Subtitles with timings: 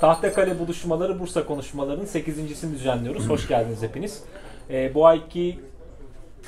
[0.00, 3.28] Tahtakale buluşmaları Bursa konuşmalarının 8.sini düzenliyoruz.
[3.28, 4.22] Hoş geldiniz hepiniz.
[4.70, 5.60] Ee, bu ayki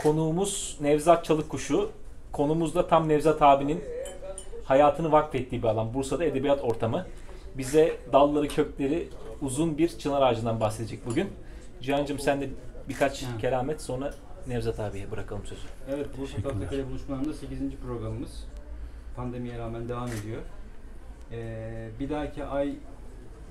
[0.03, 1.91] konuğumuz Nevzat Çalıkkuşu.
[2.33, 3.85] Konumuz da tam Nevzat abinin
[4.65, 5.95] hayatını vakfettiği bir alan.
[5.95, 7.07] Bursa'da edebiyat ortamı.
[7.55, 9.09] Bize dalları kökleri
[9.43, 11.29] uzun bir çınar ağacından bahsedecek bugün.
[11.83, 12.49] Cihan'cığım sen de
[12.89, 13.29] birkaç Ha.
[13.41, 14.15] kelam et sonra
[14.47, 15.61] Nevzat abiye bırakalım sözü.
[15.95, 17.59] Evet, Bursa Tatlıkale buluşmalarında 8.
[17.87, 18.45] programımız.
[19.17, 20.43] Pandemiye rağmen devam ediyor.
[21.33, 22.75] Ee, bir dahaki ay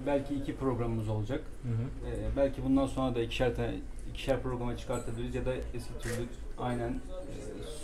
[0.05, 1.41] belki iki programımız olacak.
[1.63, 2.11] Hı hı.
[2.11, 3.75] Ee, belki bundan sonra da ikişer, tane,
[4.09, 6.25] ikişer programa çıkartabiliriz ya da eski türlü
[6.57, 6.99] aynen e,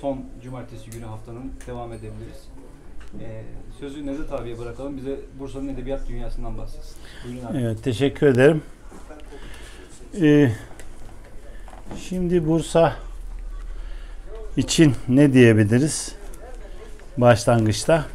[0.01, 2.47] son cumartesi günü haftanın devam edebiliriz.
[3.21, 3.43] Ee,
[3.79, 4.97] sözü Nezat abiye bırakalım.
[4.97, 6.95] Bize Bursa'nın edebiyat dünyasından bahsetsin.
[7.25, 7.57] Buyurun abi.
[7.57, 8.61] Evet, teşekkür ederim.
[10.21, 10.51] Ee,
[11.99, 12.95] şimdi Bursa
[14.57, 16.15] için ne diyebiliriz?
[17.17, 18.05] Başlangıçta.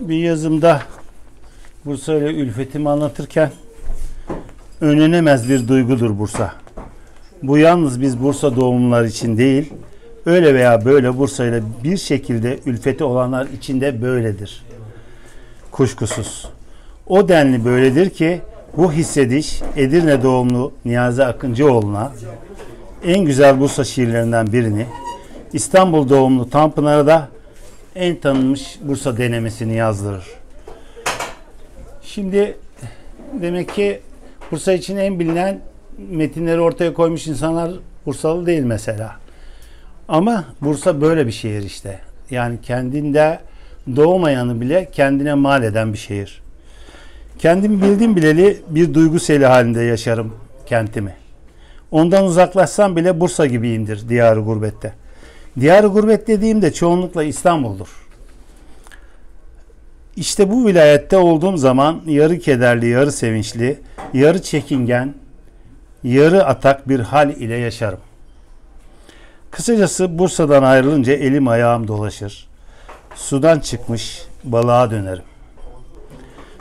[0.00, 0.82] Bir yazımda
[1.84, 3.50] Bursa ile ülfetimi anlatırken
[4.80, 6.52] önlenemez bir duygudur Bursa.
[7.42, 9.72] Bu yalnız biz Bursa doğumlular için değil,
[10.26, 14.64] öyle veya böyle Bursa ile bir şekilde ülfeti olanlar için de böyledir.
[15.70, 16.48] Kuşkusuz.
[17.06, 18.40] O denli böyledir ki
[18.76, 22.12] bu hissediş Edirne doğumlu Niyazi Akıncıoğlu'na
[23.04, 24.86] en güzel Bursa şiirlerinden birini,
[25.52, 27.28] İstanbul doğumlu Tanpınar'a da
[27.94, 30.37] en tanınmış Bursa denemesini yazdırır.
[32.14, 32.56] Şimdi
[33.42, 34.00] demek ki
[34.50, 35.60] Bursa için en bilinen
[36.10, 37.70] metinleri ortaya koymuş insanlar
[38.06, 39.16] Bursalı değil mesela.
[40.08, 41.98] Ama Bursa böyle bir şehir işte.
[42.30, 43.38] Yani kendinde
[43.96, 46.42] doğmayanı bile kendine mal eden bir şehir.
[47.38, 50.34] Kendim bildim bileli bir duygu seli halinde yaşarım
[50.66, 51.14] kentimi.
[51.90, 54.92] Ondan uzaklaşsam bile Bursa gibiyimdir diyarı gurbette.
[55.60, 58.07] Diyarı gurbet dediğimde çoğunlukla İstanbul'dur.
[60.18, 63.80] İşte bu vilayette olduğum zaman yarı kederli, yarı sevinçli,
[64.14, 65.14] yarı çekingen,
[66.04, 67.98] yarı atak bir hal ile yaşarım.
[69.50, 72.48] Kısacası Bursa'dan ayrılınca elim ayağım dolaşır.
[73.14, 75.22] Sudan çıkmış balığa dönerim.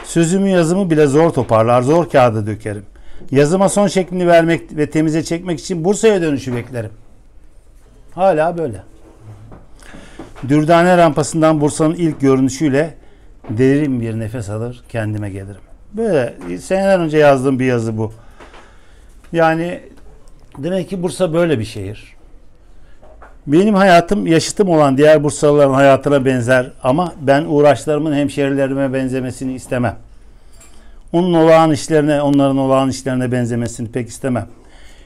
[0.04, 2.86] Sözümü yazımı bile zor toparlar, zor kağıda dökerim.
[3.32, 6.92] Yazıma son şeklini vermek ve temize çekmek için Bursa'ya dönüşü beklerim.
[8.16, 8.84] Hala böyle.
[10.50, 12.94] Dürdane rampasından Bursa'nın ilk görünüşüyle
[13.50, 15.62] derin bir nefes alır, kendime gelirim.
[15.94, 18.14] Böyle seneler önce yazdığım bir yazı bu.
[19.32, 19.80] Yani
[20.58, 22.18] demek ki Bursa böyle bir şehir.
[23.48, 29.96] Benim hayatım yaşıtım olan diğer Bursalıların hayatına benzer ama ben uğraşlarımın hemşerilerime benzemesini istemem.
[31.14, 34.48] Onun olağan işlerine, onların olağan işlerine benzemesini pek istemem.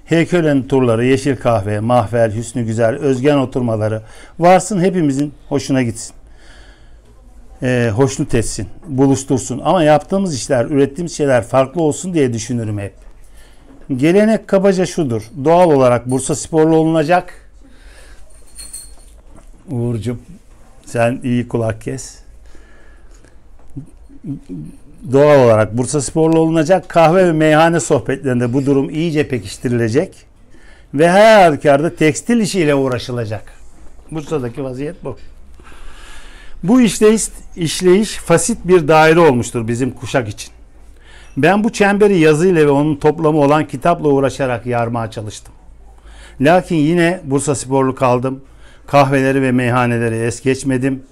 [0.05, 4.01] Heykelin turları, yeşil kahve, mahvel, hüsnü güzel, özgen oturmaları
[4.39, 6.15] varsın hepimizin hoşuna gitsin.
[7.63, 9.61] Ee, hoşnut etsin, buluştursun.
[9.63, 12.93] Ama yaptığımız işler, ürettiğimiz şeyler farklı olsun diye düşünürüm hep.
[13.97, 15.23] Gelenek kabaca şudur.
[15.45, 17.33] Doğal olarak Bursa sporlu olunacak.
[19.69, 20.17] Uğurcuğum
[20.85, 22.19] sen iyi kulak kes.
[25.11, 26.89] Doğal olarak Bursa sporlu olunacak.
[26.89, 30.15] Kahve ve meyhane sohbetlerinde bu durum iyice pekiştirilecek.
[30.93, 33.53] Ve her halükarda tekstil işiyle uğraşılacak.
[34.11, 35.17] Bursa'daki vaziyet bu.
[36.63, 37.23] Bu işleyiş,
[37.55, 40.51] işleyiş fasit bir daire olmuştur bizim kuşak için.
[41.37, 45.53] Ben bu çemberi yazıyla ve onun toplamı olan kitapla uğraşarak yarmaya çalıştım.
[46.41, 48.43] Lakin yine Bursa sporlu kaldım.
[48.87, 51.03] Kahveleri ve meyhaneleri es geçmedim.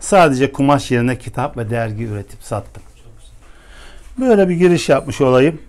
[0.00, 2.82] Sadece kumaş yerine kitap ve dergi üretip sattım.
[4.18, 5.60] Böyle bir giriş yapmış olayım.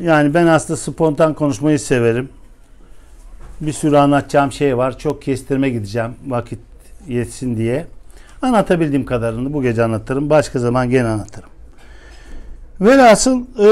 [0.00, 2.28] Yani ben aslında spontan konuşmayı severim.
[3.60, 4.98] Bir sürü anlatacağım şey var.
[4.98, 6.58] Çok kestirme gideceğim vakit
[7.08, 7.86] yetsin diye.
[8.44, 10.30] Anlatabildiğim kadarını bu gece anlatırım.
[10.30, 11.48] Başka zaman gene anlatırım.
[12.80, 13.68] Velhasıl e,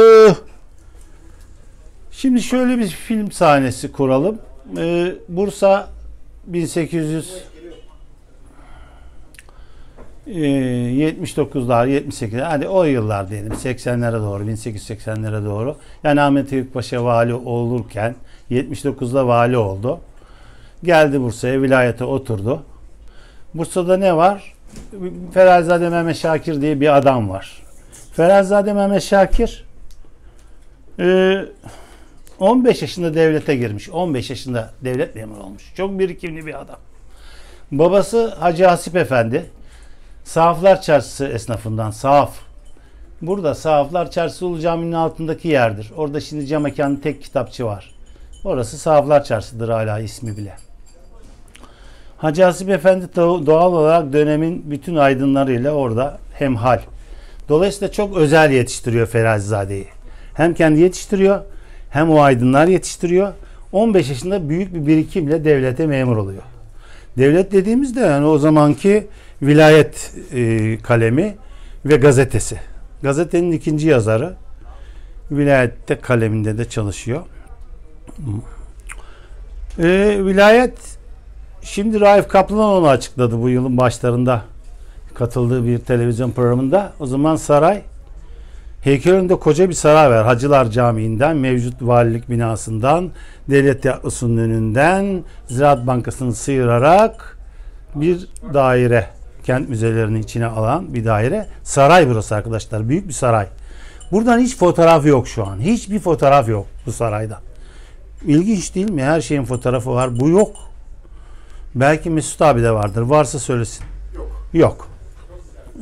[2.10, 4.38] şimdi şöyle bir film sahnesi kuralım.
[4.78, 5.88] E, Bursa
[6.47, 7.34] 1800
[10.27, 17.04] e, 79'lar 78'ler hadi o yıllar diyelim 80'lere doğru 1880'lere doğru yani Ahmet Eyüp Paşa
[17.04, 18.15] vali olurken
[18.51, 20.01] 79'da vali oldu.
[20.84, 22.63] Geldi Bursa'ya vilayete oturdu.
[23.54, 24.54] Bursa'da ne var?
[25.34, 27.63] Ferahzade Mehmet Şakir diye bir adam var.
[28.13, 29.65] Ferahzade Mehmet Şakir
[30.98, 31.39] e,
[32.41, 33.91] 15 yaşında devlete girmiş.
[33.91, 35.72] 15 yaşında devlet memuru olmuş.
[35.77, 36.78] Çok birikimli bir adam.
[37.72, 39.51] Babası Hacı Hasip Efendi.
[40.24, 42.39] Sahaflar Çarşısı esnafından sahaf.
[43.22, 45.92] Burada Sahaflar Çarşısı Ulu Cami'nin altındaki yerdir.
[45.97, 47.95] Orada şimdi cam mekanlı tek kitapçı var.
[48.45, 50.57] Orası Sahaflar Çarşı'dır hala ismi bile.
[52.22, 56.80] Hacı Hasip Efendi doğal olarak dönemin bütün aydınlarıyla orada hemhal.
[57.48, 59.86] Dolayısıyla çok özel yetiştiriyor Ferazizade'yi.
[60.34, 61.41] Hem kendi yetiştiriyor
[61.91, 63.33] hem o aydınlar yetiştiriyor.
[63.72, 66.42] 15 yaşında büyük bir birikimle devlete memur oluyor.
[67.19, 69.07] Devlet dediğimizde yani o zamanki
[69.42, 71.36] vilayet e, kalemi
[71.84, 72.57] ve gazetesi.
[73.03, 74.34] Gazetenin ikinci yazarı.
[75.30, 77.22] Vilayette kaleminde de çalışıyor.
[79.78, 79.84] E,
[80.24, 81.02] vilayet
[81.62, 84.42] şimdi Raif Kaplan onu açıkladı bu yılın başlarında
[85.14, 86.92] katıldığı bir televizyon programında.
[87.00, 87.82] O zaman saray
[88.82, 90.24] heykel önünde koca bir saray var.
[90.24, 93.10] Hacılar Camii'nden, mevcut valilik binasından,
[93.50, 97.38] devlet tiyatrosunun önünden, Ziraat Bankası'nı sıyırarak
[97.94, 99.06] bir daire
[99.44, 101.47] kent müzelerini içine alan bir daire.
[101.62, 102.88] Saray burası arkadaşlar.
[102.88, 103.47] Büyük bir saray.
[104.12, 105.60] Buradan hiç fotoğraf yok şu an.
[105.60, 107.41] Hiçbir fotoğraf yok bu sarayda.
[108.26, 109.03] İlginç değil mi?
[109.03, 110.20] Her şeyin fotoğrafı var.
[110.20, 110.72] Bu yok.
[111.74, 113.03] Belki Mesut abi de vardır.
[113.03, 113.84] Varsa söylesin.
[114.16, 114.47] Yok.
[114.53, 114.89] Yok.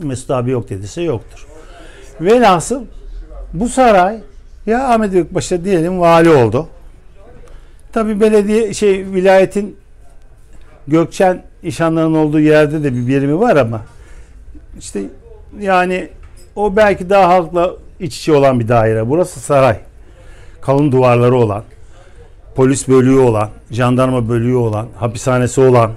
[0.03, 1.47] Mesut abi yok dediyse yoktur.
[2.21, 2.85] Velhasıl
[3.53, 4.21] bu saray
[4.67, 6.69] ya Ahmet Büyükbaş'a diyelim vali oldu.
[7.93, 9.77] Tabi belediye şey vilayetin
[10.89, 13.81] Gökçen işanların olduğu yerde de bir birimi var ama
[14.79, 15.03] işte
[15.61, 16.09] yani
[16.57, 19.09] o belki daha halkla iç içe olan bir daire.
[19.09, 19.77] Burası saray.
[20.61, 21.65] Kalın duvarları olan,
[22.55, 25.93] polis bölüğü olan, jandarma bölüğü olan, hapishanesi olan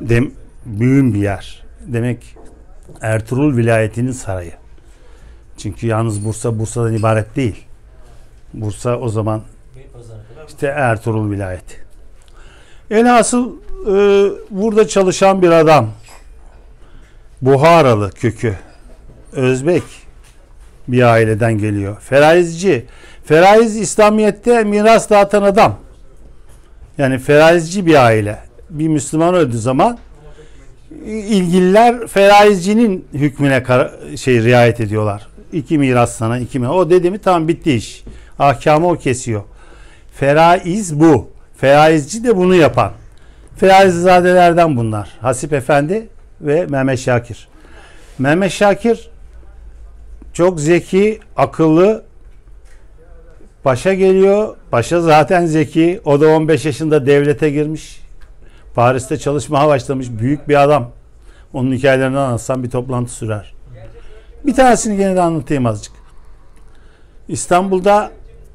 [0.00, 0.30] dem
[0.66, 1.62] büyük bir yer.
[1.86, 2.36] Demek
[3.00, 4.52] Ertuğrul vilayetinin sarayı.
[5.58, 7.64] Çünkü yalnız Bursa Bursa'dan ibaret değil.
[8.54, 9.42] Bursa o zaman
[10.48, 11.76] işte Ertuğrul vilayeti.
[12.90, 13.52] Elhasıl
[13.86, 13.94] e,
[14.50, 15.90] burada çalışan bir adam.
[17.42, 18.56] Buharalı kökü.
[19.32, 19.82] Özbek
[20.88, 21.96] bir aileden geliyor.
[22.00, 22.86] Feraizci.
[23.24, 25.78] Feraiz İslamiyet'te miras dağıtan adam.
[26.98, 28.38] Yani feraizci bir aile.
[28.70, 29.98] Bir Müslüman öldüğü zaman
[31.06, 33.62] ilgililer feraizcinin hükmüne
[34.16, 35.26] şey riayet ediyorlar.
[35.52, 36.72] İki miras sana, iki miras.
[36.72, 38.04] O dedi mi tamam bitti iş.
[38.38, 39.42] Ahkamı o kesiyor.
[40.14, 41.30] Feraiz bu.
[41.56, 42.92] Feraizci de bunu yapan.
[43.56, 45.08] Feraizzadelerden bunlar.
[45.20, 46.08] Hasip Efendi
[46.40, 47.48] ve Mehmet Şakir.
[48.18, 49.10] Mehmet Şakir
[50.32, 52.04] çok zeki, akıllı.
[53.62, 54.56] Paşa geliyor.
[54.70, 56.00] Paşa zaten zeki.
[56.04, 58.02] O da 15 yaşında devlete girmiş.
[58.74, 60.06] Paris'te çalışmaya başlamış.
[60.10, 60.90] Büyük bir adam.
[61.52, 63.54] Onun hikayelerini anlatsam bir toplantı sürer.
[64.46, 65.92] Bir tanesini gene de anlatayım azıcık.
[67.28, 68.10] İstanbul'da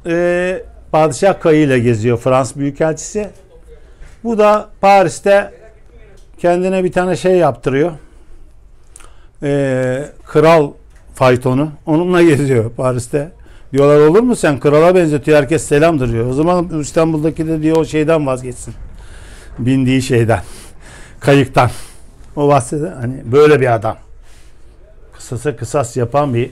[0.05, 3.29] e, Padişah Kayı ile geziyor Fransız Büyükelçisi.
[4.23, 5.53] Bu da Paris'te
[6.37, 7.91] kendine bir tane şey yaptırıyor.
[9.43, 10.71] E, kral
[11.15, 11.71] faytonu.
[11.85, 13.31] Onunla geziyor Paris'te.
[13.73, 16.29] Diyorlar olur mu sen krala benzetiyor herkes selamdır diyor.
[16.29, 18.73] O zaman İstanbul'daki de diyor o şeyden vazgeçsin.
[19.59, 20.41] Bindiği şeyden.
[21.19, 21.69] Kayıktan.
[22.35, 23.97] O bahsede hani böyle bir adam.
[25.13, 26.51] Kısasa kısas yapan bir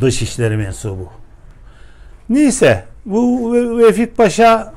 [0.00, 1.08] dış işleri mensubu.
[2.28, 4.74] Neyse bu Vefik Paşa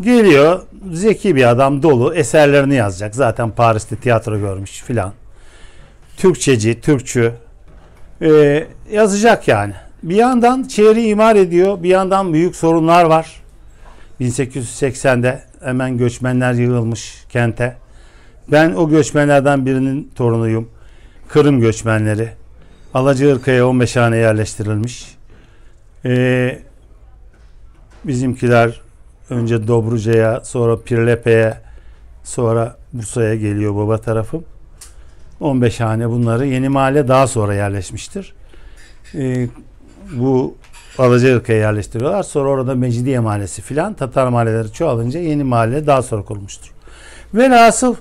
[0.00, 0.62] geliyor.
[0.92, 2.14] Zeki bir adam dolu.
[2.14, 3.14] Eserlerini yazacak.
[3.14, 5.12] Zaten Paris'te tiyatro görmüş filan.
[6.16, 7.32] Türkçeci, Türkçü.
[8.22, 9.72] Ee, yazacak yani.
[10.02, 11.82] Bir yandan şehri imar ediyor.
[11.82, 13.42] Bir yandan büyük sorunlar var.
[14.20, 17.76] 1880'de hemen göçmenler yığılmış kente.
[18.48, 20.68] Ben o göçmenlerden birinin torunuyum.
[21.28, 22.28] Kırım göçmenleri.
[22.94, 25.16] Alacıırka'ya 15 hane yerleştirilmiş.
[26.04, 26.58] Ee,
[28.04, 28.80] bizimkiler
[29.30, 31.54] önce Dobruca'ya, sonra Pirlepe'ye,
[32.24, 34.44] sonra Bursa'ya geliyor baba tarafım.
[35.40, 38.34] 15 hane bunları yeni mahalle daha sonra yerleşmiştir.
[39.14, 39.48] Ee,
[40.12, 40.54] bu
[40.98, 42.22] Alacıırka'ya yerleştiriyorlar.
[42.22, 46.72] Sonra orada Mecidiye Mahallesi filan Tatar mahalleleri çoğalınca yeni mahalle daha sonra kurulmuştur.
[47.34, 47.96] Velhasıl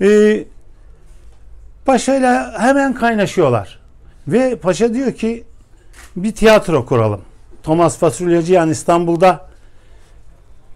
[0.00, 0.44] e,
[1.84, 3.78] Paşa ile hemen kaynaşıyorlar.
[4.28, 5.44] Ve Paşa diyor ki
[6.16, 7.20] bir tiyatro kuralım.
[7.62, 9.48] Thomas Fasulyacı yani İstanbul'da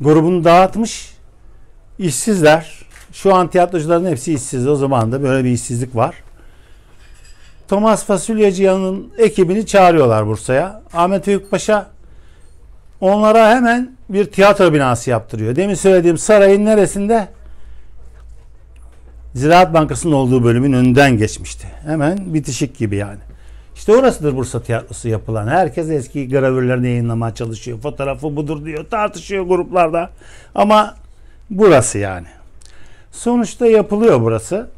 [0.00, 1.14] grubunu dağıtmış.
[1.98, 2.79] işsizler.
[3.12, 4.66] Şu an tiyatrocuların hepsi işsiz.
[4.66, 6.14] O zaman da böyle bir işsizlik var.
[7.68, 10.82] Thomas Fasulyacı'nın ekibini çağırıyorlar Bursa'ya.
[10.92, 11.86] Ahmet Büyük Paşa
[13.00, 15.56] onlara hemen bir tiyatro binası yaptırıyor.
[15.56, 17.28] Demin söylediğim sarayın neresinde?
[19.34, 21.66] Ziraat Bankası'nın olduğu bölümün önünden geçmişti.
[21.86, 23.18] Hemen bitişik gibi yani.
[23.74, 25.48] İşte orasıdır Bursa tiyatrosu yapılan.
[25.48, 27.78] Herkes eski gravürlerini yayınlamaya çalışıyor.
[27.78, 28.86] Fotoğrafı budur diyor.
[28.90, 30.10] Tartışıyor gruplarda.
[30.54, 30.94] Ama
[31.50, 32.26] burası yani.
[33.12, 34.68] Sonuçta yapılıyor burası.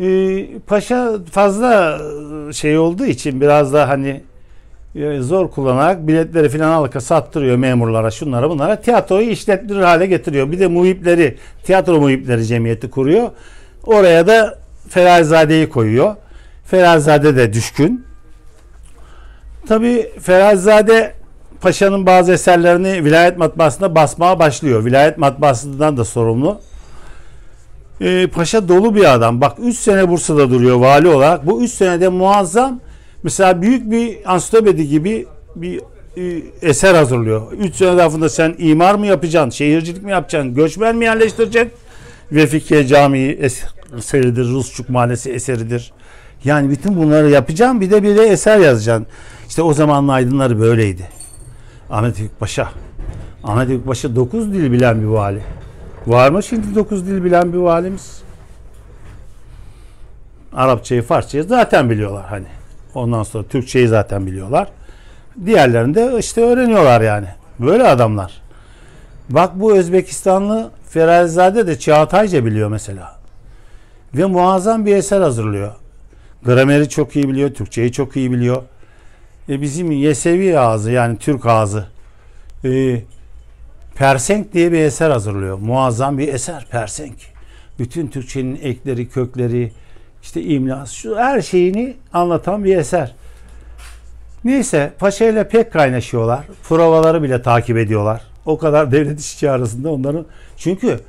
[0.00, 2.00] Ee, Paşa fazla
[2.52, 4.22] şey olduğu için biraz da hani
[4.94, 10.52] e, zor kullanarak biletleri filan halka sattırıyor memurlara şunlara bunlara tiyatroyu işletilir hale getiriyor.
[10.52, 13.30] Bir de muhipleri tiyatro muhipleri cemiyeti kuruyor.
[13.86, 16.14] Oraya da Ferazade'yi koyuyor.
[16.64, 18.04] Ferahzade de düşkün.
[19.68, 21.14] Tabi Ferahzade
[21.60, 24.84] Paşa'nın bazı eserlerini vilayet matbaasında basmaya başlıyor.
[24.84, 26.60] Vilayet matbaasından da sorumlu.
[28.00, 29.40] Ee, Paşa dolu bir adam.
[29.40, 31.46] Bak 3 sene Bursa'da duruyor vali olarak.
[31.46, 32.80] Bu 3 senede muazzam
[33.22, 35.26] mesela büyük bir ansiklopedi gibi
[35.56, 35.80] bir
[36.16, 37.52] e, eser hazırlıyor.
[37.52, 41.72] 3 sene zarfında sen imar mı yapacaksın, şehircilik mi yapacaksın, göçmen mi yerleştireceksin?
[42.32, 43.38] Vefike Camii
[43.96, 45.92] eseridir, Rusçuk Mahallesi eseridir.
[46.44, 49.06] Yani bütün bunları yapacağım bir de bir de eser yazacaksın.
[49.48, 51.08] İşte o zamanın aydınları böyleydi.
[51.90, 52.68] Ahmet Büyük Paşa.
[53.44, 55.40] Ahmet Büyük Paşa 9 dil bilen bir vali.
[56.08, 58.22] Var mı şimdi 9 dil bilen bir valimiz?
[60.52, 62.46] Arapçayı, Farsçayı zaten biliyorlar hani.
[62.94, 64.68] Ondan sonra Türkçeyi zaten biliyorlar.
[65.46, 67.26] Diğerlerini de işte öğreniyorlar yani.
[67.58, 68.42] Böyle adamlar.
[69.28, 73.16] Bak bu Özbekistanlı Ferazade de Çağatayca biliyor mesela.
[74.14, 75.72] Ve muazzam bir eser hazırlıyor.
[76.44, 78.62] Grameri çok iyi biliyor, Türkçeyi çok iyi biliyor.
[79.48, 81.86] E bizim Yesevi ağzı yani Türk ağzı
[82.64, 83.00] e,
[83.98, 85.58] Persenk diye bir eser hazırlıyor.
[85.58, 87.14] Muazzam bir eser Persenk.
[87.78, 89.72] Bütün Türkçenin ekleri, kökleri,
[90.22, 93.14] işte imlası, şu her şeyini anlatan bir eser.
[94.44, 96.44] Neyse Paşa ile pek kaynaşıyorlar.
[96.62, 98.22] Provaları bile takip ediyorlar.
[98.46, 100.26] O kadar devlet işçi arasında onların.
[100.56, 101.00] Çünkü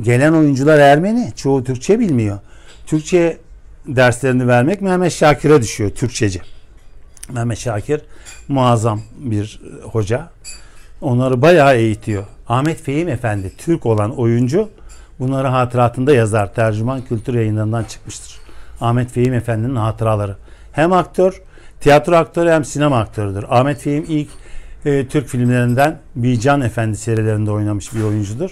[0.00, 1.32] gelen oyuncular Ermeni.
[1.36, 2.38] Çoğu Türkçe bilmiyor.
[2.86, 3.38] Türkçe
[3.86, 6.42] derslerini vermek Mehmet Şakir'e düşüyor Türkçeci.
[7.32, 8.00] Mehmet Şakir
[8.48, 10.30] muazzam bir hoca.
[11.04, 12.24] Onları bayağı eğitiyor.
[12.48, 14.68] Ahmet Fehim Efendi Türk olan oyuncu
[15.18, 16.54] bunları hatıratında yazar.
[16.54, 18.38] Tercüman Kültür Yayınlarından çıkmıştır.
[18.80, 20.36] Ahmet Fehim Efendi'nin hatıraları.
[20.72, 21.42] Hem aktör,
[21.80, 23.44] tiyatro aktörü hem sinema aktörüdür.
[23.48, 24.28] Ahmet Fehim ilk
[24.84, 28.50] e, Türk filmlerinden Bican Efendi serilerinde oynamış bir oyuncudur.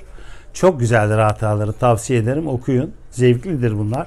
[0.54, 2.90] Çok güzeldir hatıraları tavsiye ederim okuyun.
[3.10, 4.06] Zevklidir bunlar.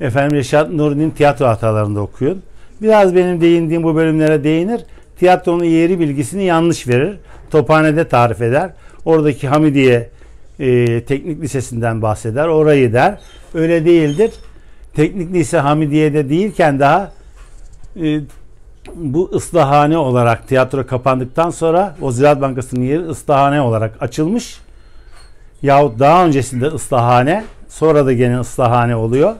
[0.00, 2.42] Efendim Reşat Nuri'nin tiyatro hatalarında okuyun.
[2.82, 4.80] Biraz benim değindiğim bu bölümlere değinir.
[5.18, 7.18] Tiyatronun yeri bilgisini yanlış verir.
[7.50, 8.70] Tophane'de tarif eder.
[9.04, 10.10] Oradaki Hamidiye
[10.60, 12.48] e, Teknik Lisesi'nden bahseder.
[12.48, 13.18] Orayı der.
[13.54, 14.30] Öyle değildir.
[14.94, 17.12] Teknik Lise Hamidiye'de değilken daha
[18.02, 18.20] e,
[18.94, 24.60] bu ıslahane olarak tiyatro kapandıktan sonra o Ziraat Bankası'nın yeri ıslahane olarak açılmış.
[25.62, 29.34] Yahut daha öncesinde ıslahane sonra da gene ıslahane oluyor.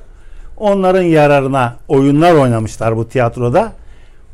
[0.56, 3.72] Onların yararına oyunlar oynamışlar bu tiyatroda.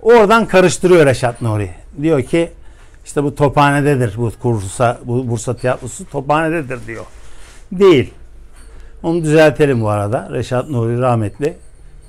[0.03, 1.71] Oradan karıştırıyor Reşat Nuri.
[2.03, 2.51] Diyor ki
[3.05, 7.05] işte bu tophanededir bu kursa bu Bursa tiyatrosu tophanededir diyor.
[7.73, 8.15] Değil.
[9.03, 10.29] Onu düzeltelim bu arada.
[10.33, 11.57] Reşat Nuri rahmetli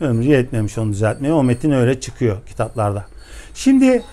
[0.02, 1.34] ömrü yetmemiş onu düzeltmeye.
[1.34, 3.06] O metin öyle çıkıyor kitaplarda.
[3.54, 4.04] Şimdi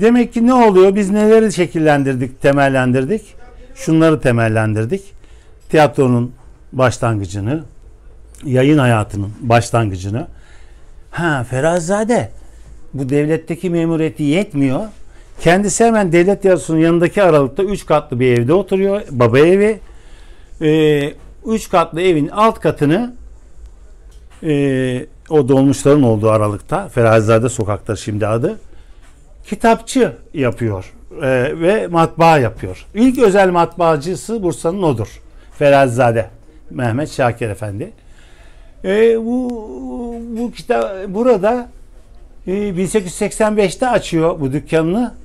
[0.00, 0.94] demek ki ne oluyor?
[0.94, 3.34] Biz neleri şekillendirdik, temellendirdik?
[3.74, 5.02] Şunları temellendirdik.
[5.70, 6.32] Tiyatronun
[6.72, 7.64] başlangıcını,
[8.44, 10.26] yayın hayatının başlangıcını.
[11.10, 12.30] Ha Ferazade
[12.94, 14.80] bu devletteki memuriyeti yetmiyor.
[15.40, 19.02] Kendisi hemen devlet tiyatrosunun yanındaki aralıkta 3 katlı bir evde oturuyor.
[19.10, 19.80] Baba evi.
[21.46, 23.14] 3 ee, katlı evin alt katını
[24.42, 28.58] e, o dolmuşların olduğu aralıkta Ferazade sokakta şimdi adı
[29.46, 30.92] kitapçı yapıyor
[31.22, 32.86] e, ve matbaa yapıyor.
[32.94, 35.20] İlk özel matbaacısı Bursa'nın odur.
[35.58, 36.30] Ferazade
[36.70, 37.92] Mehmet Şakir Efendi.
[38.84, 39.50] E, bu
[40.38, 41.68] bu kitap burada
[42.46, 45.20] e, 1885'te açıyor bu dükkanını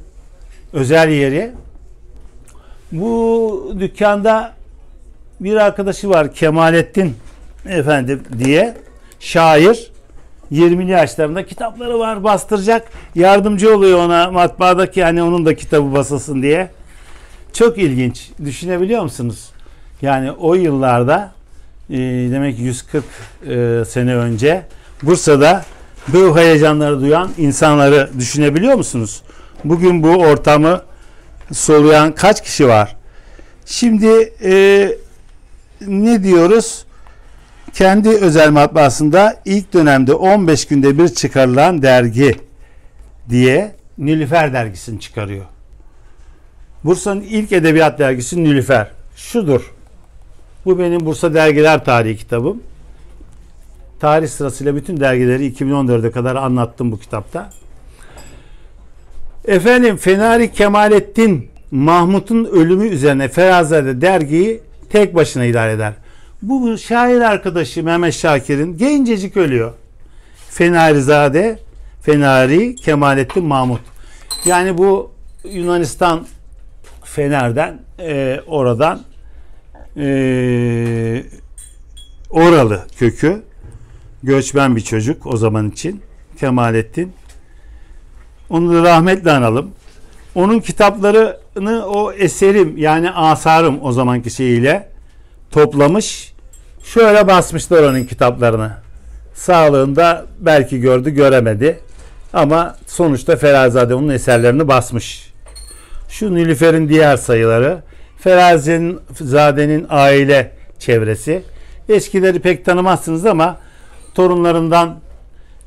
[0.75, 1.51] özel yeri.
[2.91, 4.53] Bu dükkanda
[5.39, 7.15] bir arkadaşı var Kemalettin
[7.65, 8.77] Efendi diye
[9.19, 9.91] şair
[10.51, 16.69] 20'li yaşlarında kitapları var bastıracak yardımcı oluyor ona matbaadaki hani onun da kitabı basılsın diye.
[17.53, 18.29] Çok ilginç.
[18.45, 19.49] Düşünebiliyor musunuz?
[20.01, 21.31] Yani o yıllarda
[21.89, 21.97] e,
[22.31, 23.03] demek 140
[23.47, 24.65] e, sene önce
[25.03, 25.65] Bursa'da
[26.07, 29.21] bu heyecanları duyan insanları düşünebiliyor musunuz?
[29.65, 30.81] Bugün bu ortamı
[31.51, 32.95] soluyan kaç kişi var?
[33.65, 34.89] Şimdi e,
[35.81, 36.85] ne diyoruz?
[37.73, 42.35] Kendi özel matbaasında ilk dönemde 15 günde bir çıkarılan dergi
[43.29, 45.45] diye Nilüfer dergisini çıkarıyor.
[46.83, 48.91] Bursa'nın ilk edebiyat dergisi Nilüfer.
[49.15, 49.73] Şudur.
[50.65, 52.63] Bu benim Bursa Dergiler Tarihi kitabım.
[53.99, 57.49] Tarih sırasıyla bütün dergileri 2014'e kadar anlattım bu kitapta.
[59.47, 65.93] Efendim Fenari Kemalettin Mahmut'un ölümü üzerine Ferazade dergiyi tek başına idare eder.
[66.41, 69.73] Bu şair arkadaşı Mehmet Şakir'in gencecik ölüyor.
[70.49, 71.59] Fenarizade,
[72.01, 73.81] Fenari Kemalettin Mahmut.
[74.45, 75.11] Yani bu
[75.43, 76.27] Yunanistan
[77.03, 79.01] Fener'den e, oradan
[79.97, 81.23] e,
[82.29, 83.43] oralı kökü
[84.25, 86.01] Göçmen bir çocuk o zaman için.
[86.39, 87.13] Kemalettin.
[88.49, 89.71] Onu da rahmetle analım.
[90.35, 94.89] Onun kitaplarını o eserim yani asarım o zamanki şeyiyle
[95.51, 96.33] toplamış.
[96.83, 98.71] Şöyle basmışlar onun kitaplarını.
[99.33, 101.79] Sağlığında belki gördü göremedi.
[102.33, 105.33] Ama sonuçta Ferazade onun eserlerini basmış.
[106.09, 107.81] Şu Nilüfer'in diğer sayıları.
[108.17, 111.43] Feraze'nin Zade'nin aile çevresi.
[111.89, 113.57] Eskileri pek tanımazsınız ama
[114.15, 114.95] torunlarından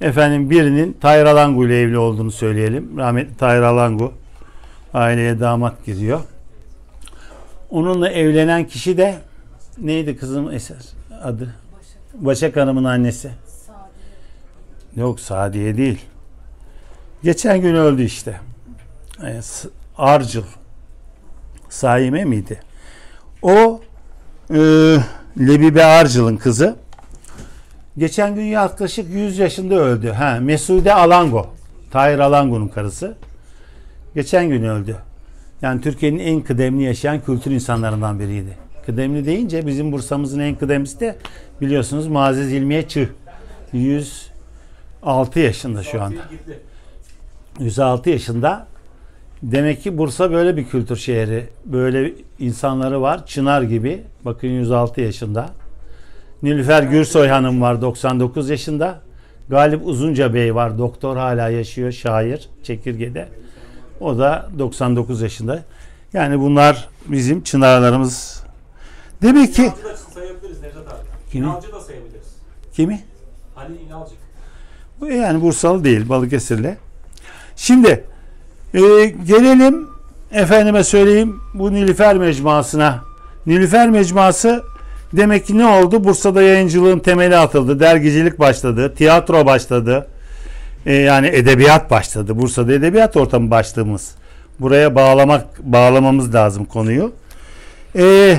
[0.01, 2.99] efendim birinin Tahir Alangu ile evli olduğunu söyleyelim.
[2.99, 4.13] Rahmetli Tahir Alangu
[4.95, 6.21] aileye damat giriyor.
[7.71, 9.15] Onunla evlenen kişi de
[9.79, 10.77] neydi kızım eser
[11.23, 11.55] adı?
[12.15, 13.31] Başak Hanım'ın annesi.
[14.97, 15.99] Yok Sadiye değil.
[17.23, 18.41] Geçen gün öldü işte.
[19.41, 20.43] S- Arcıl.
[21.69, 22.61] Saime miydi?
[23.43, 23.81] O
[24.51, 24.57] e,
[25.39, 26.77] Lebibe Arcıl'ın kızı.
[27.99, 30.09] Geçen gün yaklaşık 100 yaşında öldü.
[30.09, 31.47] Ha, Mesude Alango.
[31.91, 33.15] Tahir Alango'nun karısı.
[34.15, 34.97] Geçen gün öldü.
[35.63, 38.57] Yani Türkiye'nin en kıdemli yaşayan kültür insanlarından biriydi.
[38.87, 41.17] Kıdemli deyince bizim Bursa'mızın en kıdemlisi de
[41.61, 43.09] biliyorsunuz Muazzez İlmiye Çığ.
[43.73, 46.21] 106 yaşında şu anda.
[47.61, 48.67] 106 yaşında.
[49.43, 51.47] Demek ki Bursa böyle bir kültür şehri.
[51.65, 53.27] Böyle insanları var.
[53.27, 54.03] Çınar gibi.
[54.25, 55.51] Bakın 106 yaşında.
[56.43, 59.01] Nilüfer Gürsoy Hanım var 99 yaşında.
[59.49, 60.79] Galip Uzunca Bey var.
[60.79, 61.93] Doktor hala yaşıyor.
[61.93, 62.49] Şair.
[62.63, 63.29] Çekirge'de.
[64.01, 65.63] O da 99 yaşında.
[66.13, 68.43] Yani bunlar bizim çınarlarımız.
[69.23, 71.31] Demek ki İnalcı da sayabiliriz Nevzat abi.
[71.33, 71.47] Kimi?
[71.47, 72.27] İnalcı da sayabiliriz.
[72.73, 73.03] kimi?
[73.57, 74.19] Ali İnalcık.
[75.01, 76.77] Bu Yani Bursalı değil Balıkesirli.
[77.57, 78.05] Şimdi
[78.75, 78.81] e,
[79.27, 79.89] gelelim
[80.33, 83.05] efendime söyleyeyim bu Nilüfer Mecmuası'na.
[83.47, 84.63] Nilüfer Mecmuası
[85.13, 86.05] demek ki ne oldu?
[86.05, 87.81] Bursa'da yayıncılığın temeli atıldı.
[87.81, 88.95] Dergicilik başladı.
[88.95, 90.07] Tiyatro başladı.
[90.87, 92.39] E, yani edebiyat başladı.
[92.39, 94.11] Bursa'da edebiyat ortamı başlığımız.
[94.61, 97.13] Buraya bağlamak bağlamamız lazım konuyu.
[97.97, 98.37] E,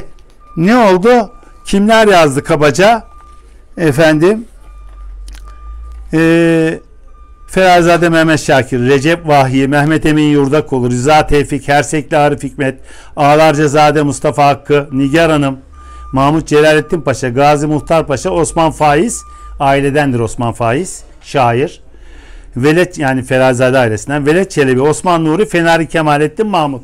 [0.58, 1.32] ne oldu?
[1.66, 3.04] Kimler yazdı kabaca?
[3.78, 4.46] Efendim
[6.14, 6.80] ee,
[7.48, 12.80] Ferazade Mehmet Şakir, Recep Vahyi, Mehmet Emin Yurdakul, Rıza Tevfik, Hersekli Arif Hikmet,
[13.16, 15.60] Ağlarcezade Mustafa Hakkı, Nigar Hanım,
[16.14, 19.24] Mahmut Celalettin Paşa, Gazi Muhtar Paşa, Osman Faiz,
[19.60, 21.82] ailedendir Osman Faiz, şair.
[22.56, 26.84] Velet yani Ferazade ailesinden Velet Çelebi, Osman Nuri, Fenari Kemalettin Mahmut.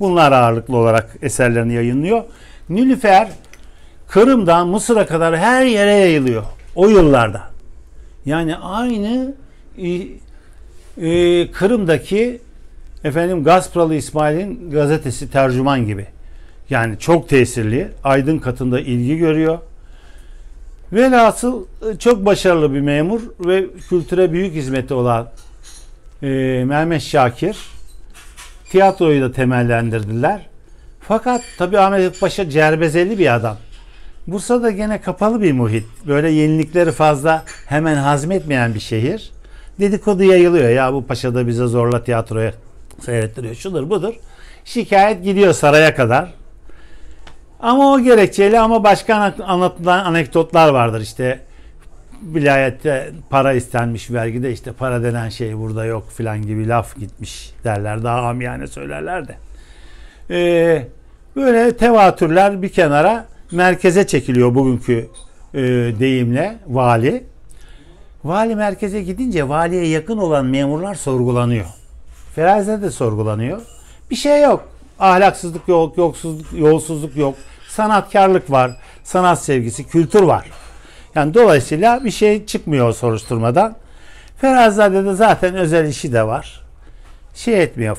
[0.00, 2.24] Bunlar ağırlıklı olarak eserlerini yayınlıyor.
[2.68, 3.28] Nilüfer
[4.08, 6.42] Kırım'dan Mısır'a kadar her yere yayılıyor
[6.74, 7.42] o yıllarda.
[8.24, 9.34] Yani aynı
[9.78, 9.88] e,
[11.08, 12.40] e, Kırım'daki
[13.04, 16.06] efendim Gazpralı İsmail'in gazetesi tercüman gibi.
[16.72, 17.88] Yani çok tesirli.
[18.04, 19.58] Aydın katında ilgi görüyor.
[20.92, 25.28] Velhasıl e, çok başarılı bir memur ve kültüre büyük hizmeti olan
[26.22, 26.28] e,
[26.66, 27.56] Mehmet Şakir
[28.70, 30.46] tiyatroyu da temellendirdiler.
[31.00, 33.56] Fakat tabii Ahmet Paşa cerbezeli bir adam.
[34.26, 35.84] Bursa'da gene kapalı bir muhit.
[36.06, 39.32] Böyle yenilikleri fazla hemen hazmetmeyen bir şehir.
[39.80, 40.68] Dedikodu yayılıyor.
[40.68, 42.52] Ya bu paşa da bize zorla tiyatroya
[43.04, 43.54] seyrettiriyor.
[43.54, 44.14] Şudur budur.
[44.64, 46.41] Şikayet gidiyor saraya kadar.
[47.62, 51.00] Ama o gerekçeyle ama başka anlatılan anekdotlar vardır.
[51.00, 51.40] İşte
[52.22, 58.02] vilayette para istenmiş vergide işte para denen şey burada yok filan gibi laf gitmiş derler.
[58.02, 59.36] Daha amiyane söylerler de.
[60.30, 60.86] Ee,
[61.36, 65.08] böyle tevatürler bir kenara merkeze çekiliyor bugünkü
[65.54, 65.60] e,
[65.98, 67.24] deyimle vali.
[68.24, 71.66] Vali merkeze gidince valiye yakın olan memurlar sorgulanıyor.
[72.34, 73.60] Feraze de sorgulanıyor.
[74.10, 74.68] Bir şey yok.
[74.98, 77.34] Ahlaksızlık yok, yoksuzluk, yolsuzluk yok.
[77.76, 80.46] Sanatkarlık var, sanat sevgisi, kültür var.
[81.14, 83.76] Yani dolayısıyla bir şey çıkmıyor soruşturmadan.
[84.36, 86.60] Ferazade'de zaten özel işi de var.
[87.34, 87.98] Şey etmiyor,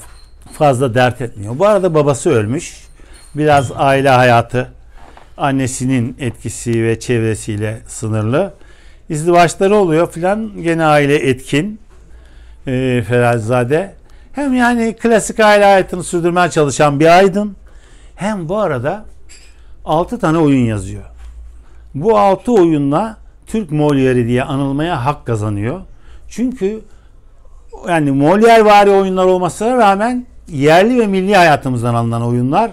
[0.54, 1.60] fazla dert etmiyor.
[1.60, 2.88] Bu arada babası ölmüş.
[3.36, 4.72] Biraz aile hayatı
[5.38, 8.54] annesinin etkisi ve çevresiyle sınırlı.
[9.10, 11.80] İzdivaçları oluyor filan gene aile etkin
[12.68, 13.94] e, Ferazade.
[14.34, 17.56] Hem yani klasik aile hayatını sürdürmeye çalışan bir aydın.
[18.16, 19.06] Hem bu arada
[19.86, 21.04] 6 tane oyun yazıyor.
[21.96, 23.18] Bu 6 oyunla
[23.48, 25.82] Türk Molière'i diye anılmaya hak kazanıyor.
[26.28, 26.82] Çünkü
[27.88, 32.72] yani Molière vari oyunlar olmasına rağmen yerli ve milli hayatımızdan alınan oyunlar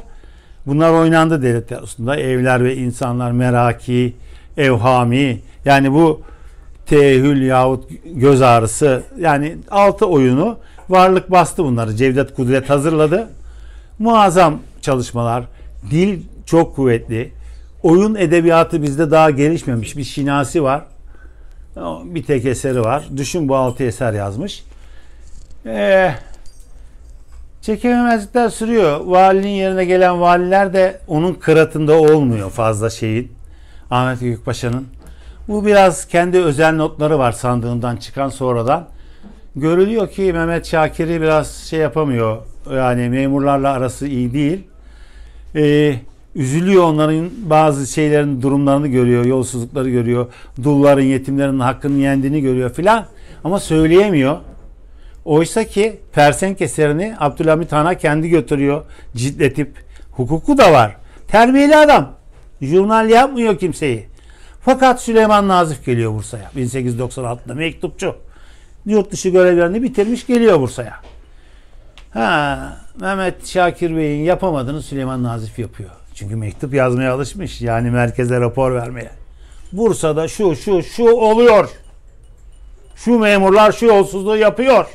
[0.66, 2.16] Bunlar oynandı devlet tiyatrosunda.
[2.16, 4.16] Evler ve insanlar, meraki,
[4.57, 5.40] evhami.
[5.64, 6.20] Yani bu
[6.87, 9.03] tehül yahut göz ağrısı.
[9.18, 11.96] Yani altı oyunu varlık bastı bunları.
[11.96, 13.29] Cevdet Kudret hazırladı.
[13.99, 15.44] Muazzam çalışmalar.
[15.90, 17.33] Dil çok kuvvetli.
[17.83, 19.96] Oyun edebiyatı bizde daha gelişmemiş.
[19.96, 20.85] Bir şinasi var.
[22.05, 23.09] Bir tek eseri var.
[23.16, 24.64] Düşün bu altı eser yazmış.
[25.66, 26.14] Ee,
[27.62, 29.00] çekememezlikler sürüyor.
[29.00, 33.33] Valinin yerine gelen valiler de onun kıratında olmuyor fazla şeyin.
[33.90, 34.87] Ahmet Gökpaşa'nın.
[35.48, 38.87] Bu biraz kendi özel notları var sandığından çıkan sonradan.
[39.57, 42.38] Görülüyor ki Mehmet Şakir'i biraz şey yapamıyor.
[42.72, 44.64] Yani memurlarla arası iyi değil.
[45.57, 45.94] Ee,
[46.34, 50.26] üzülüyor onların bazı şeylerin durumlarını görüyor, yolsuzlukları görüyor.
[50.62, 53.06] Dulların, yetimlerin hakkını yendiğini görüyor filan.
[53.44, 54.38] Ama söyleyemiyor.
[55.24, 58.84] Oysa ki Persenk eserini Abdülhamit Han'a kendi götürüyor.
[59.16, 59.84] Ciltletip.
[60.10, 60.96] Hukuku da var.
[61.28, 62.12] Terbiyeli adam.
[62.62, 64.06] Jurnal yapmıyor kimseyi.
[64.60, 66.50] Fakat Süleyman Nazif geliyor Bursa'ya.
[66.56, 68.16] 1896'da mektupçu.
[68.86, 70.94] Yurt dışı görevlerini bitirmiş geliyor Bursa'ya.
[72.10, 75.99] Ha, Mehmet Şakir Bey'in yapamadığını Süleyman Nazif yapıyor.
[76.20, 77.61] Çünkü mektup yazmaya alışmış.
[77.61, 79.11] Yani merkeze rapor vermeye.
[79.72, 81.68] Bursa'da şu şu şu oluyor.
[82.96, 84.87] Şu memurlar şu yolsuzluğu yapıyor.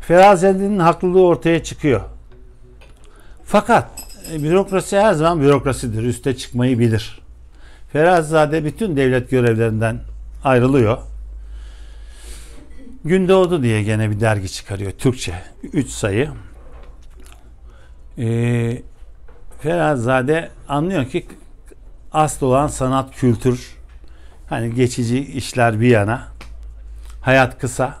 [0.00, 2.00] Ferazet'in haklılığı ortaya çıkıyor.
[3.44, 3.88] Fakat
[4.32, 6.02] e, bürokrasi her zaman bürokrasidir.
[6.02, 7.20] Üste çıkmayı bilir.
[7.92, 10.00] Ferazade bütün devlet görevlerinden
[10.44, 10.98] ayrılıyor.
[13.04, 14.92] Gündoğdu diye gene bir dergi çıkarıyor.
[14.92, 15.34] Türkçe.
[15.72, 16.28] 3 sayı.
[18.18, 18.82] Ee,
[19.60, 21.26] Ferazade anlıyor ki
[22.12, 23.76] asıl olan sanat, kültür,
[24.48, 26.28] hani geçici işler bir yana.
[27.20, 27.94] Hayat kısa.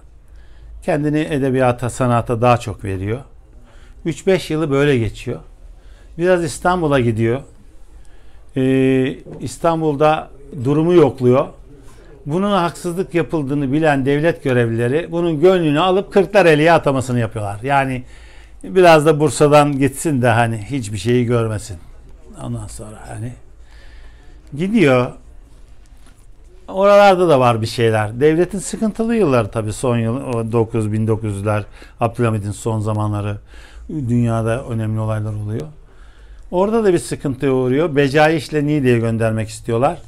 [0.82, 3.20] Kendini edebiyata, sanata daha çok veriyor.
[4.06, 5.40] 3-5 yılı böyle geçiyor.
[6.18, 7.40] Biraz İstanbul'a gidiyor.
[8.56, 10.30] Ee, İstanbul'da
[10.64, 11.46] durumu yokluyor.
[12.26, 17.60] Bunun haksızlık yapıldığını bilen devlet görevlileri bunun gönlünü alıp Kırklareli'ye atamasını yapıyorlar.
[17.62, 18.02] Yani
[18.64, 21.78] biraz da Bursa'dan gitsin de hani hiçbir şeyi görmesin.
[22.42, 23.32] Ondan sonra hani
[24.56, 25.12] gidiyor.
[26.68, 28.20] Oralarda da var bir şeyler.
[28.20, 31.62] Devletin sıkıntılı yılları tabii son yıl o 9 1900'ler
[32.00, 33.38] Abdülhamid'in son zamanları
[33.88, 35.66] dünyada önemli olaylar oluyor.
[36.50, 37.96] Orada da bir sıkıntıya uğruyor.
[37.96, 39.98] Becai Niğde'ye göndermek istiyorlar.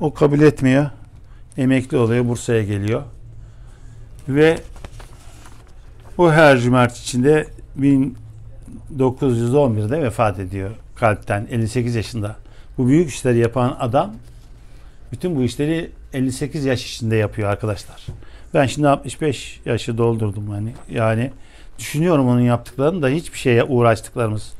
[0.00, 0.90] O kabul etmiyor.
[1.56, 2.28] Emekli oluyor.
[2.28, 3.02] Bursa'ya geliyor.
[4.28, 4.58] Ve
[6.18, 7.46] o her cumart içinde
[7.78, 12.36] 1911'de vefat ediyor kalpten 58 yaşında.
[12.78, 14.14] Bu büyük işleri yapan adam
[15.12, 18.06] bütün bu işleri 58 yaş içinde yapıyor arkadaşlar.
[18.54, 21.30] Ben şimdi 65 yaşı doldurdum hani yani
[21.78, 24.52] düşünüyorum onun yaptıklarını da hiçbir şeye uğraştıklarımız.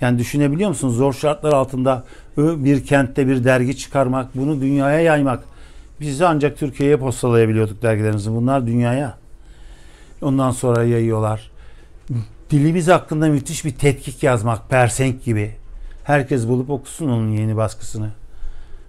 [0.00, 2.04] Yani düşünebiliyor musunuz zor şartlar altında
[2.36, 5.44] bir kentte bir dergi çıkarmak, bunu dünyaya yaymak.
[6.00, 8.30] Biz de ancak Türkiye'ye postalayabiliyorduk dergilerimizi.
[8.30, 9.18] Bunlar dünyaya.
[10.22, 11.50] Ondan sonra yayıyorlar.
[12.50, 15.52] Dilimiz hakkında müthiş bir tetkik yazmak, Persenk gibi.
[16.04, 18.10] Herkes bulup okusun onun yeni baskısını.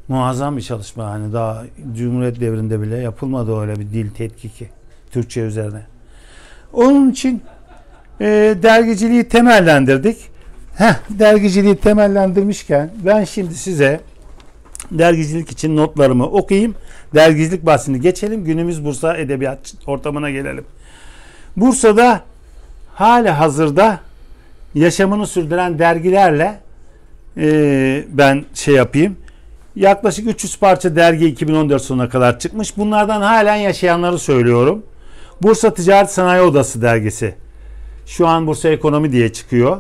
[0.08, 1.64] Muazzam bir çalışma hani daha
[1.96, 4.70] Cumhuriyet devrinde bile yapılmadı öyle bir dil tetkiki
[5.12, 5.82] Türkçe üzerine.
[6.74, 7.42] Onun için
[8.22, 10.18] e, dergiciliği temellendirdik.
[10.76, 14.02] Heh, dergiciliği temellendirmişken ben şimdi size
[14.92, 16.76] dergicilik için notlarımı okuyayım.
[17.16, 18.44] Dergicilik bahsini geçelim.
[18.44, 20.66] Günümüz Bursa Edebiyat ortamına gelelim.
[21.58, 22.22] Bursa'da
[22.98, 24.00] hala hazırda
[24.76, 26.60] yaşamını sürdüren dergilerle
[27.38, 29.18] e, ben şey yapayım.
[29.76, 32.78] Yaklaşık 300 parça dergi 2014 sonuna kadar çıkmış.
[32.78, 34.84] Bunlardan halen yaşayanları söylüyorum.
[35.42, 37.36] Bursa Ticaret Sanayi Odası dergisi.
[38.06, 39.78] Şu an Bursa Ekonomi diye çıkıyor.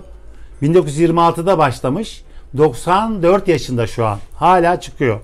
[0.61, 2.23] 1926'da başlamış.
[2.57, 4.19] 94 yaşında şu an.
[4.35, 5.19] Hala çıkıyor.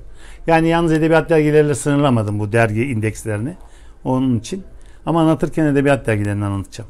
[0.48, 3.58] Yani yalnız edebiyat dergileriyle sınırlamadım bu dergi indekslerini.
[4.04, 4.64] Onun için.
[5.06, 6.90] Ama anlatırken edebiyat dergilerinden anlatacağım.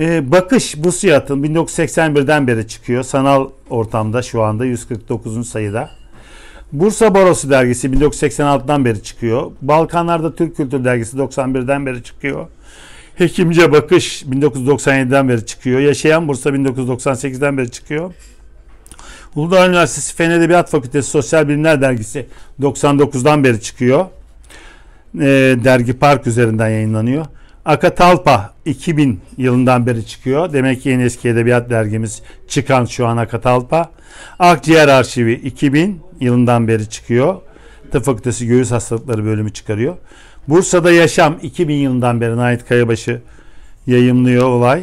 [0.00, 3.02] Ee, Bakış Busiyat'ın 1981'den beri çıkıyor.
[3.02, 5.48] Sanal ortamda şu anda 149.
[5.48, 5.90] sayıda.
[6.72, 9.52] Bursa Barosu dergisi 1986'dan beri çıkıyor.
[9.62, 12.46] Balkanlarda Türk Kültür dergisi 91'den beri çıkıyor.
[13.14, 15.80] Hekimce Bakış 1997'den beri çıkıyor.
[15.80, 18.14] Yaşayan Bursa 1998'den beri çıkıyor.
[19.34, 22.26] Uludağ Üniversitesi Fen Edebiyat Fakültesi Sosyal Bilimler Dergisi
[22.60, 24.06] 99'dan beri çıkıyor.
[25.14, 25.26] E,
[25.64, 27.26] dergi Park üzerinden yayınlanıyor.
[27.64, 30.52] Akatalpa 2000 yılından beri çıkıyor.
[30.52, 33.90] Demek ki en eski edebiyat dergimiz çıkan şu an Akatalpa.
[34.38, 37.36] Akciğer Arşivi 2000 yılından beri çıkıyor.
[37.92, 39.96] Tıp Fakültesi Göğüs Hastalıkları bölümü çıkarıyor.
[40.48, 43.20] Bursa'da Yaşam 2000 yılından beri Nait Kayabaşı
[43.86, 44.82] yayımlıyor olay.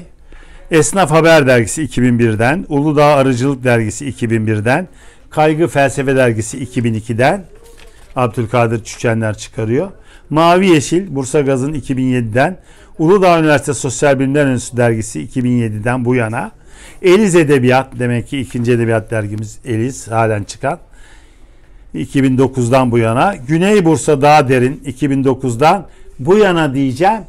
[0.71, 4.87] Esnaf Haber Dergisi 2001'den, Uludağ Arıcılık Dergisi 2001'den,
[5.29, 7.45] Kaygı Felsefe Dergisi 2002'den
[8.15, 9.91] Abdülkadir Çüçenler çıkarıyor.
[10.29, 12.57] Mavi Yeşil Bursa Gaz'ın 2007'den,
[12.99, 16.51] Uludağ Üniversitesi Sosyal Bilimler Enstitüsü Dergisi 2007'den bu yana.
[17.01, 20.79] Eliz Edebiyat demek ki ikinci edebiyat dergimiz Eliz halen çıkan.
[21.95, 23.35] 2009'dan bu yana.
[23.47, 25.87] Güney Bursa daha derin 2009'dan
[26.19, 27.21] bu yana diyeceğim.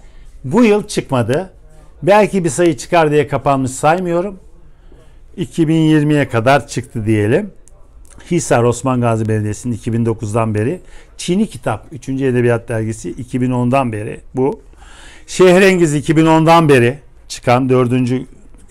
[0.44, 1.50] Bu yıl çıkmadı.
[2.02, 4.38] Belki bir sayı çıkar diye kapanmış saymıyorum.
[5.38, 7.50] 2020'ye kadar çıktı diyelim.
[8.30, 10.80] Hisar Osman Gazi Belediyesi'nin 2009'dan beri.
[11.16, 12.08] Çini Kitap 3.
[12.08, 14.60] Edebiyat Dergisi 2010'dan beri bu.
[15.26, 17.92] Şehrengiz 2010'dan beri çıkan 4.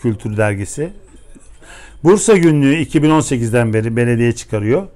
[0.01, 0.89] Kültür Dergisi.
[2.03, 4.87] Bursa Günlüğü 2018'den beri belediye çıkarıyor.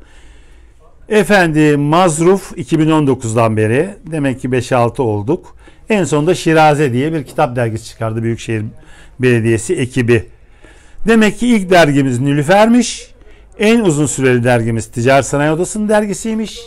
[1.10, 5.56] Efendi Mazruf 2019'dan beri demek ki 5-6 olduk.
[5.90, 8.66] En sonunda Şiraze diye bir kitap dergisi çıkardı Büyükşehir
[9.20, 10.26] Belediyesi ekibi.
[11.08, 13.12] Demek ki ilk dergimiz Nilüfer'miş.
[13.60, 16.60] En uzun süreli dergimiz Ticaret Sanayi Odası'nın dergisiymiş.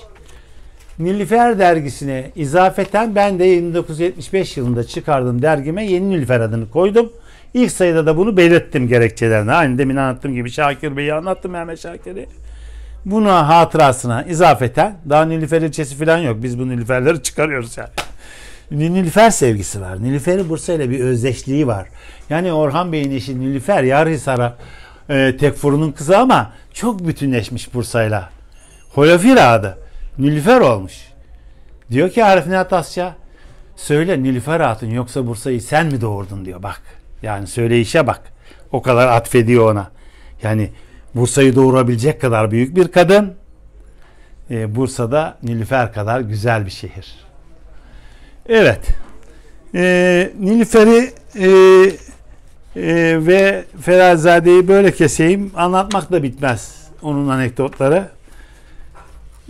[0.98, 7.12] Nilüfer dergisine izafeten ben de 1975 yılında çıkardığım dergime Yeni Nilüfer adını koydum.
[7.54, 9.52] İlk sayıda da bunu belirttim gerekçelerine.
[9.52, 12.26] Aynı demin anlattığım gibi Şakir Bey'i anlattım Mehmet Şakir'i.
[13.04, 16.42] Buna hatırasına izafeten daha Nilüfer ilçesi falan yok.
[16.42, 17.90] Biz bu Nilüferleri çıkarıyoruz yani.
[18.70, 20.02] Nilüfer sevgisi var.
[20.02, 21.88] Nilüfer'in Bursa ile bir özdeşliği var.
[22.30, 24.56] Yani Orhan Bey'in eşi Nilüfer Yarhisar'a
[25.08, 28.30] e, Tekfur'un kızı ama çok bütünleşmiş Bursa'yla.
[28.94, 29.78] Holofira adı.
[30.18, 30.92] Nilüfer olmuş.
[31.90, 33.16] Diyor ki Arif Nihat Asya
[33.76, 36.82] söyle Nilüfer Hatun yoksa Bursa'yı sen mi doğurdun diyor bak.
[37.22, 38.20] Yani söyleyişe bak.
[38.72, 39.90] O kadar atfediyor ona.
[40.42, 40.70] Yani
[41.14, 43.34] Bursa'yı doğurabilecek kadar büyük bir kadın.
[44.50, 47.14] Ee, Bursa'da Nilüfer kadar güzel bir şehir.
[48.48, 48.80] Evet.
[49.74, 51.46] Ee, Nilüfer'i e,
[52.76, 55.50] e, ve Feralzade'yi böyle keseyim.
[55.56, 58.08] Anlatmak da bitmez onun anekdotları.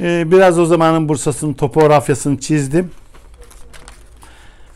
[0.00, 2.90] Ee, biraz o zamanın Bursa'sının topografyasını çizdim.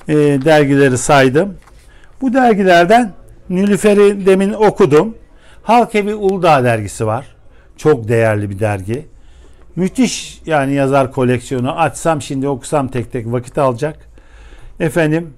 [0.08, 1.54] Ee, dergileri saydım.
[2.20, 3.12] Bu dergilerden
[3.50, 5.14] Nilüfer'i demin okudum.
[5.62, 7.26] Halk Evi Uludağ dergisi var.
[7.76, 9.06] Çok değerli bir dergi.
[9.76, 11.78] Müthiş yani yazar koleksiyonu.
[11.80, 14.08] Açsam şimdi okusam tek tek vakit alacak.
[14.80, 15.34] Efendim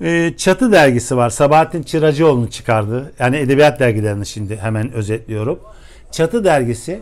[0.00, 1.30] e, Çatı dergisi var.
[1.30, 3.12] Sabahattin Çıracıoğlu'nun çıkardığı.
[3.18, 5.60] Yani edebiyat dergilerini şimdi hemen özetliyorum.
[6.12, 7.00] Çatı dergisi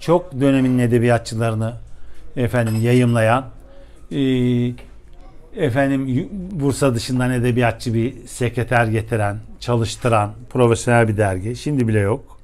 [0.00, 1.74] çok dönemin edebiyatçılarını
[2.36, 3.44] efendim yayımlayan
[4.12, 4.20] e,
[5.56, 11.56] efendim Bursa dışından edebiyatçı bir sekreter getiren, çalıştıran profesyonel bir dergi.
[11.56, 12.38] Şimdi bile yok.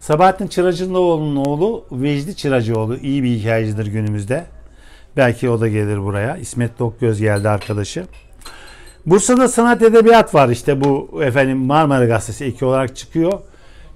[0.00, 4.44] Sabahattin Çıracıoğlu'nun oğlu Vecdi Çıracıoğlu iyi bir hikayecidir günümüzde.
[5.16, 6.36] Belki o da gelir buraya.
[6.36, 8.04] İsmet Dokgöz geldi arkadaşı.
[9.06, 13.32] Bursa'da sanat edebiyat var işte bu efendim Marmara Gazetesi iki olarak çıkıyor.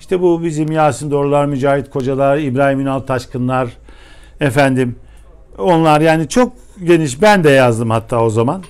[0.01, 3.69] İşte bu bizim Yasin Doğrular, Mücahit Kocalar, İbrahim Ünal Taşkınlar
[4.41, 4.97] efendim
[5.59, 6.53] onlar yani çok
[6.85, 7.23] geniş.
[7.23, 8.63] Ben de yazdım hatta o zaman.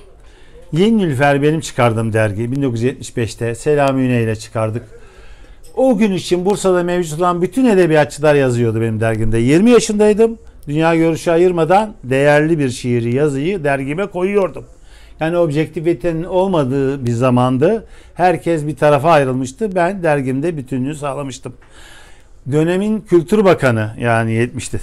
[0.71, 2.43] Yeni Nilüfer benim çıkardığım dergi.
[2.43, 4.83] 1975'te Selami Üne ile çıkardık.
[5.75, 9.37] O gün için Bursa'da mevcut olan bütün edebiyatçılar yazıyordu benim dergimde.
[9.37, 10.37] 20 yaşındaydım.
[10.67, 14.65] Dünya görüşü ayırmadan değerli bir şiiri yazıyı dergime koyuyordum.
[15.19, 17.87] Yani objektivitenin olmadığı bir zamandı.
[18.13, 19.75] Herkes bir tarafa ayrılmıştı.
[19.75, 21.53] Ben dergimde bütünlüğü sağlamıştım.
[22.51, 24.79] Dönemin Kültür Bakanı yani 70'te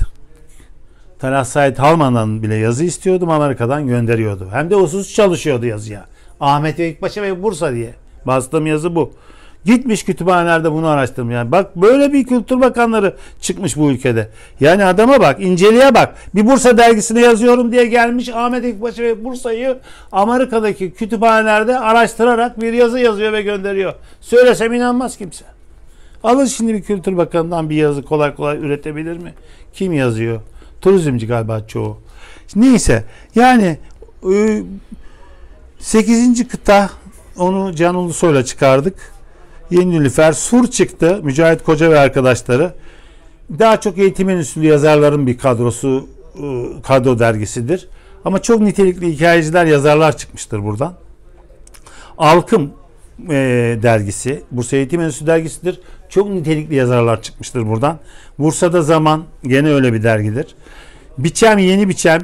[1.18, 4.48] Talat Said Halman'dan bile yazı istiyordum Amerika'dan gönderiyordu.
[4.52, 6.04] Hem de usus çalışıyordu yazıya.
[6.40, 7.94] Ahmet Ekbaşı ve Bursa diye.
[8.26, 9.12] Bastığım yazı bu.
[9.66, 11.34] Gitmiş kütüphanelerde bunu araştırmış.
[11.34, 14.28] Yani bak böyle bir kültür bakanları çıkmış bu ülkede.
[14.60, 16.14] Yani adama bak, inceliğe bak.
[16.34, 19.78] Bir Bursa dergisine yazıyorum diye gelmiş Ahmet Ekbaşı ve Bursa'yı
[20.12, 23.94] Amerika'daki kütüphanelerde araştırarak bir yazı yazıyor ve gönderiyor.
[24.20, 25.44] Söylesem inanmaz kimse.
[26.24, 29.34] Alın şimdi bir kültür bakanından bir yazı kolay kolay üretebilir mi?
[29.72, 30.40] Kim yazıyor?
[30.80, 31.98] Turizmci galiba çoğu.
[32.56, 33.78] Neyse yani
[35.78, 36.48] 8.
[36.48, 36.90] kıta
[37.38, 39.15] onu Can Ulusoy'la çıkardık.
[39.70, 41.20] Yeni Nilüfer Sur çıktı.
[41.22, 42.74] Mücahit Koca ve arkadaşları.
[43.58, 46.08] Daha çok eğitim enstitülü yazarların bir kadrosu
[46.82, 47.88] kadro dergisidir.
[48.24, 50.94] Ama çok nitelikli hikayeciler, yazarlar çıkmıştır buradan.
[52.18, 52.72] Alkım
[53.28, 55.80] e, dergisi, Bursa Eğitim Enstitüsü dergisidir.
[56.08, 57.98] Çok nitelikli yazarlar çıkmıştır buradan.
[58.38, 60.54] Bursa'da Zaman gene öyle bir dergidir.
[61.18, 62.20] Biçem Yeni Biçem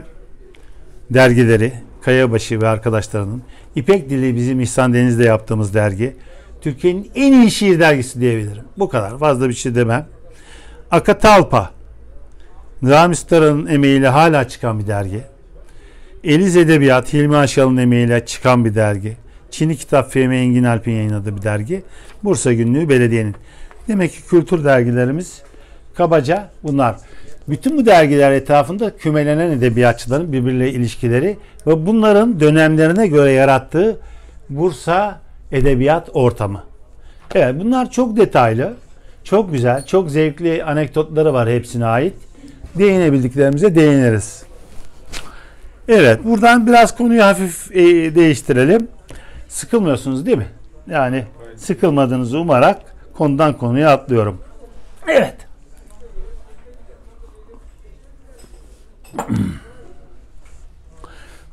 [1.10, 3.42] dergileri, Kayabaşı ve arkadaşlarının.
[3.76, 6.16] İpek Dili bizim İhsan Deniz'de yaptığımız dergi.
[6.62, 8.64] Türkiye'nin en iyi şiir dergisi diyebilirim.
[8.78, 9.18] Bu kadar.
[9.18, 10.06] Fazla bir şey demem.
[10.90, 11.70] Akatalpa.
[12.84, 15.20] Ramiz Tara'nın emeğiyle hala çıkan bir dergi.
[16.24, 19.16] Eliz Edebiyat, Hilmi Aşal'ın emeğiyle çıkan bir dergi.
[19.50, 21.82] Çin'i Kitap Fehmi Engin Alp'in yayınladığı bir dergi.
[22.24, 23.34] Bursa Günlüğü Belediye'nin.
[23.88, 25.42] Demek ki kültür dergilerimiz
[25.94, 26.96] kabaca bunlar.
[27.48, 34.00] Bütün bu dergiler etrafında kümelenen edebiyatçıların birbirleriyle ilişkileri ve bunların dönemlerine göre yarattığı
[34.48, 35.20] Bursa
[35.52, 36.62] edebiyat ortamı.
[37.34, 38.74] Evet bunlar çok detaylı,
[39.24, 42.14] çok güzel, çok zevkli anekdotları var hepsine ait.
[42.78, 44.42] değinebildiklerimize değiniriz.
[45.88, 48.88] Evet, buradan biraz konuyu hafif e, değiştirelim.
[49.48, 50.46] Sıkılmıyorsunuz değil mi?
[50.90, 51.24] Yani
[51.56, 52.78] sıkılmadığınızı umarak
[53.14, 54.42] konudan konuya atlıyorum.
[55.08, 55.36] Evet.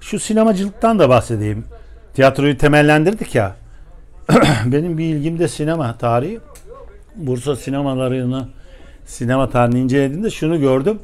[0.01, 1.65] Şu sinemacılıktan da bahsedeyim.
[2.13, 3.55] Tiyatroyu temellendirdik ya.
[4.65, 6.39] Benim bir ilgim de sinema tarihi.
[7.15, 8.47] Bursa sinemalarını,
[9.05, 10.99] sinema tarihini incelediğimde şunu gördüm.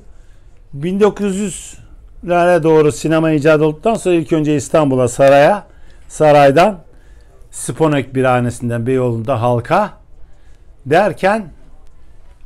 [0.79, 5.67] 1900'lere doğru sinema icat olduktan sonra ilk önce İstanbul'a, saraya,
[6.07, 6.77] saraydan
[7.51, 9.93] Sponek birhanesinden Beyoğlu'nda halka
[10.85, 11.45] derken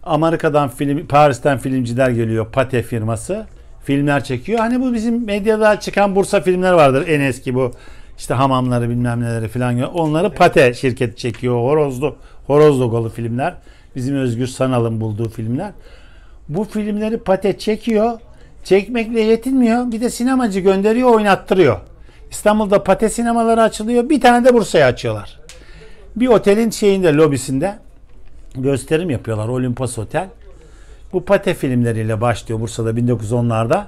[0.03, 2.47] Amerika'dan film, Paris'ten filmciler geliyor.
[2.51, 3.45] Pate firması.
[3.83, 4.59] Filmler çekiyor.
[4.59, 7.07] Hani bu bizim medyada çıkan Bursa filmler vardır.
[7.07, 7.71] En eski bu
[8.19, 9.81] işte hamamları bilmem neleri falan.
[9.81, 11.55] Onları Pate şirketi çekiyor.
[11.55, 12.15] Horozlu,
[12.47, 13.53] horoz logolu filmler.
[13.95, 15.71] Bizim Özgür Sanal'ın bulduğu filmler.
[16.49, 18.19] Bu filmleri Pate çekiyor.
[18.63, 19.91] Çekmekle yetinmiyor.
[19.91, 21.79] Bir de sinemacı gönderiyor, oynattırıyor.
[22.31, 24.09] İstanbul'da Pate sinemaları açılıyor.
[24.09, 25.39] Bir tane de Bursa'ya açıyorlar.
[26.15, 27.79] Bir otelin şeyinde, lobisinde
[28.55, 29.47] gösterim yapıyorlar.
[29.47, 30.27] Olimpos Otel.
[31.13, 33.83] Bu Pate filmleriyle başlıyor Bursa'da 1910'larda.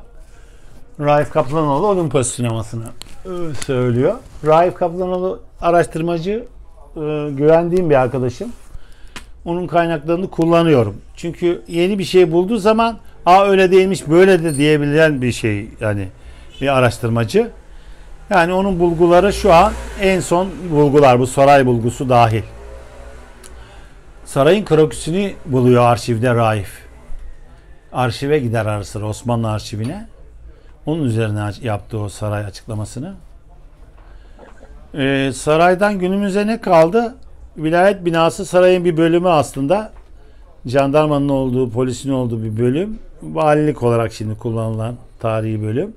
[1.00, 2.86] Raif Kaplanoğlu Olimpos sinemasını
[3.26, 3.30] e,
[3.66, 4.16] söylüyor.
[4.46, 6.32] Raif Kaplanoğlu araştırmacı,
[6.96, 7.00] e,
[7.32, 8.52] güvendiğim bir arkadaşım.
[9.46, 10.96] Onun kaynaklarını kullanıyorum.
[11.16, 16.08] Çünkü yeni bir şey bulduğu zaman Aa öyle değilmiş böyle de diyebilen bir şey yani
[16.62, 17.52] bir araştırmacı.
[18.30, 22.44] Yani onun bulguları şu an en son bulgular bu saray bulgusu dahil.
[24.26, 26.70] Sarayın kroküsünü buluyor arşivde Raif.
[27.94, 30.08] Arşive gider ara Osmanlı arşivine.
[30.86, 33.14] Onun üzerine yaptığı o saray açıklamasını.
[34.94, 37.16] Ee, saraydan günümüze ne kaldı?
[37.58, 39.92] Vilayet binası sarayın bir bölümü aslında.
[40.66, 43.00] Jandarmanın olduğu, polisin olduğu bir bölüm.
[43.22, 45.94] Valilik olarak şimdi kullanılan tarihi bölüm.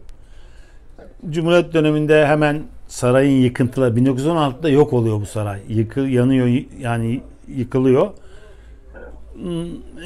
[1.30, 5.60] Cumhuriyet döneminde hemen sarayın yıkıntıları 1916'da yok oluyor bu saray.
[5.68, 8.10] Yıkı, yanıyor yani yıkılıyor.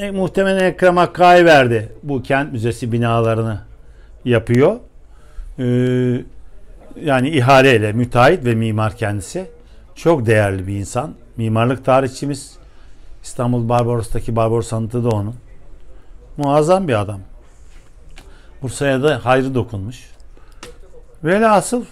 [0.00, 3.67] E, muhtemelen Ekrem Hakkari verdi bu kent müzesi binalarını
[4.24, 4.76] yapıyor.
[5.58, 5.64] Ee,
[7.02, 9.46] yani ihaleyle müteahhit ve mimar kendisi.
[9.94, 11.14] Çok değerli bir insan.
[11.36, 12.52] Mimarlık tarihçimiz.
[13.22, 15.34] İstanbul Barbaros'taki Barbaros anıtı da onun.
[16.36, 17.20] Muazzam bir adam.
[18.62, 20.10] Bursa'ya da hayrı dokunmuş.
[21.24, 21.84] Velhasıl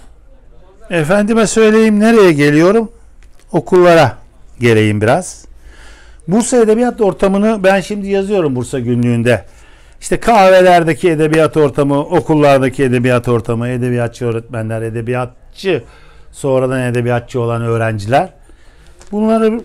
[0.91, 2.93] efendime söyleyeyim nereye geliyorum?
[3.53, 4.19] Okullara
[4.61, 5.47] geleyim biraz.
[6.29, 9.45] Bursa Edebiyat Ortamını ben şimdi yazıyorum Bursa günlüğünde.
[10.07, 15.85] İşte kahvelerdeki edebiyat ortamı, okullardaki edebiyat ortamı, edebiyatçı öğretmenler, edebiyatçı,
[16.33, 18.29] sonradan edebiyatçı olan öğrenciler.
[19.13, 19.61] Bunları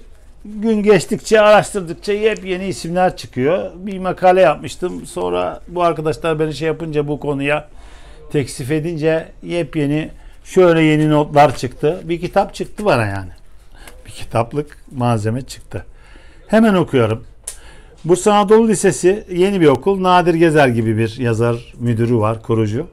[0.45, 3.71] gün geçtikçe, araştırdıkça yepyeni isimler çıkıyor.
[3.75, 5.05] Bir makale yapmıştım.
[5.05, 7.67] Sonra bu arkadaşlar beni şey yapınca bu konuya
[8.31, 10.09] teksif edince yepyeni
[10.43, 12.01] şöyle yeni notlar çıktı.
[12.03, 13.31] Bir kitap çıktı bana yani.
[14.05, 15.85] Bir kitaplık malzeme çıktı.
[16.47, 17.30] Hemen okuyorum.
[18.05, 20.03] Bursa Anadolu Lisesi yeni bir okul.
[20.03, 22.87] Nadir Gezer gibi bir yazar müdürü var, kurucu.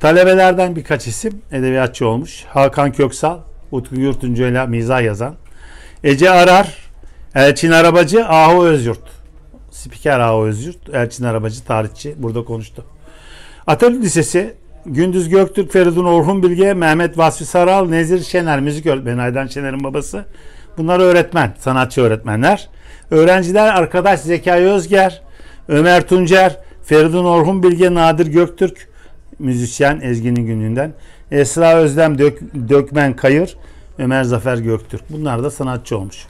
[0.00, 2.44] Talebelerden birkaç isim edebiyatçı olmuş.
[2.44, 3.38] Hakan Köksal,
[3.70, 5.34] Utku Yurtuncu ile mizah yazan.
[6.04, 6.76] Ece Arar,
[7.34, 9.02] Elçin Arabacı, Ahu Özyurt.
[9.70, 12.84] Spiker Ahu Özyurt, Elçin Arabacı tarihçi burada konuştu.
[13.66, 14.54] Atatürk Lisesi
[14.86, 20.24] Gündüz Göktürk, Feridun Orhun Bilge, Mehmet Vasfi Saral, Nezir Şener, müzik öğretmeni Aydan Şener'in babası.
[20.78, 22.68] Bunlar öğretmen, sanatçı öğretmenler.
[23.10, 25.22] Öğrenciler arkadaş Zekai Özger,
[25.68, 28.88] Ömer Tuncer, Feridun Orhun Bilge, Nadir Göktürk,
[29.38, 30.92] müzisyen Ezgi'nin gününden.
[31.30, 33.56] Esra Özlem Dök, Dökmen Kayır,
[33.98, 35.02] Ömer Zafer Göktürk.
[35.10, 36.26] Bunlar da sanatçı olmuş.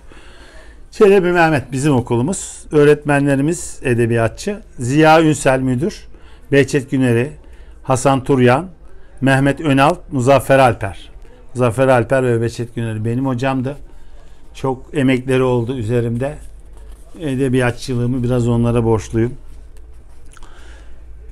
[0.90, 2.66] Çelebi Mehmet bizim okulumuz.
[2.72, 4.60] Öğretmenlerimiz edebiyatçı.
[4.78, 6.06] Ziya Ünsel müdür.
[6.52, 7.30] Behçet Güneri,
[7.82, 8.66] Hasan Turyan,
[9.20, 11.10] Mehmet Önal, Muzaffer Alper.
[11.54, 13.76] Muzaffer Alper ve Behçet Güneri benim hocamdı.
[14.54, 16.34] Çok emekleri oldu üzerimde.
[17.18, 19.33] Edebiyatçılığımı biraz onlara borçluyum.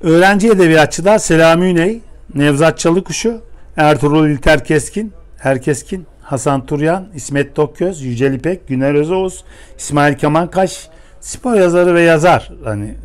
[0.01, 2.01] Öğrenci edebiyatçılar Selami Üney,
[2.35, 3.41] Nevzat Çalıkuşu,
[3.77, 5.13] Ertuğrul İlter Keskin,
[5.43, 9.43] Erkeskin, Hasan Turyan, İsmet Tokgöz, Yücel İpek, Güner Özoğuz,
[9.77, 10.89] İsmail Kemal Kaş,
[11.21, 12.51] spor yazarı ve yazar.
[12.63, 12.95] Hani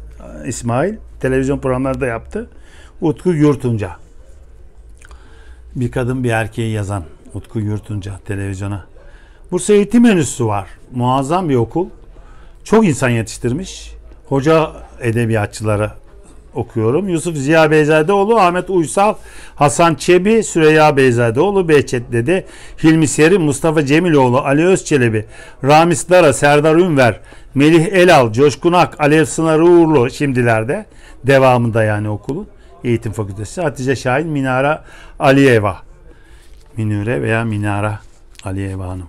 [0.47, 2.51] İsmail televizyon programları yaptı.
[3.01, 3.97] Utku Yurtunca.
[5.75, 7.05] Bir kadın bir erkeği yazan
[7.35, 8.87] Utku Yurtunca televizyona.
[9.51, 10.69] Bursa Eğitim Enstitüsü var.
[10.95, 11.89] Muazzam bir okul.
[12.65, 13.95] Çok insan yetiştirmiş.
[14.29, 15.91] Hoca edebiyatçıları
[16.55, 17.09] okuyorum.
[17.09, 19.15] Yusuf Ziya Beyzadeoğlu, Ahmet Uysal,
[19.57, 22.47] Hasan Çebi, Süreyya Beyzadeoğlu, Behçet Dede,
[22.83, 25.27] Hilmi Seri, Mustafa Cemiloğlu, Ali Özçelebi,
[25.65, 27.21] Ramiz Dara, Serdar Ünver,
[27.55, 30.87] Melih Elal, Coşkun Ak, Alev Sınar Uğurlu şimdilerde.
[31.25, 32.47] Devamında yani okulun.
[32.85, 33.61] Eğitim Fakültesi.
[33.63, 34.85] Hatice Şahin Minara
[35.19, 35.77] Aliyeva.
[36.77, 37.99] Minure veya Minara
[38.45, 39.07] Aliyeva Hanım.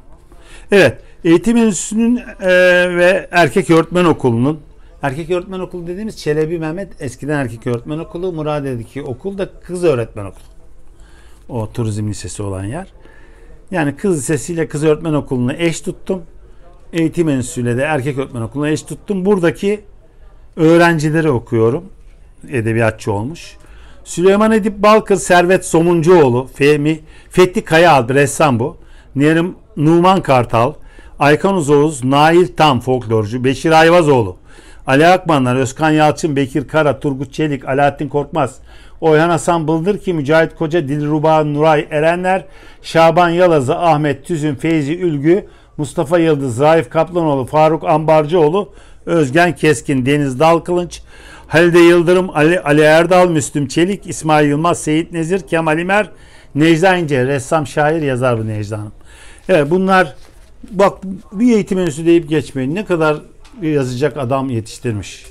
[0.72, 0.98] Evet.
[1.26, 2.50] Eğitim Enstitüsü'nün e,
[2.98, 4.60] ve Erkek Öğretmen Okulu'nun
[5.02, 10.26] Erkek Öğretmen Okulu dediğimiz Çelebi Mehmet eskiden Erkek Öğretmen Okulu, Muradiye'deki okul da Kız Öğretmen
[10.26, 10.44] Okulu.
[11.50, 12.88] O turizm lisesi olan yer.
[13.72, 16.22] Yani kız lisesiyle kız öğretmen okulunu eş tuttum.
[16.94, 19.26] Eğitim enstitüsüyle de erkek öğretmen okulunu eş tuttum.
[19.26, 19.82] Buradaki
[20.56, 21.84] öğrencileri okuyorum.
[22.50, 23.58] Edebiyatçı olmuş.
[24.04, 27.00] Süleyman Edip Balkır, Servet Somuncuoğlu, Fehmi,
[27.30, 28.78] Fethi Kayaalp, ressam bu.
[29.78, 30.74] Numan Kartal,
[31.20, 34.38] Aykan Uzoğuz, Nail Tam folklorcu, Beşir Ayvazoğlu,
[34.88, 38.56] Ali Akmanlar, Özkan Yalçın, Bekir Kara, Turgut Çelik, Alaaddin Korkmaz,
[39.02, 42.46] Oyhan Hasan Bıldır ki Mücahit Koca, Dilruba Nuray Erenler,
[42.82, 45.46] Şaban Yalazı, Ahmet Tüzün, Feyzi Ülgü,
[45.78, 48.74] Mustafa Yıldız, Raif Kaplanoğlu, Faruk Ambarcıoğlu,
[49.06, 51.02] Özgen Keskin, Deniz Dalkılınç,
[51.48, 56.10] Halide Yıldırım, Ali, Ali Erdal, Müslüm Çelik, İsmail Yılmaz, Seyit Nezir, Kemal İmer,
[56.56, 58.92] Necla İnce, ressam, şair, yazar bu Necla Hanım.
[59.50, 60.16] Evet bunlar
[60.72, 60.98] bak
[61.32, 62.76] bir eğitim enstitüsü deyip geçmeyin.
[62.76, 63.22] Ne kadar
[63.62, 65.26] yazacak adam yetiştirmiş.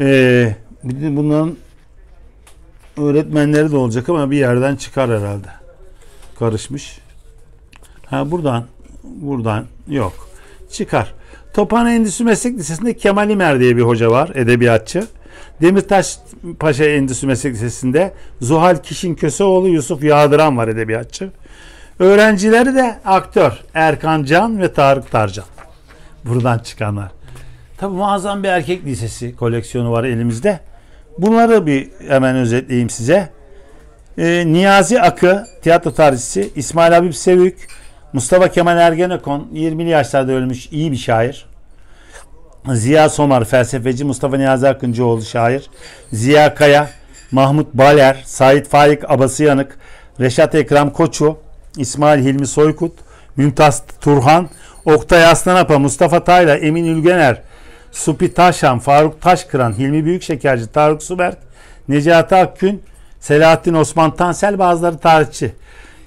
[0.00, 1.56] Ee, bunların
[2.96, 5.48] öğretmenleri de olacak ama bir yerden çıkar herhalde.
[6.38, 6.98] Karışmış.
[8.06, 8.64] Ha buradan
[9.04, 10.28] buradan yok.
[10.70, 11.14] Çıkar.
[11.54, 15.06] Tophane Endüstri Meslek Lisesi'nde Kemal İmer diye bir hoca var, edebiyatçı.
[15.62, 16.18] Demirtaş
[16.58, 21.30] Paşa Endüstri Meslek Lisesi'nde Zuhal Kişin Köseoğlu, Yusuf Yağdıran var edebiyatçı.
[21.98, 25.44] Öğrencileri de aktör Erkan Can ve Tarık Tarcan.
[26.24, 27.10] Buradan çıkanlar.
[27.76, 30.60] Tabi muazzam bir erkek lisesi koleksiyonu var elimizde.
[31.18, 33.28] Bunları bir hemen özetleyeyim size.
[34.18, 37.68] Ee, Niyazi Akı, tiyatro tarihçisi, İsmail Habib Sevük,
[38.12, 41.46] Mustafa Kemal Ergenekon, 20'li yaşlarda ölmüş iyi bir şair.
[42.72, 45.70] Ziya Somar, felsefeci, Mustafa Niyazi Akıncıoğlu şair,
[46.12, 46.90] Ziya Kaya,
[47.30, 49.78] Mahmut Baler, Sait Faik Abasıyanık,
[50.20, 51.36] Reşat Ekrem Koçu,
[51.76, 52.92] İsmail Hilmi Soykut,
[53.36, 54.48] Mümtaz Turhan,
[54.84, 57.42] Oktay Aslanapa, Mustafa Tayla, Emin Ülgener,
[57.92, 61.38] Supi Taşan, Faruk Taşkıran, Hilmi Büyükşekerci, Tarık Suberk,
[61.88, 62.82] Necati Akgün,
[63.20, 65.52] Selahattin Osman Tansel bazıları tarihçi.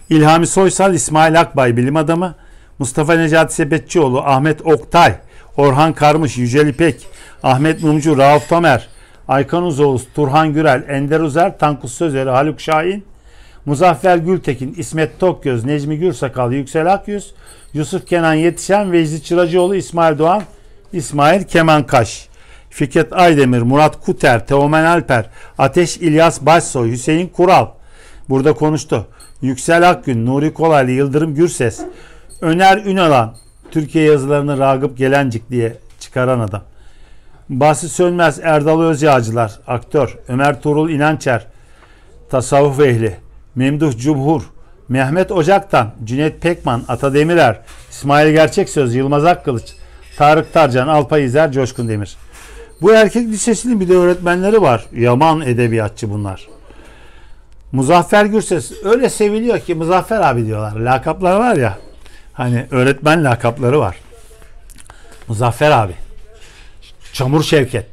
[0.10, 2.36] İlhami Soysal, İsmail Akbay bilim adamı,
[2.80, 5.16] Mustafa Necati Sepetçioğlu, Ahmet Oktay,
[5.58, 7.08] Orhan Karmış, Yücel İpek,
[7.44, 8.88] Ahmet Mumcu, Rauf Tamer,
[9.28, 13.06] Aykan Uzoğuz, Turhan Gürel, Ender Uzer, Tankus Sözeri, Haluk Şahin,
[13.66, 17.34] Muzaffer Gültekin, İsmet Tokgöz, Necmi Gürsakal, Yüksel Akyüz,
[17.74, 20.44] Yusuf Kenan Yetişen, Vecdi Çıracıoğlu, İsmail Doğan,
[20.94, 22.28] İsmail Kemankaş,
[22.70, 27.68] Fikret Aydemir, Murat Kuter, Teomen Alper, Ateş İlyas Başsoy, Hüseyin Kural.
[28.30, 29.08] Burada konuştu.
[29.42, 31.82] Yüksel Akgün, Nuri Kolaylı, Yıldırım Gürses,
[32.42, 33.36] Öner Ünalan,
[33.72, 36.62] Türkiye yazılarını Ragıp Gelencik diye çıkaran adam.
[37.50, 41.48] Basit Sönmez, Erdal Özyağcılar, aktör, Ömer Tuğrul İnançer,
[42.30, 43.18] tasavvuf ehli,
[43.56, 44.42] Memduh Cumhur,
[44.90, 49.74] Mehmet Ocaktan, Cüneyt Pekman, Ata Demirer, İsmail Gerçeksöz, Yılmaz Akkılıç,
[50.18, 52.18] Tarık Tarcan, Alpay İzer, Coşkun Demir.
[52.82, 54.86] Bu erkek lisesinin bir de öğretmenleri var.
[54.96, 56.48] Yaman edebiyatçı bunlar.
[57.72, 60.76] Muzaffer Gürses öyle seviliyor ki Muzaffer abi diyorlar.
[60.76, 61.78] Lakaplar var ya.
[62.34, 63.96] Hani öğretmen lakapları var.
[65.28, 65.94] Muzaffer abi.
[67.14, 67.88] Çamur Şevket.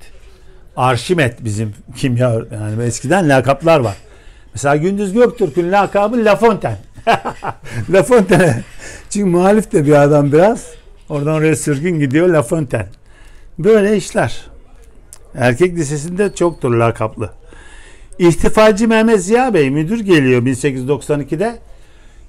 [0.76, 3.96] Arşimet bizim kimya yani eskiden lakaplar var.
[4.54, 6.78] Mesela Gündüz Göktürk'ün lakabı La Fontaine.
[7.90, 8.62] La Fontaine.
[9.10, 10.66] Çünkü muhalif de bir adam biraz.
[11.08, 12.88] Oradan oraya sürgün gidiyor La Fontaine.
[13.58, 14.46] Böyle işler.
[15.34, 17.30] Erkek lisesinde çoktur lakaplı.
[18.18, 21.58] İhtifacı Mehmet Ziya Bey müdür geliyor 1892'de.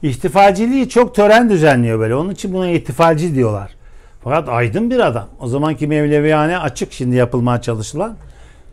[0.04, 2.16] İhtifaciliği çok tören düzenliyor böyle.
[2.16, 3.76] Onun için buna ihtifacı diyorlar.
[4.24, 5.28] Fakat aydın bir adam.
[5.40, 8.18] O zamanki Mevlevihane açık şimdi yapılmaya çalışılan.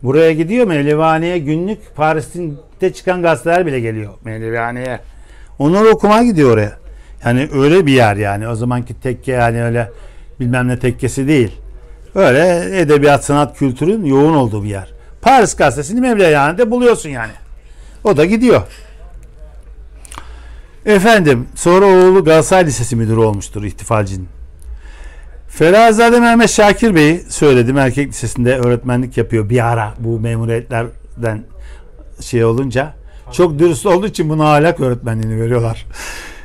[0.03, 4.99] Buraya gidiyor Mevlevihane'ye günlük Paris'te çıkan gazeteler bile geliyor Mevlevihane'ye.
[5.59, 6.77] Onları okumaya gidiyor oraya.
[7.25, 8.47] Yani öyle bir yer yani.
[8.47, 9.91] O zamanki tekke yani öyle
[10.39, 11.51] bilmem ne tekkesi değil.
[12.15, 14.93] Öyle edebiyat, sanat, kültürün yoğun olduğu bir yer.
[15.21, 17.31] Paris gazetesini Mevlevihane'de buluyorsun yani.
[18.03, 18.61] O da gidiyor.
[20.85, 24.27] Efendim sonra oğlu Galatasaray Lisesi müdürü olmuştur ihtifalcinin.
[25.51, 27.77] Ferazade Mehmet Şakir Bey'i söyledim.
[27.77, 31.43] Erkek Lisesi'nde öğretmenlik yapıyor bir ara bu memuriyetlerden
[32.21, 32.93] şey olunca.
[33.31, 35.85] Çok dürüst olduğu için buna ahlak öğretmenliğini veriyorlar.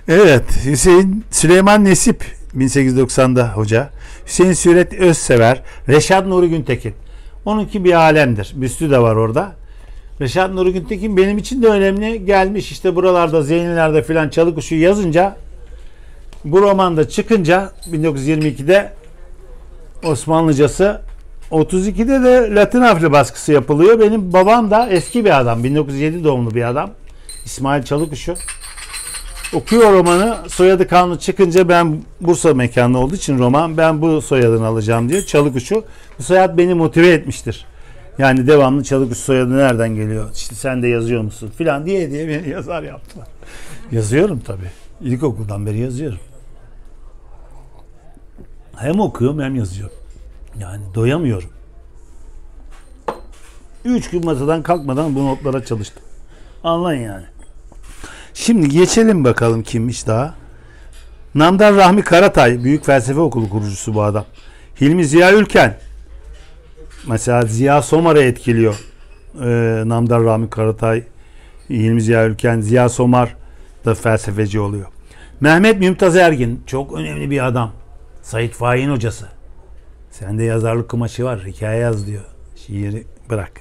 [0.09, 2.25] Evet Hüseyin Süleyman Nesip
[2.57, 3.91] 1890'da hoca.
[4.27, 5.63] Hüseyin Süret Özsever.
[5.89, 6.95] Reşat Nuri Güntekin.
[7.45, 8.53] Onunki bir alemdir.
[8.57, 9.53] Büstü de var orada.
[10.21, 12.73] Reşat Nuri Güntekin benim için de önemli gelmiş.
[12.73, 15.37] İşte buralarda Zeynilerde filan Çalıkuşu yazınca
[16.45, 18.93] bu romanda çıkınca 1922'de
[20.05, 21.01] Osmanlıcası
[21.51, 24.01] 32'de de Latin harfli baskısı yapılıyor.
[24.01, 25.65] Benim babam da eski bir adam.
[25.65, 26.91] 1907 doğumlu bir adam.
[27.45, 28.35] İsmail Çalıkuşu.
[29.55, 30.37] Okuyor romanı.
[30.49, 35.23] Soyadı kanunu çıkınca ben Bursa mekanı olduğu için roman ben bu soyadını alacağım diyor.
[35.23, 35.85] Çalıkuşu.
[36.19, 37.67] Bu soyad beni motive etmiştir.
[38.19, 40.31] Yani devamlı Çalıkuşu soyadı nereden geliyor?
[40.35, 41.53] İşte sen de yazıyor musun?
[41.59, 43.27] Filan diye diye beni yazar yaptılar.
[43.93, 44.86] Yazıyorum tabii.
[45.01, 46.19] İlkokuldan beri yazıyorum.
[48.77, 49.97] Hem okuyorum hem yazıyorum.
[50.61, 51.51] Yani doyamıyorum.
[53.85, 56.03] Üç gün masadan kalkmadan bu notlara çalıştım.
[56.65, 57.25] Anlayın yani.
[58.35, 60.35] Şimdi geçelim bakalım kimmiş daha.
[61.35, 64.25] Namdar Rahmi Karatay, Büyük Felsefe Okulu kurucusu bu adam.
[64.81, 65.79] Hilmi Ziya Ülken.
[67.07, 68.81] Mesela Ziya Somar'ı etkiliyor.
[69.41, 71.05] Ee, Namdar Rahmi Karatay,
[71.71, 73.37] Hilmi Ziya Ülken, Ziya Somar
[73.87, 74.87] da felsefeci oluyor.
[75.41, 77.73] Mehmet Mümtaz Ergin, çok önemli bir adam.
[78.23, 79.29] Said Fahin hocası.
[80.11, 81.47] Sende yazarlık kumaşı var.
[81.47, 82.25] Hikaye yaz diyor.
[82.57, 83.53] Şiiri bırak.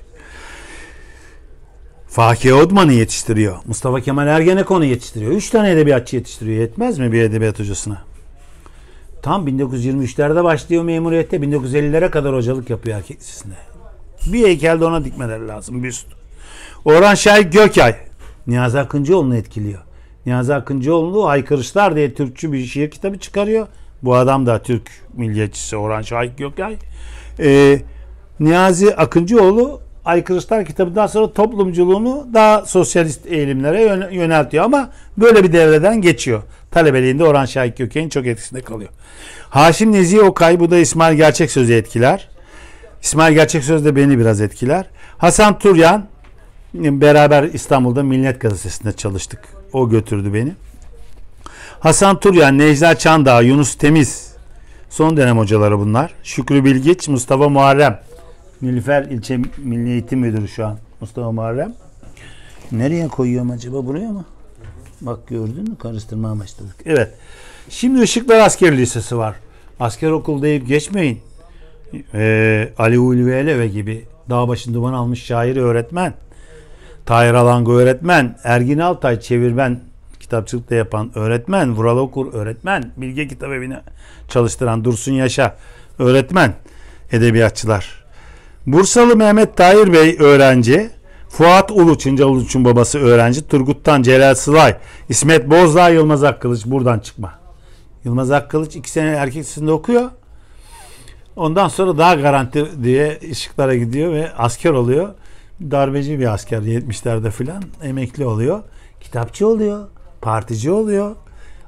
[2.08, 3.58] Fakir Odman'ı yetiştiriyor.
[3.66, 5.32] Mustafa Kemal Ergenekon'u yetiştiriyor.
[5.32, 6.62] Üç tane edebiyatçı yetiştiriyor.
[6.62, 8.02] Yetmez mi bir edebiyat hocasına?
[9.22, 11.38] Tam 1923'lerde başlıyor memuriyette.
[11.38, 13.56] 1950'lere kadar hocalık yapıyor erkek lisesinde.
[14.26, 15.84] Bir heykel de ona dikmeleri lazım.
[15.84, 16.08] Büst.
[16.86, 17.96] Orhan Şahik Gökay.
[18.48, 19.85] Niyazi Akıncıoğlu'nu etkiliyor.
[20.26, 23.68] Niyazi Akıncıoğlu Haykırışlar diye Türkçü bir şiir kitabı çıkarıyor.
[24.04, 26.76] Bu adam da Türk milliyetçisi Orhan Şahik Gökay.
[27.40, 27.80] Ee,
[28.40, 36.02] Niyazi Akıncıoğlu Aykırışlar kitabından sonra toplumculuğunu daha sosyalist eğilimlere yön- yöneltiyor ama böyle bir devreden
[36.02, 36.42] geçiyor.
[36.72, 38.90] Talebeliğinde Orhan Şahik Gökay'ın çok etkisinde kalıyor.
[39.50, 42.30] Haşim Nezihe Okay bu da İsmail Gerçek Söz'ü etkiler.
[43.02, 44.86] İsmail Gerçek Söz de beni biraz etkiler.
[45.18, 46.06] Hasan Turyan
[46.74, 49.40] beraber İstanbul'da Millet Gazetesi'nde çalıştık.
[49.74, 50.54] O götürdü beni.
[51.80, 54.36] Hasan Turyan, Necla Çandağ, Yunus Temiz.
[54.90, 56.14] Son dönem hocaları bunlar.
[56.24, 58.00] Şükrü Bilgiç, Mustafa Muharrem.
[58.62, 60.78] Nilüfer İlçe Milli Eğitim Müdürü şu an.
[61.02, 61.74] Mustafa Muharrem.
[62.72, 63.86] Nereye koyuyorum acaba?
[63.86, 64.26] Buraya mı?
[65.02, 65.76] Bak gördün mü?
[65.80, 66.76] Karıştırmaya başladık.
[66.86, 67.14] Evet.
[67.70, 69.36] Şimdi Işıklar Asker Lisesi var.
[69.80, 71.20] Asker okul deyip geçmeyin.
[72.14, 76.14] Ee, Ali Ulvi Eleve gibi dağ başında duman almış şair öğretmen.
[77.06, 78.38] Tahir Alango öğretmen.
[78.44, 79.80] Ergin Altay çevirmen
[80.20, 81.76] kitapçılıkta yapan öğretmen.
[81.76, 82.92] Vural Okur öğretmen.
[82.98, 83.78] Bilge Kitabevi'ni
[84.30, 85.56] çalıştıran Dursun Yaşa
[86.00, 86.54] öğretmen.
[87.12, 88.06] Edebiyatçılar.
[88.68, 90.90] Bursalı Mehmet Tahir Bey öğrenci.
[91.30, 93.48] Fuat Ulu, Çıncal Uluç'un babası öğrenci.
[93.48, 94.76] Turgut'tan Celal Sılay.
[95.10, 97.34] İsmet Bozdağ, Yılmaz Akkılıç buradan çıkma.
[98.04, 100.10] Yılmaz Akkılıç iki sene erkek lisesinde okuyor.
[101.36, 105.10] Ondan sonra daha garanti diye ışıklara gidiyor ve asker oluyor.
[105.62, 108.64] Darbeci bir asker 70'lerde filan emekli oluyor.
[109.02, 109.88] Kitapçı oluyor.
[110.22, 111.16] Partici oluyor.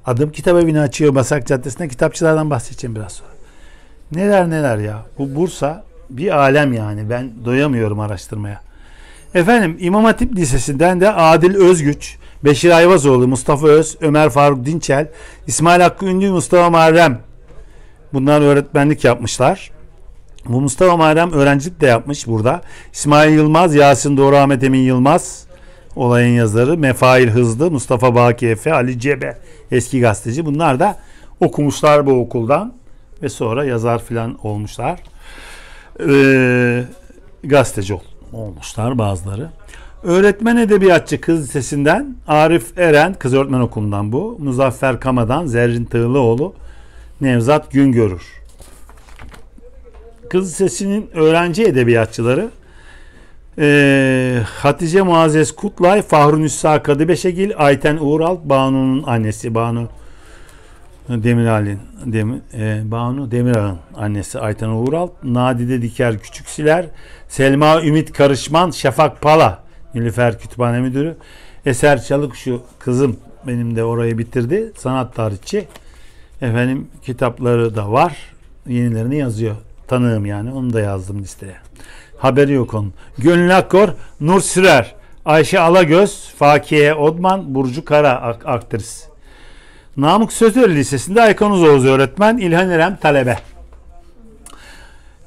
[0.05, 1.87] Adım kitap evini açıyor Basak Caddesi'nde.
[1.87, 3.29] Kitapçılardan bahsedeceğim biraz sonra.
[4.11, 5.05] Neler neler ya.
[5.17, 7.09] Bu Bursa bir alem yani.
[7.09, 8.61] Ben doyamıyorum araştırmaya.
[9.33, 15.09] Efendim İmam Hatip Lisesi'nden de Adil Özgüç, Beşir Ayvazoğlu, Mustafa Öz, Ömer Faruk Dinçel,
[15.47, 17.19] İsmail Hakkı Ünlü, Mustafa Muharrem.
[18.13, 19.71] Bunlar öğretmenlik yapmışlar.
[20.49, 22.61] Bu Mustafa Muharrem öğrencilik de yapmış burada.
[22.93, 25.47] İsmail Yılmaz, Yasin Doğru Ahmet Emin Yılmaz
[25.95, 26.77] olayın yazarı.
[26.77, 29.37] Mefail Hızlı, Mustafa Baki Efe, Ali Cebe
[29.71, 30.45] eski gazeteci.
[30.45, 30.95] Bunlar da
[31.39, 32.73] okumuşlar bu okuldan
[33.23, 34.99] ve sonra yazar filan olmuşlar.
[36.09, 36.83] Ee,
[37.43, 37.99] gazeteci ol-
[38.33, 39.49] olmuşlar bazıları.
[40.03, 44.37] Öğretmen edebiyatçı kız lisesinden Arif Eren, kız öğretmen okulundan bu.
[44.39, 46.53] Muzaffer Kama'dan Zerrin Tığlıoğlu,
[47.21, 48.36] Nevzat Güngörür.
[50.29, 52.49] Kız Lisesi'nin öğrenci edebiyatçıları
[53.57, 59.87] eee, Hatice Muazzez Kutlay, Fahrunüssa Kadıbeşegil, Ayten Uğral, Banu'nun annesi Banu
[61.09, 66.85] Demiral'in Demir, e, Banu Demiral'ın annesi Ayten Uğral, Nadide Diker Küçüksiler,
[67.27, 69.63] Selma Ümit Karışman, Şafak Pala,
[69.95, 71.15] Nilüfer Kütüphane Müdürü,
[71.65, 73.17] Eser Çalık şu kızım
[73.47, 74.71] benim de orayı bitirdi.
[74.77, 75.67] Sanat tarihçi.
[76.41, 78.17] Efendim kitapları da var.
[78.67, 79.55] Yenilerini yazıyor.
[79.87, 80.51] Tanığım yani.
[80.51, 81.55] Onu da yazdım listeye.
[82.17, 82.93] Haberi yok onun.
[83.17, 83.89] Gönül Akkor,
[84.21, 89.03] Nur Sürer, Ayşe Alagöz, Fakiye Odman, Burcu Kara ak- aktris.
[89.97, 93.37] Namık Sözleri Lisesi'nde Aykan Uzoğuz öğretmen, İlhan İrem talebe.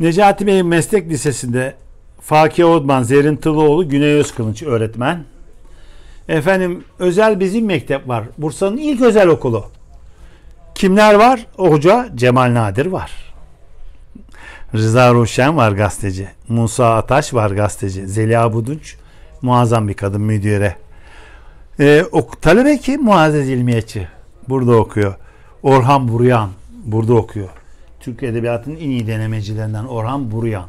[0.01, 1.75] Necati Bey Meslek Lisesi'nde
[2.21, 5.25] Fakiye Odman, Zerrin Tılıoğlu, Güney Özkılınç öğretmen.
[6.29, 8.25] Efendim özel bizim mektep var.
[8.39, 9.65] Bursa'nın ilk özel okulu.
[10.75, 11.47] Kimler var?
[11.59, 13.30] O hoca Cemal Nadir var.
[14.75, 16.29] Rıza Ruşen var gazeteci.
[16.49, 18.07] Musa Ataş var gazeteci.
[18.07, 18.97] Zeliha Budunç
[19.43, 20.77] muazzam bir kadın müdüre.
[21.81, 24.09] Ee, o, talebe ki Muazzez İlmiyetçi.
[24.49, 25.15] Burada okuyor.
[25.63, 26.51] Orhan Buryan
[26.85, 27.49] burada okuyor.
[28.01, 30.67] Türk Edebiyatı'nın en iyi denemecilerinden Orhan Buryan.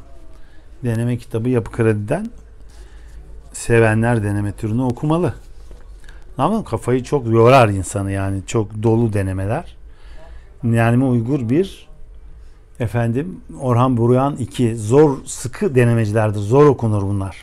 [0.83, 2.27] deneme kitabı Yapı Kredi'den
[3.53, 5.33] sevenler deneme türünü okumalı.
[6.37, 9.75] Ama kafayı çok yorar insanı yani çok dolu denemeler.
[10.63, 11.90] Yani uygur bir
[12.79, 16.39] efendim Orhan Buruyan 2 zor sıkı denemecilerdir.
[16.39, 17.37] Zor okunur bunlar.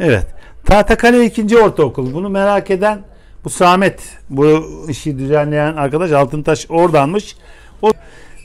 [0.00, 0.26] Evet.
[0.64, 1.58] Tahtakale 2.
[1.58, 2.14] Ortaokul.
[2.14, 3.00] Bunu merak eden
[3.44, 4.00] bu Samet
[4.30, 7.36] bu işi düzenleyen arkadaş Altıntaş oradanmış.
[7.82, 7.92] O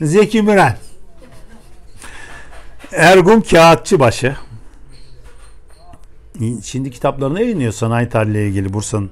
[0.00, 0.76] Zeki Müren.
[2.92, 4.36] Ergun Kağıtçıbaşı.
[6.62, 9.10] Şimdi kitaplarını yayınlıyor sanayi tarihiyle ilgili Bursa'nın.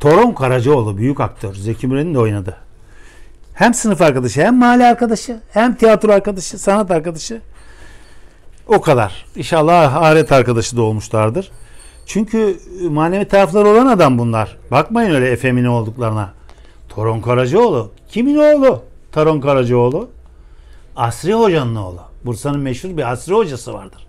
[0.00, 1.54] Toron Karacaoğlu büyük aktör.
[1.54, 2.56] Zeki Müren'in de oynadı.
[3.54, 7.40] Hem sınıf arkadaşı, hem mahalle arkadaşı, hem tiyatro arkadaşı, sanat arkadaşı.
[8.66, 9.26] O kadar.
[9.36, 11.50] İnşallah ahiret arkadaşı da olmuşlardır.
[12.06, 12.56] Çünkü
[12.90, 14.56] manevi tarafları olan adam bunlar.
[14.70, 16.32] Bakmayın öyle efemine olduklarına.
[16.88, 17.90] Toron Karacaoğlu.
[18.08, 18.82] Kimin oğlu?
[19.12, 20.10] Toron Karacaoğlu.
[20.96, 22.00] Asri Hoca'nın oğlu.
[22.24, 24.06] Bursa'nın meşhur bir Asri Hocası vardır.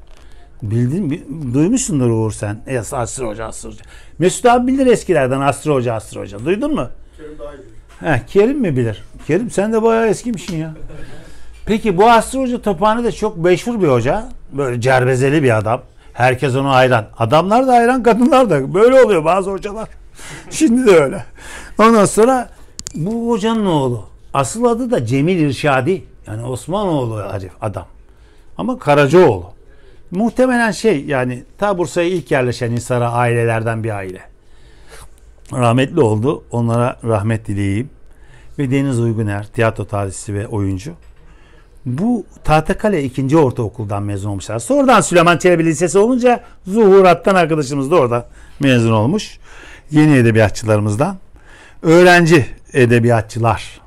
[0.61, 2.61] Bildin, bi- duymuşsundur Uğur sen.
[2.67, 3.83] Es, Asri Hoca, Asri Hoca.
[4.19, 6.45] Mesut abi bilir eskilerden Asri Hoca, Asri Hoca.
[6.45, 6.87] Duydun mu?
[7.99, 9.03] Heh, Kerim mi bilir?
[9.27, 10.73] Kerim sen de bayağı eskimişsin ya.
[11.65, 14.29] Peki bu Asri Hoca Tophane'de çok meşhur bir hoca.
[14.51, 15.81] Böyle cerbezeli bir adam.
[16.13, 17.05] Herkes ona hayran.
[17.17, 18.73] Adamlar da hayran, kadınlar da.
[18.73, 19.89] Böyle oluyor bazı hocalar.
[20.49, 21.25] Şimdi de öyle.
[21.79, 22.49] Ondan sonra
[22.95, 24.05] bu hocanın oğlu.
[24.33, 26.03] Asıl adı da Cemil İrşadi.
[26.27, 27.85] Yani Osmanoğlu Arif adam.
[28.57, 29.45] Ama Karacaoğlu.
[30.11, 34.21] Muhtemelen şey yani ta Bursa'ya ilk yerleşen Hisar'a ailelerden bir aile.
[35.53, 36.43] Rahmetli oldu.
[36.51, 37.89] Onlara rahmet dileyeyim.
[38.59, 40.93] Ve Deniz Uyguner, tiyatro tarihçisi ve oyuncu.
[41.85, 43.37] Bu Tahtakale 2.
[43.37, 44.59] Ortaokuldan mezun olmuşlar.
[44.59, 48.27] Sonradan Süleyman Çelebi Lisesi olunca Zuhurat'tan arkadaşımız da orada
[48.59, 49.39] mezun olmuş.
[49.91, 51.17] Yeni edebiyatçılarımızdan.
[51.81, 53.81] Öğrenci edebiyatçılar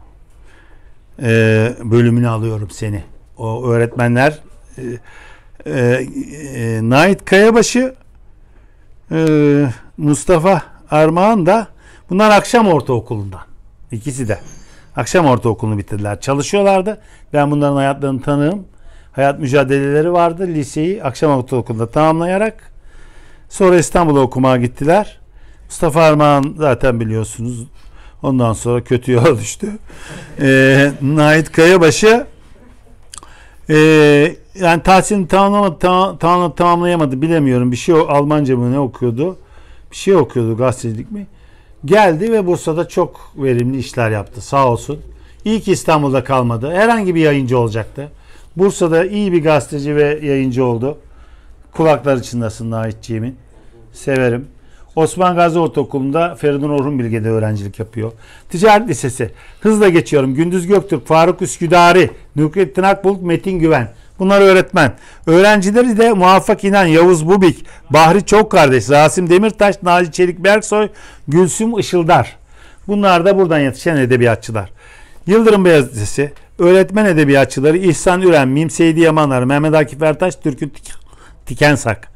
[1.23, 3.03] e, bölümünü alıyorum seni.
[3.39, 4.39] O öğretmenler
[4.79, 4.83] e,
[5.67, 6.07] e,
[6.55, 7.95] e, Nait Kayabaşı
[9.13, 11.69] e, Mustafa Armağan da
[12.11, 13.41] bunlar akşam ortaokulundan.
[13.93, 14.39] İkisi de.
[14.97, 16.21] Akşam ortaokulunu bitirdiler.
[16.21, 17.01] Çalışıyorlardı.
[17.33, 18.65] Ben bunların hayatlarını tanığım.
[19.13, 20.47] Hayat mücadeleleri vardı.
[20.47, 22.73] Liseyi akşam ortaokulunda tamamlayarak
[23.49, 25.19] sonra İstanbul'a okumaya gittiler.
[25.65, 27.67] Mustafa Armağan zaten biliyorsunuz.
[28.23, 29.69] Ondan sonra kötü yola düştü.
[30.41, 32.27] Ee, Nait Kayabaşı
[33.71, 37.73] ee, yani tahsilini tamamlamadı, tamam, tamam- tamamlayamadı bilemiyorum.
[37.73, 39.39] Bir şey o- Almanca mı ne okuyordu?
[39.91, 41.27] Bir şey okuyordu gazetecilik mi?
[41.85, 45.01] Geldi ve Bursa'da çok verimli işler yaptı sağ olsun.
[45.45, 46.71] İyi ki İstanbul'da kalmadı.
[46.75, 48.11] Herhangi bir yayıncı olacaktı.
[48.57, 50.99] Bursa'da iyi bir gazeteci ve yayıncı oldu.
[51.73, 53.37] Kulaklar içindesin Nahitciğimin.
[53.93, 54.49] Severim.
[54.97, 58.13] Osman Gazi Ortaokulu'nda Feridun Orhun Bilge'de öğrencilik yapıyor.
[58.51, 59.31] Ticaret Lisesi.
[59.61, 60.35] Hızla geçiyorum.
[60.35, 63.89] Gündüz Göktürk, Faruk Üsküdari, Nükrettin Akbulut, Metin Güven.
[64.19, 64.93] Bunlar öğretmen.
[65.27, 70.89] Öğrencileri de Muvaffak İnan, Yavuz Bubik, Bahri Çok Kardeş, Rasim Demirtaş, Naci Çelik Berksoy,
[71.29, 72.37] Gülsüm Işıldar.
[72.89, 74.71] Bunlar da buradan yetişen edebiyatçılar.
[75.27, 80.95] Yıldırım Beyaz Lisesi, öğretmen edebiyatçıları İhsan Üren, Mim Seydi Yamanlar, Mehmet Akif Ertaş, Türkü Tik-
[81.47, 82.09] Tikensak.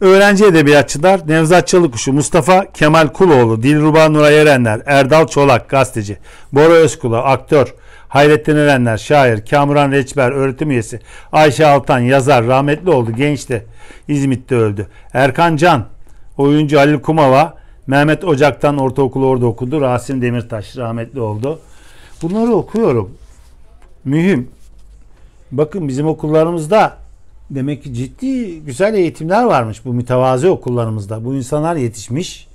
[0.00, 6.18] Öğrenci edebiyatçılar Nevzat Çalıkuşu, Mustafa Kemal Kuloğlu, Dilruba Nuray Erenler, Erdal Çolak gazeteci,
[6.52, 7.74] Bora Özkula aktör,
[8.10, 11.00] Hayrettin Erenler şair, Kamuran Reçber öğretim üyesi,
[11.32, 13.66] Ayşe Altan yazar rahmetli oldu gençti.
[14.08, 14.86] İzmit'te öldü.
[15.12, 15.86] Erkan Can
[16.38, 17.54] oyuncu Halil Kumava,
[17.86, 19.80] Mehmet Ocak'tan ortaokulu orada okudu.
[19.80, 21.60] Rasim Demirtaş rahmetli oldu.
[22.22, 23.14] Bunları okuyorum.
[24.04, 24.48] Mühim.
[25.52, 26.96] Bakın bizim okullarımızda
[27.50, 31.24] demek ki ciddi güzel eğitimler varmış bu mütevazi okullarımızda.
[31.24, 32.48] Bu insanlar yetişmiş.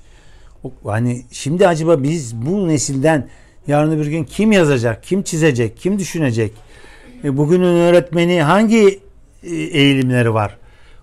[0.83, 3.27] Hani şimdi acaba biz bu nesilden
[3.67, 6.53] yarın bir gün kim yazacak, kim çizecek, kim düşünecek?
[7.23, 8.99] E, bugünün öğretmeni hangi
[9.43, 10.57] e, eğilimleri var?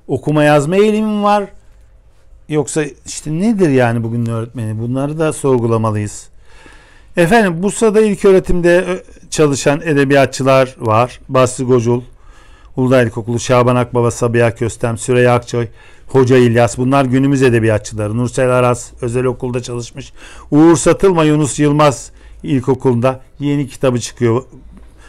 [0.09, 1.45] Okuma yazma eğilimi mi var?
[2.49, 4.79] Yoksa işte nedir yani bugünün öğretmeni?
[4.79, 6.29] Bunları da sorgulamalıyız.
[7.17, 8.99] Efendim Bursa'da ilk öğretimde ö,
[9.31, 11.21] çalışan edebiyatçılar var.
[11.29, 12.03] Basri Gocul,
[12.77, 15.67] Uludağ İlkokulu, Şaban Akbaba, Sabiha Köstem, Süreyya Akçoy,
[16.07, 16.79] Hoca İlyas.
[16.79, 18.17] Bunlar günümüz edebiyatçıları.
[18.17, 20.13] Nursel Aras özel okulda çalışmış.
[20.51, 22.13] Uğur Satılma Yunus Yılmaz
[22.43, 24.43] İlkokulu'nda yeni kitabı çıkıyor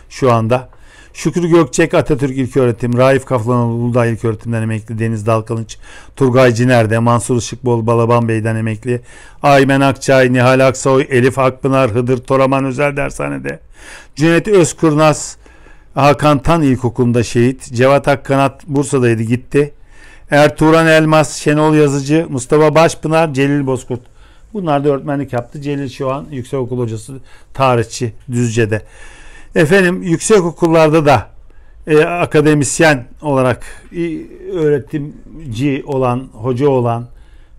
[0.09, 0.69] şu anda.
[1.13, 5.77] Şükrü Gökçek Atatürk İlköğretim, Raif Kaflanoğlu Uludağ İlköğretim'den emekli, Deniz Dalkılıç,
[6.15, 9.01] Turgay Ciner'de, Mansur Işıkbol Balaban Bey'den emekli,
[9.43, 13.59] Aymen Akçay, Nihal Aksoy, Elif Akpınar, Hıdır Toraman Özel Dershane'de,
[14.15, 15.37] Cüneyt Özkurnaz,
[15.93, 19.73] Hakan Tan İlkokulu'nda şehit, Cevat Akkanat Bursa'daydı gitti,
[20.31, 24.12] Ertuğran Elmas, Şenol Yazıcı, Mustafa Başpınar, Celil Bozkurt.
[24.53, 25.61] Bunlar da öğretmenlik yaptı.
[25.61, 27.13] Celil şu an yüksekokul hocası,
[27.53, 28.81] tarihçi Düzce'de.
[29.55, 31.27] Efendim yüksek okullarda da
[31.87, 34.21] e, akademisyen olarak e,
[34.53, 37.07] öğretimci olan, hoca olan,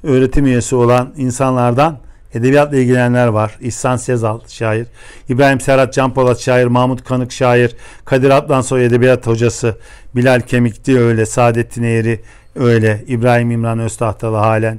[0.02, 1.98] öğretim üyesi olan insanlardan
[2.34, 3.56] edebiyatla ilgilenenler var.
[3.60, 4.86] İhsan Sezal şair,
[5.28, 9.78] İbrahim Serhat Canpolat şair, Mahmut Kanık şair, Kadir Atlansoy edebiyat hocası,
[10.16, 12.20] Bilal Kemikli öyle, Saadettin Eğri
[12.56, 14.78] öyle, İbrahim İmran Öztahtalı halen,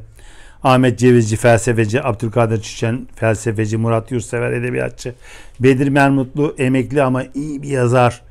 [0.66, 5.14] Ahmet Cevizci felsefeci, Abdülkadir Çiçen felsefeci, Murat Yurtsever edebiyatçı,
[5.60, 8.22] Bedir Mermutlu emekli ama iyi bir yazar.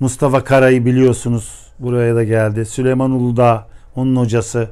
[0.00, 1.66] Mustafa Kara'yı biliyorsunuz.
[1.78, 2.64] Buraya da geldi.
[2.64, 3.66] Süleyman Uludağ
[3.96, 4.70] onun hocası.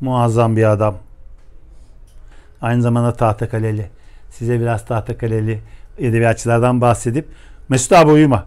[0.00, 0.96] Muazzam bir adam.
[2.60, 3.86] Aynı zamanda Tahtakaleli.
[4.30, 5.58] Size biraz Tahtakaleli
[5.98, 7.26] edebiyatçılardan bahsedip
[7.68, 8.46] Mesut abi uyuma.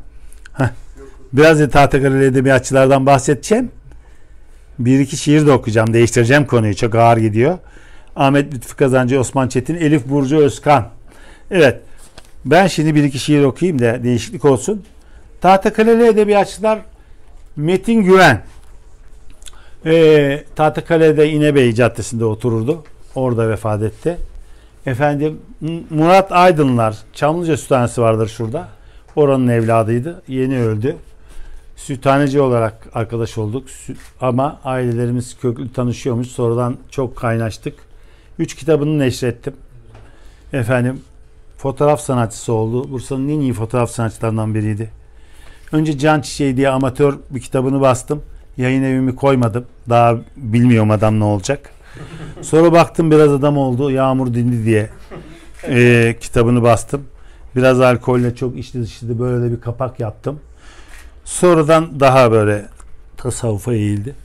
[0.53, 0.70] Heh.
[1.34, 3.72] Biraz da Tahtakaleli edebiyatçılardan bahsedeceğim.
[4.80, 5.93] Bir iki şiir de okuyacağım.
[5.93, 6.76] Değiştireceğim konuyu.
[6.76, 7.57] Çok ağır gidiyor.
[8.20, 10.88] Ahmet Lütfü Kazancı, Osman Çetin, Elif Burcu Özkan.
[11.52, 11.82] Evet.
[12.46, 14.84] Ben şimdi bir iki şiir okuyayım da değişiklik olsun.
[15.42, 16.80] Tahtakaleli edebiyatçılar
[17.56, 18.44] Metin Güven.
[19.86, 22.84] Ee, Tahtakale'de İnebey Caddesi'nde otururdu.
[23.16, 24.18] Orada vefat etti.
[24.86, 25.40] Efendim
[25.90, 26.98] Murat Aydınlar.
[27.14, 28.68] Çamlıca Süthanesi vardır şurada.
[29.16, 30.22] Oranın evladıydı.
[30.28, 30.96] Yeni öldü.
[31.76, 33.68] Süthaneci olarak arkadaş olduk.
[34.22, 36.28] Ama ailelerimiz köklü tanışıyormuş.
[36.28, 37.89] Sonradan çok kaynaştık.
[38.40, 39.54] Üç kitabını neşrettim.
[40.54, 41.02] Efendim
[41.58, 42.92] fotoğraf sanatçısı oldu.
[42.92, 44.90] Bursa'nın en iyi fotoğraf sanatçılarından biriydi.
[45.72, 48.22] Önce Can Çiçeği diye amatör bir kitabını bastım.
[48.58, 49.66] Yayın evimi koymadım.
[49.90, 51.70] Daha bilmiyorum adam ne olacak.
[52.42, 53.92] Sonra baktım biraz adam oldu.
[53.92, 54.90] Yağmur dindi diye
[55.68, 57.04] e, kitabını bastım.
[57.56, 60.40] Biraz alkolle çok içli dışlı böyle de bir kapak yaptım.
[61.26, 62.66] Sonradan daha böyle
[63.18, 64.16] tasavvufa eğildi.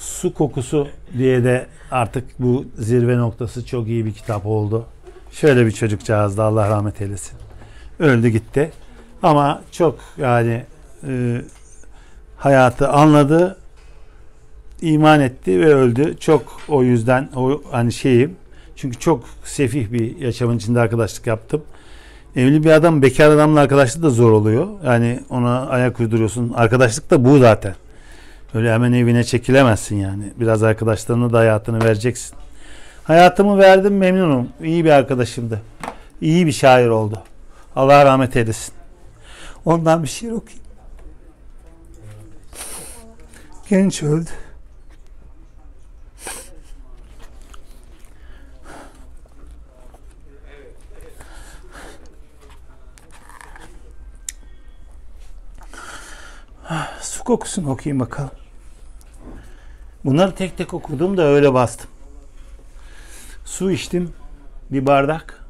[0.00, 0.88] Su kokusu
[1.18, 4.86] diye de artık bu zirve noktası çok iyi bir kitap oldu.
[5.32, 7.38] Şöyle bir çocukcağızdı Allah rahmet eylesin.
[7.98, 8.70] Öldü gitti.
[9.22, 10.64] Ama çok yani
[11.08, 11.42] e,
[12.36, 13.56] hayatı anladı,
[14.82, 16.16] iman etti ve öldü.
[16.20, 18.36] Çok o yüzden o hani şeyim.
[18.76, 21.62] Çünkü çok sefih bir yaşamın içinde arkadaşlık yaptım.
[22.36, 24.68] Evli bir adam bekar adamla arkadaşlık da zor oluyor.
[24.84, 26.52] Yani ona ayak uyduruyorsun.
[26.56, 27.74] Arkadaşlık da bu zaten.
[28.54, 30.32] Öyle hemen evine çekilemezsin yani.
[30.36, 32.36] Biraz arkadaşlarına da hayatını vereceksin.
[33.04, 34.48] Hayatımı verdim memnunum.
[34.62, 35.62] İyi bir arkadaşımdı.
[36.20, 37.22] İyi bir şair oldu.
[37.76, 38.74] Allah rahmet eylesin.
[39.64, 40.64] Ondan bir şiir okuyayım.
[43.68, 44.30] Genç öldü.
[57.00, 58.39] Su kokusunu okuyayım bakalım.
[60.04, 61.90] Bunları tek tek okudum da öyle bastım.
[63.44, 64.12] Su içtim.
[64.70, 65.44] Bir bardak.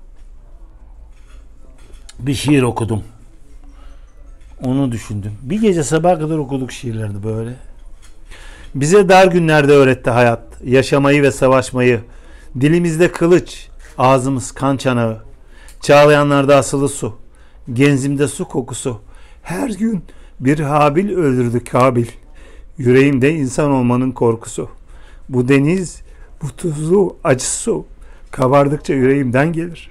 [2.18, 3.03] Bir şiir okudum.
[4.62, 5.32] Onu düşündüm.
[5.42, 7.55] Bir gece sabah kadar okuduk şiirlerini böyle.
[8.74, 10.42] Bize dar günlerde öğretti hayat.
[10.64, 12.01] Yaşamayı ve savaşmayı.
[12.61, 15.22] Dilimizde kılıç, ağzımız kan çanağı.
[15.80, 17.16] Çağlayanlarda asılı su.
[17.72, 19.01] Genzimde su kokusu.
[19.42, 20.05] Her gün
[20.40, 22.07] bir Habil öldürdü Kabil.
[22.81, 24.68] Yüreğimde insan olmanın korkusu.
[25.28, 26.03] Bu deniz,
[26.43, 27.87] bu tuzlu acı su
[28.31, 29.91] kabardıkça yüreğimden gelir.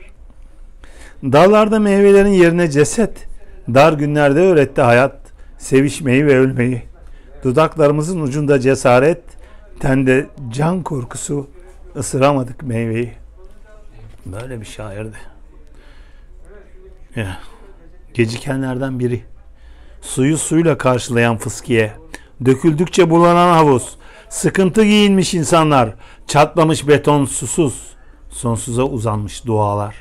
[1.23, 3.27] Dallarda meyvelerin yerine ceset,
[3.73, 5.15] dar günlerde öğretti hayat,
[5.57, 6.83] sevişmeyi ve ölmeyi.
[7.43, 9.21] Dudaklarımızın ucunda cesaret,
[9.79, 11.47] tende can korkusu,
[11.95, 13.13] ısıramadık meyveyi.
[14.25, 15.17] Böyle bir şairdi.
[17.15, 17.39] Ya,
[18.13, 19.21] gecikenlerden biri.
[20.01, 21.93] Suyu suyla karşılayan fıskiye.
[22.45, 23.97] Döküldükçe bulanan havuz.
[24.29, 25.93] Sıkıntı giyinmiş insanlar.
[26.27, 27.81] Çatlamış beton susuz.
[28.29, 29.95] Sonsuza uzanmış dualar.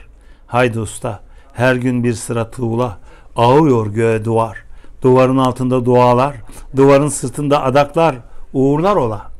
[0.47, 1.21] Haydi usta.
[1.53, 2.99] Her gün bir sıra tuğla.
[3.37, 4.65] Ağıyor göğe duvar.
[5.03, 6.37] Duvarın altında dualar.
[6.77, 8.17] Duvarın sırtında adaklar.
[8.53, 9.31] Uğurlar ola.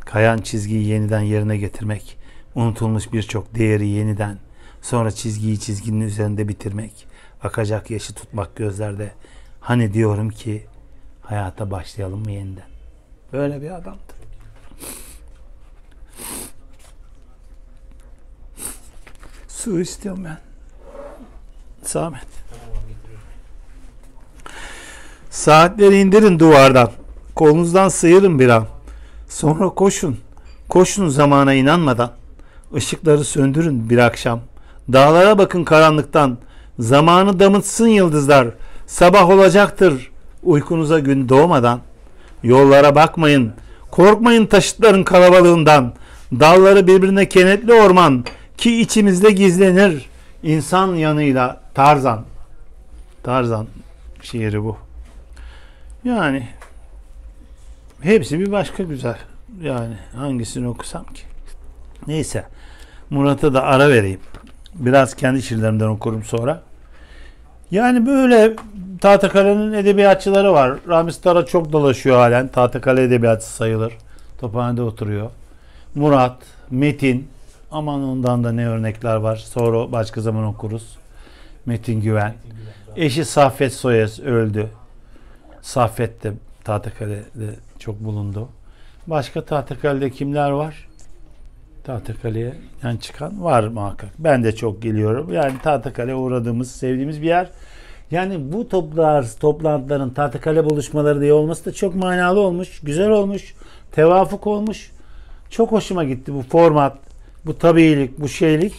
[0.00, 2.16] Kayan çizgiyi yeniden yerine getirmek.
[2.54, 4.38] Unutulmuş birçok değeri yeniden.
[4.82, 7.06] Sonra çizgiyi çizginin üzerinde bitirmek.
[7.42, 9.12] Akacak yaşı tutmak gözlerde.
[9.60, 10.66] Hani diyorum ki
[11.22, 12.64] hayata başlayalım mı yeniden?
[13.32, 14.12] Böyle bir adamdı.
[19.48, 20.38] Su istiyorum ben.
[21.82, 22.26] Samet.
[25.30, 26.90] Saatleri indirin duvardan.
[27.34, 28.66] Kolunuzdan sıyırın bir an.
[29.28, 30.18] Sonra koşun.
[30.68, 32.12] Koşun zamana inanmadan.
[32.76, 34.40] Işıkları söndürün bir akşam.
[34.92, 36.38] Dağlara bakın karanlıktan.
[36.78, 38.48] Zamanı damıtsın yıldızlar.
[38.86, 40.11] Sabah olacaktır
[40.42, 41.80] uykunuza gün doğmadan.
[42.42, 43.52] Yollara bakmayın.
[43.90, 45.92] Korkmayın taşıtların kalabalığından.
[46.40, 48.24] Dalları birbirine kenetli orman
[48.58, 50.06] ki içimizde gizlenir
[50.42, 52.24] insan yanıyla Tarzan.
[53.22, 53.66] Tarzan
[54.22, 54.76] şiiri bu.
[56.04, 56.48] Yani
[58.00, 59.18] hepsi bir başka güzel.
[59.62, 61.22] Yani hangisini okusam ki?
[62.06, 62.44] Neyse.
[63.10, 64.20] Murat'a da ara vereyim.
[64.74, 66.62] Biraz kendi şiirlerimden okurum sonra.
[67.70, 68.56] Yani böyle
[69.02, 70.78] Tahtakale'nin edebiyatçıları var.
[70.88, 72.48] Ramiz Tara çok dolaşıyor halen.
[72.48, 73.92] Tahtakale edebiyatçısı sayılır.
[74.40, 75.30] Tophane'de oturuyor.
[75.94, 76.36] Murat,
[76.70, 77.28] Metin.
[77.70, 79.36] Aman ondan da ne örnekler var.
[79.36, 80.98] Sonra başka zaman okuruz.
[81.66, 82.34] Metin Güven.
[82.96, 84.68] Eşi Saffet Soyes öldü.
[85.62, 86.32] Saffet de
[86.64, 88.48] Tahtakale'de çok bulundu.
[89.06, 90.88] Başka Tahtakale'de kimler var?
[91.84, 94.10] Tahtakale'ye yani çıkan var muhakkak.
[94.18, 95.32] Ben de çok geliyorum.
[95.32, 97.48] Yani Tahtakale'ye uğradığımız, sevdiğimiz bir yer.
[98.12, 102.80] Yani bu toplar, toplantıların Tahtakale buluşmaları diye olması da çok manalı olmuş.
[102.82, 103.54] Güzel olmuş.
[103.92, 104.90] Tevafuk olmuş.
[105.50, 106.96] Çok hoşuma gitti bu format,
[107.46, 108.74] bu tabiilik, bu şeylik.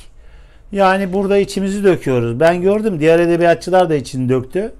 [0.71, 2.39] Yani burada içimizi döküyoruz.
[2.39, 4.73] Ben gördüm diğer edebiyatçılar da içini döktü.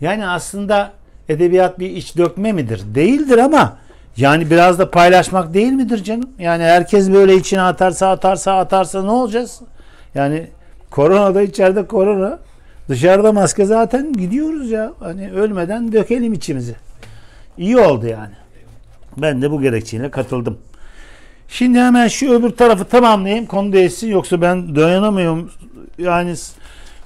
[0.00, 0.92] Yani aslında
[1.28, 2.82] edebiyat bir iç dökme midir?
[2.94, 3.76] Değildir ama
[4.16, 6.30] yani biraz da paylaşmak değil midir canım?
[6.38, 9.60] Yani herkes böyle içine atarsa atarsa atarsa ne olacağız?
[10.14, 10.46] Yani
[10.90, 12.38] korona da içeride korona.
[12.88, 14.92] Dışarıda maske zaten gidiyoruz ya.
[15.00, 16.76] Hani ölmeden dökelim içimizi.
[17.58, 18.34] İyi oldu yani.
[19.16, 20.58] Ben de bu gerekçeyle katıldım.
[21.48, 23.46] Şimdi hemen şu öbür tarafı tamamlayayım.
[23.46, 25.50] Konu değişsin yoksa ben dayanamıyorum.
[25.98, 26.34] Yani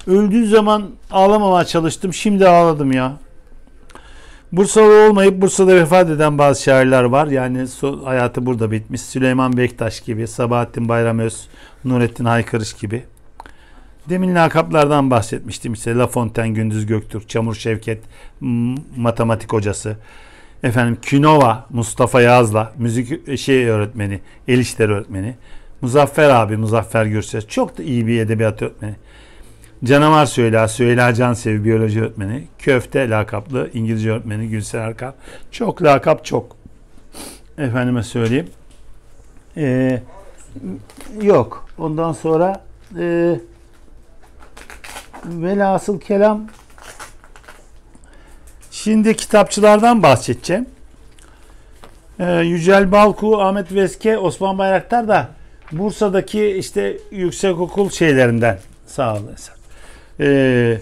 [0.07, 2.13] öldüğü zaman ağlamamaya çalıştım.
[2.13, 3.13] Şimdi ağladım ya.
[4.51, 7.27] Bursalı olmayıp Bursa'da vefat eden bazı şairler var.
[7.27, 7.67] Yani
[8.03, 9.01] hayatı burada bitmiş.
[9.01, 11.47] Süleyman Bektaş gibi, Sabahattin Bayramöz,
[11.85, 13.03] Nurettin Haykırış gibi.
[14.09, 15.73] Demin lakaplardan bahsetmiştim.
[15.73, 18.01] İşte La Fontaine, Gündüz Göktürk, Çamur Şevket,
[18.97, 19.97] matematik hocası.
[20.63, 25.35] Efendim Künova, Mustafa Yazla, müzik şey öğretmeni, el işleri öğretmeni.
[25.81, 27.47] Muzaffer abi, Muzaffer Gürses.
[27.47, 28.95] Çok da iyi bir edebiyat öğretmeni.
[29.83, 35.11] Canavar Süheyla, Süheyla Cansev biyoloji öğretmeni, Köfte lakaplı İngilizce öğretmeni Gülser Erkal.
[35.51, 36.55] Çok lakap çok.
[37.57, 38.47] Efendime söyleyeyim.
[39.57, 40.01] Ee,
[41.21, 41.65] yok.
[41.77, 42.63] Ondan sonra
[42.99, 43.35] e,
[45.25, 46.47] velhasıl kelam
[48.71, 50.65] şimdi kitapçılardan bahsedeceğim.
[52.19, 55.27] Ee, Yücel Balku, Ahmet Veske, Osman Bayraktar da
[55.71, 59.55] Bursa'daki işte yüksekokul şeylerinden sağ olasın.
[60.19, 60.77] Ee,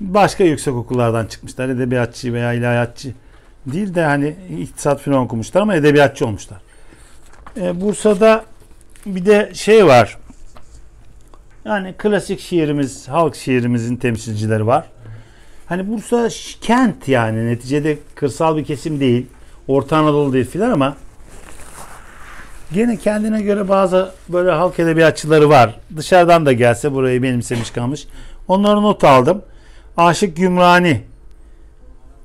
[0.00, 1.68] başka yüksek okullardan çıkmışlar.
[1.68, 3.12] Edebiyatçı veya ilahiyatçı
[3.66, 6.58] değil de hani iktisat falan okumuşlar ama edebiyatçı olmuşlar.
[7.56, 8.44] Ee, Bursa'da
[9.06, 10.18] bir de şey var.
[11.64, 14.84] Yani klasik şiirimiz, halk şiirimizin temsilcileri var.
[15.66, 16.28] Hani Bursa
[16.60, 19.26] kent yani neticede kırsal bir kesim değil.
[19.68, 20.96] Orta Anadolu değil filan ama
[22.72, 25.80] gene kendine göre bazı böyle halk edebiyatçıları var.
[25.96, 28.06] Dışarıdan da gelse burayı benimsemiş kalmış.
[28.48, 29.42] Onları not aldım.
[29.96, 31.00] Aşık Gümrani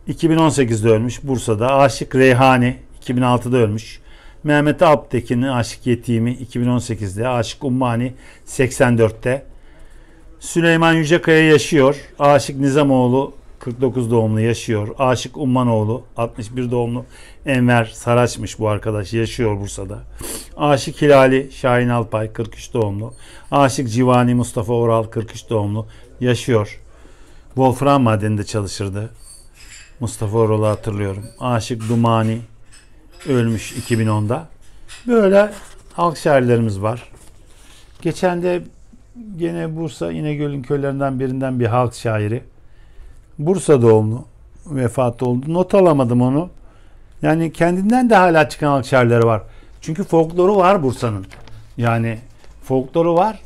[0.08, 1.76] 2018'de ölmüş Bursa'da.
[1.76, 4.00] Aşık Reyhani 2006'da ölmüş.
[4.46, 7.28] Mehmet Alptekin'in Aşık Yetimi 2018'de.
[7.28, 8.14] Aşık Ummani
[8.48, 9.46] 84'te.
[10.40, 11.96] Süleyman Yücekaya yaşıyor.
[12.20, 14.88] Aşık Nizamoğlu 49 doğumlu yaşıyor.
[15.00, 17.06] Aşık Ummanoğlu 61 doğumlu
[17.46, 20.00] Enver Saraçmış bu arkadaş yaşıyor Bursa'da.
[20.58, 23.14] Aşık Hilali Şahin Alpay 43 doğumlu.
[23.52, 25.88] Aşık Civani Mustafa Oral 43 doğumlu
[26.20, 26.80] yaşıyor.
[27.48, 29.10] Wolfram madeninde çalışırdı.
[30.00, 31.24] Mustafa Oral'ı hatırlıyorum.
[31.40, 32.40] Aşık Dumani
[33.28, 34.46] ölmüş 2010'da.
[35.08, 35.52] Böyle
[35.94, 37.10] halk şairlerimiz var.
[38.02, 38.62] Geçen de
[39.38, 42.44] gene Bursa İnegöl'ün köylerinden birinden bir halk şairi.
[43.40, 44.26] Bursa doğumlu
[44.66, 45.54] vefat oldu.
[45.54, 46.50] Not alamadım onu.
[47.22, 49.42] Yani kendinden de hala çıkan halk şairleri var.
[49.82, 51.26] Çünkü folkloru var Bursa'nın.
[51.78, 52.20] Yani
[52.64, 53.40] folkloru var.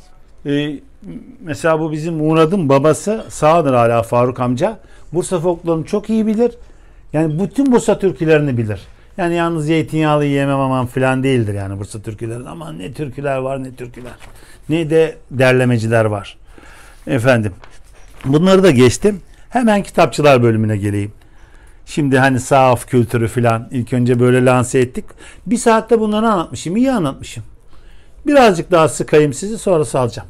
[0.46, 0.80] Ee,
[1.40, 4.78] mesela bu bizim Murad'ın babası sağdır hala Faruk amca.
[5.12, 6.52] Bursa folklorunu çok iyi bilir.
[7.12, 8.80] Yani bütün Bursa türkülerini bilir.
[9.16, 12.48] Yani yalnız zeytinyağlı yemem aman filan değildir yani Bursa türküleri.
[12.48, 14.12] Ama ne türküler var ne türküler.
[14.68, 16.36] Ne de derlemeciler var.
[17.06, 17.52] Efendim.
[18.24, 19.20] Bunları da geçtim.
[19.50, 21.12] Hemen kitapçılar bölümüne geleyim.
[21.86, 25.04] Şimdi hani sahaf kültürü filan ilk önce böyle lanse ettik.
[25.46, 26.76] Bir saatte bunları anlatmışım.
[26.76, 27.44] iyi anlatmışım.
[28.26, 30.28] Birazcık daha sıkayım sizi sonra salacağım.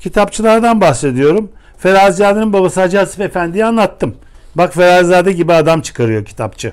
[0.00, 1.50] Kitapçılardan bahsediyorum.
[1.78, 4.16] Ferazizade'nin babası Hacı Asif Efendi'yi anlattım.
[4.54, 6.72] Bak Ferazizade gibi adam çıkarıyor kitapçı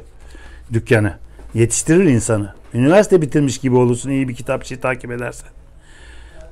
[0.74, 1.14] dükkanı.
[1.54, 2.54] Yetiştirir insanı.
[2.74, 5.50] Üniversite bitirmiş gibi olursun iyi bir kitapçıyı takip edersen.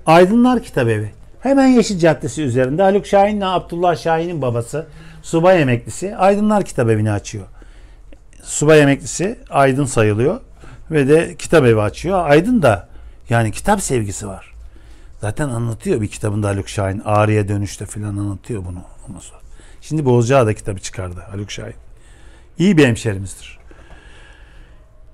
[0.05, 1.11] Aydınlar Kitabevi.
[1.39, 4.88] Hemen Yeşil Caddesi üzerinde Haluk Şahin'le Abdullah Şahin'in babası
[5.22, 7.45] subay emeklisi Aydınlar Kitabevi'ni açıyor.
[8.43, 10.41] Subay emeklisi Aydın sayılıyor
[10.91, 12.30] ve de kitabevi açıyor.
[12.30, 12.88] Aydın da
[13.30, 14.53] yani kitap sevgisi var.
[15.22, 17.01] Zaten anlatıyor bir kitabında Haluk Şahin.
[17.05, 18.82] Ağrı'ya dönüşte falan anlatıyor bunu.
[19.82, 21.76] Şimdi Bozcaada kitabı çıkardı Haluk Şahin.
[22.57, 23.59] İyi bir hemşerimizdir.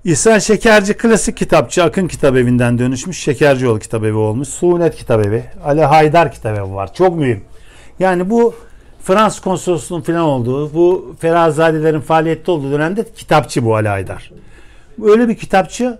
[0.06, 3.18] İhsan Şekerci klasik kitapçı Akın Kitabevi'nden dönüşmüş.
[3.18, 4.48] Şekercioğlu Kitabevi olmuş.
[4.48, 5.44] Suunet Kitabevi.
[5.64, 6.94] Ali Haydar Kitabevi var.
[6.94, 7.44] Çok mühim.
[7.98, 8.54] Yani bu
[9.02, 14.30] Fransız konsolosluğunun falan olduğu, bu Ferazadelerin faaliyette olduğu dönemde kitapçı bu Ali Haydar.
[15.02, 15.98] Öyle bir kitapçı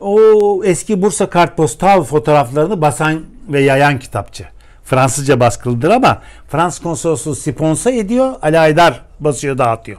[0.00, 4.44] o eski Bursa kartpostal fotoğraflarını basan ve yayan kitapçı.
[4.84, 8.34] Fransızca baskılıdır ama Fransız konsolosluğu sponsor ediyor.
[8.42, 9.98] Ali Haydar basıyor dağıtıyor.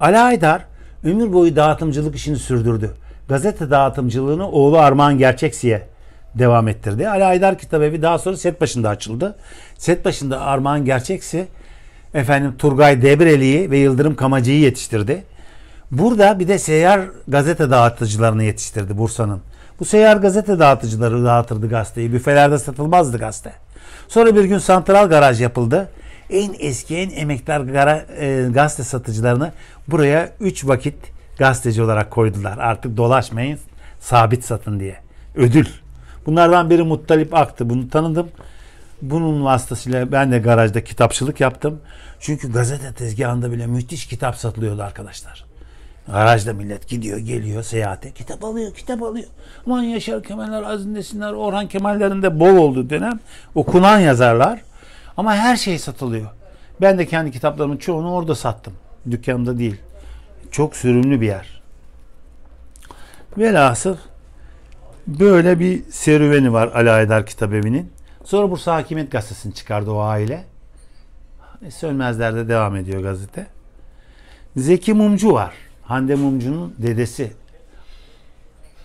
[0.00, 0.69] Ali Haydar
[1.04, 2.94] ömür boyu dağıtımcılık işini sürdürdü.
[3.28, 5.82] Gazete dağıtımcılığını oğlu Armağan Gerçeksi'ye
[6.34, 7.08] devam ettirdi.
[7.08, 9.36] Ali Haydar Kitabevi daha sonra set başında açıldı.
[9.78, 11.48] Set başında Armağan Gerçeksi
[12.14, 15.24] efendim Turgay Debreli'yi ve Yıldırım Kamacı'yı yetiştirdi.
[15.90, 19.40] Burada bir de seyyar gazete dağıtıcılarını yetiştirdi Bursa'nın.
[19.80, 22.12] Bu seyyar gazete dağıtıcıları dağıtırdı gazeteyi.
[22.12, 23.52] Büfelerde satılmazdı gazete.
[24.08, 25.88] Sonra bir gün santral garaj yapıldı.
[26.30, 29.52] En eski, en emektar gara, e, gazete satıcılarını
[29.88, 30.94] buraya 3 vakit
[31.38, 32.58] gazeteci olarak koydular.
[32.58, 33.58] Artık dolaşmayın,
[34.00, 34.96] sabit satın diye.
[35.34, 35.66] Ödül.
[36.26, 37.70] Bunlardan biri Muttalip Ak'tı.
[37.70, 38.28] Bunu tanıdım.
[39.02, 41.80] Bunun vasıtasıyla ben de garajda kitapçılık yaptım.
[42.20, 45.44] Çünkü gazete tezgahında bile müthiş kitap satılıyordu arkadaşlar.
[46.06, 49.26] Garajda millet gidiyor geliyor seyahate kitap alıyor kitap alıyor.
[49.66, 53.20] Aman Yaşar Kemaller, Aziz Nesinler, Orhan Kemallerin de bol olduğu dönem
[53.54, 54.60] okunan yazarlar.
[55.16, 56.28] Ama her şey satılıyor.
[56.80, 58.72] Ben de kendi kitaplarımın çoğunu orada sattım.
[59.10, 59.80] Dükkanımda değil.
[60.50, 61.62] Çok sürümlü bir yer.
[63.38, 63.96] Velhasıl
[65.06, 67.92] böyle bir serüveni var Ali Aydar Kitabevi'nin.
[68.24, 70.44] Sonra Bursa Hakimiyet Gazetesi'ni çıkardı o aile.
[71.66, 73.46] E, Sönmezler'de devam ediyor gazete.
[74.56, 75.54] Zeki Mumcu var.
[75.82, 77.32] Hande Mumcu'nun dedesi.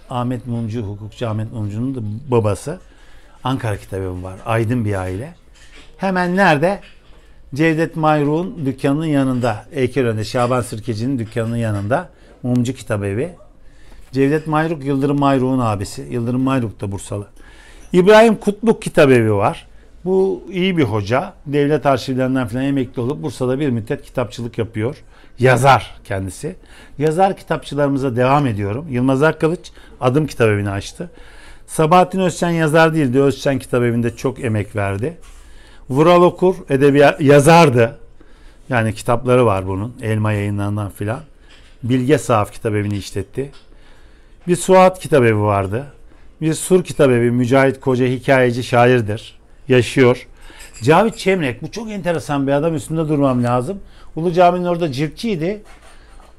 [0.09, 1.99] Ahmet Mumcu, hukukçu Ahmet Mumcu'nun da
[2.31, 2.79] babası.
[3.43, 4.39] Ankara Kitabevi var.
[4.45, 5.35] Aydın bir aile.
[5.97, 6.79] Hemen nerede?
[7.55, 9.65] Cevdet Mayruk'un dükkanının yanında.
[9.73, 12.09] Heykelön'de Şaban Sirkeci'nin dükkanının yanında.
[12.43, 13.29] Mumcu Kitabevi.
[14.11, 16.07] Cevdet Mayruk, Yıldırım Mayruk'un abisi.
[16.11, 17.27] Yıldırım Mayruk da Bursalı.
[17.93, 19.67] İbrahim Kutluk Kitabevi var.
[20.05, 21.33] Bu iyi bir hoca.
[21.45, 24.95] Devlet arşivlerinden falan emekli olup Bursa'da bir müddet kitapçılık yapıyor.
[25.39, 26.55] Yazar kendisi.
[26.97, 28.85] Yazar kitapçılarımıza devam ediyorum.
[28.89, 29.71] Yılmaz Akkılıç
[30.01, 31.09] Adım Kitabevi'ni açtı.
[31.67, 33.21] Sabahattin Özçen yazar değildi.
[33.21, 35.17] Özçen Kitabevi'nde çok emek verdi.
[35.89, 37.97] Vural Okur edebiyat yazardı.
[38.69, 39.95] Yani kitapları var bunun.
[40.01, 41.19] Elma yayınlarından filan.
[41.83, 43.51] Bilge Sahaf Kitabevi'ni işletti.
[44.47, 45.85] Bir Suat Kitabevi vardı.
[46.41, 49.39] Bir Sur Kitabevi Mücahit Koca hikayeci şairdir.
[49.67, 50.27] Yaşıyor.
[50.83, 53.79] Cavit Çemrek bu çok enteresan bir adam üstünde durmam lazım.
[54.15, 55.61] Ulu Cami'nin orada ciltçiydi.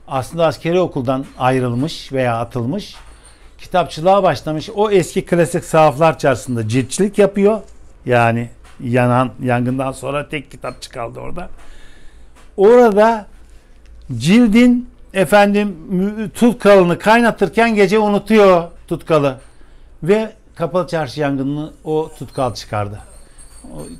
[0.08, 2.94] Aslında askeri okuldan ayrılmış veya atılmış.
[3.58, 4.70] Kitapçılığa başlamış.
[4.74, 7.60] O eski klasik sahaflar çarşısında ciltçilik yapıyor.
[8.06, 8.48] Yani
[8.80, 11.48] yanan yangından sonra tek kitapçı kaldı orada.
[12.56, 13.26] Orada
[14.16, 15.76] cildin efendim
[16.34, 19.38] tutkalını kaynatırken gece unutuyor tutkalı.
[20.02, 23.00] Ve kapalı çarşı yangınını o tutkal çıkardı.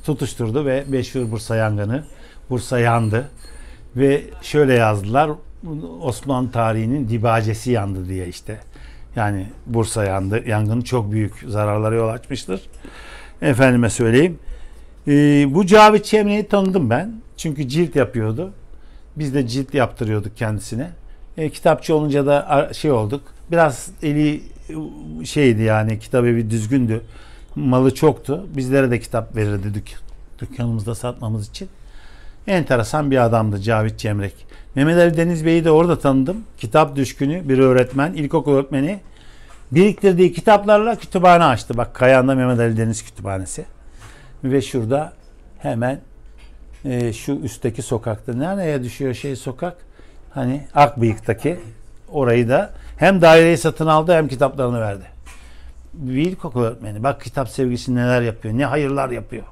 [0.05, 2.03] Tutuşturdu ve meşhur Bursa yangını.
[2.49, 3.29] Bursa yandı.
[3.95, 5.31] Ve şöyle yazdılar.
[6.01, 8.59] Osmanlı tarihinin dibacesi yandı diye işte.
[9.15, 10.43] Yani Bursa yandı.
[10.47, 12.61] Yangın çok büyük zararlara yol açmıştır.
[13.41, 14.39] Efendime söyleyeyim.
[15.07, 17.13] Ee, bu Cavit Çemre'yi tanıdım ben.
[17.37, 18.51] Çünkü cilt yapıyordu.
[19.15, 20.89] Biz de cilt yaptırıyorduk kendisine.
[21.37, 23.21] E, kitapçı olunca da şey olduk.
[23.51, 24.41] Biraz eli
[25.23, 27.01] şeydi yani kitap evi düzgündü.
[27.55, 28.47] Malı çoktu.
[28.55, 29.95] Bizlere de kitap verirdi dük
[30.39, 31.69] dükkanımızda satmamız için.
[32.47, 34.33] Enteresan bir adamdı Cavit Cemrek.
[34.75, 36.37] Mehmet Ali Deniz Bey'i de orada tanıdım.
[36.57, 38.99] Kitap düşkünü, bir öğretmen, ilkokul öğretmeni.
[39.71, 41.77] Biriktirdiği kitaplarla kütüphane açtı.
[41.77, 43.65] Bak Kayan'da Mehmet Ali Deniz Kütüphanesi.
[44.43, 45.13] Ve şurada
[45.59, 46.01] hemen
[46.85, 48.33] e, şu üstteki sokakta.
[48.33, 49.77] Nereye düşüyor şey sokak?
[50.29, 51.59] Hani Akbıyık'taki
[52.11, 55.05] orayı da hem daireyi satın aldı hem kitaplarını verdi.
[55.93, 57.03] Bir ilkokul öğretmeni.
[57.03, 58.57] Bak kitap sevgisi neler yapıyor.
[58.57, 59.43] Ne hayırlar yapıyor.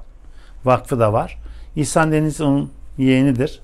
[0.64, 1.38] Vakfı da var.
[1.76, 3.60] İhsan Deniz onun yeğenidir.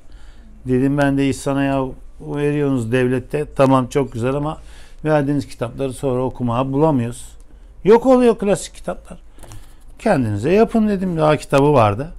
[0.67, 1.87] Dedim ben de İhsan'a ya
[2.21, 3.47] veriyorsunuz devlette.
[3.57, 4.59] Tamam çok güzel ama
[5.05, 7.37] verdiğiniz kitapları sonra okumaya bulamıyoruz.
[7.85, 9.19] Yok oluyor klasik kitaplar.
[10.03, 11.17] Kendinize yapın dedim.
[11.17, 12.13] Daha kitabı vardı.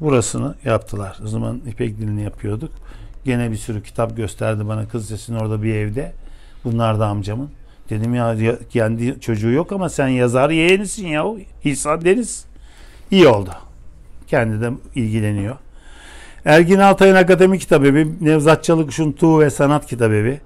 [0.00, 1.18] Burasını yaptılar.
[1.24, 2.70] O zaman İpek dilini yapıyorduk.
[3.24, 6.12] Gene bir sürü kitap gösterdi bana kız sesinin orada bir evde.
[6.64, 7.50] Bunlar da amcamın.
[7.90, 8.36] Dedim ya
[8.70, 11.24] kendi çocuğu yok ama sen yazar yeğenisin ya.
[11.64, 12.44] İhsan Deniz.
[13.10, 13.50] İyi oldu.
[14.26, 15.56] Kendi de ilgileniyor.
[16.44, 20.40] Ergin Altay'ın Akademik Kitabevi, Nevzat Çalıkuş'un Tuğ ve Sanat Kitabevi,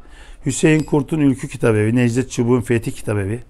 [0.47, 3.41] Hüseyin Kurt'un Ülkü Kitabevi, Necdet Çubuğ'un Fethi Kitabevi,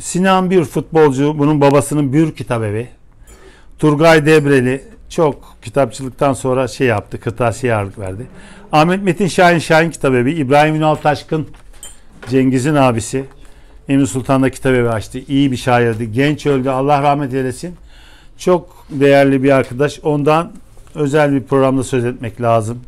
[0.00, 2.88] Sinan Bir futbolcu, bunun babasının Bür Kitabevi,
[3.78, 7.20] Turgay Debreli, çok kitapçılıktan sonra şey yaptı.
[7.20, 8.26] Kırtasiye ağırlık verdi.
[8.72, 11.48] Ahmet Metin Şahin Şahin Kitabevi, İbrahim Ünal Taşkın
[12.30, 13.24] Cengiz'in abisi.
[13.88, 15.18] Emir Sultan da kitabevi açtı.
[15.28, 16.12] İyi bir şairdi.
[16.12, 16.68] Genç öldü.
[16.70, 17.76] Allah rahmet eylesin.
[18.38, 20.00] Çok değerli bir arkadaş.
[20.02, 20.52] Ondan
[20.94, 22.80] özel bir programda söz etmek lazım.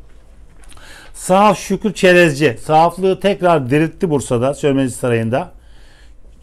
[1.15, 2.59] Sahaf Şükrü Çerezci.
[2.65, 4.55] Sahaflığı tekrar diriltti Bursa'da.
[4.55, 5.53] Sönmez Sarayı'nda.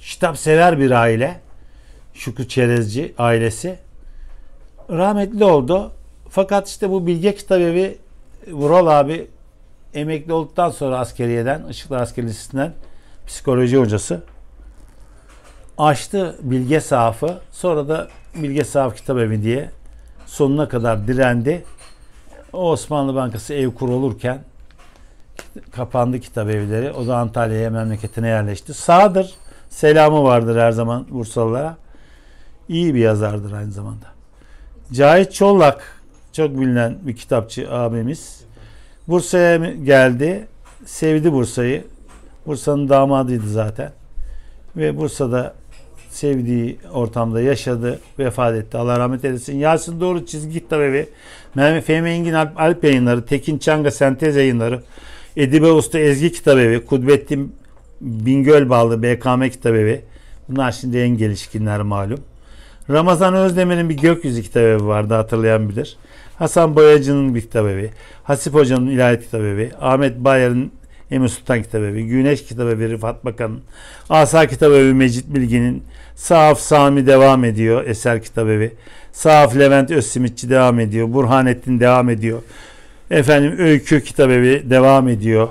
[0.01, 1.39] Kitap sever bir aile.
[2.13, 3.79] Şükrü Çerezci ailesi.
[4.89, 5.91] Rahmetli oldu.
[6.29, 7.97] Fakat işte bu Bilge Kitabevi
[8.47, 9.27] Vural abi
[9.93, 12.73] emekli olduktan sonra askeriyeden, Işıklar Asker Lisesi'nden
[13.27, 14.23] psikoloji hocası
[15.77, 17.39] açtı Bilge Sahaf'ı.
[17.51, 19.71] Sonra da Bilge Sahaf Kitabevi diye
[20.25, 21.63] sonuna kadar direndi.
[22.53, 24.39] O Osmanlı Bankası ev kurulurken
[25.71, 26.91] kapandı kitap evleri.
[26.91, 28.73] O da Antalya'ya memleketine yerleşti.
[28.73, 29.33] Sağdır.
[29.71, 31.77] Selamı vardır her zaman Bursalılara.
[32.69, 34.05] İyi bir yazardır aynı zamanda.
[34.93, 36.01] Cahit Çollak
[36.33, 38.41] çok bilinen bir kitapçı abimiz.
[39.07, 40.47] Bursa'ya geldi.
[40.85, 41.83] Sevdi Bursa'yı.
[42.45, 43.91] Bursa'nın damadıydı zaten.
[44.77, 45.53] Ve Bursa'da
[46.09, 47.99] sevdiği ortamda yaşadı.
[48.19, 48.77] Vefat etti.
[48.77, 49.57] Allah rahmet eylesin.
[49.57, 51.09] Yasin Doğru Çizgi Kitabevi.
[51.55, 53.25] Mehmet Fehmi Engin Alp, Alp yayınları.
[53.25, 54.81] Tekin Çanga Sentez yayınları.
[55.37, 56.85] Edibe Usta Ezgi Kitabevi.
[56.85, 57.60] Kudbettin
[58.01, 60.01] Bingöl bağlı BKM Kitabevi.
[60.49, 62.19] Bunlar şimdi en gelişkinler malum.
[62.89, 65.97] Ramazan Özdemir'in bir gökyüzü kitabevi vardı hatırlayan bilir.
[66.39, 67.91] Hasan Boyacı'nın bir kitabevi.
[68.23, 69.71] Hasip Hoca'nın ilahiyat kitabevi.
[69.81, 70.71] Ahmet Bayar'ın
[71.11, 72.07] Emir Sultan kitabevi.
[72.07, 73.61] Güneş kitabevi Rıfat Bakan'ın.
[74.09, 75.83] Asa kitabevi Mecit Bilgin'in.
[76.15, 77.85] Sahaf Sami devam ediyor.
[77.85, 78.73] Eser kitabevi.
[79.11, 81.13] Sahaf Levent Özsimitçi devam ediyor.
[81.13, 82.41] Burhanettin devam ediyor.
[83.11, 85.47] Efendim Öykü kitabevi devam ediyor.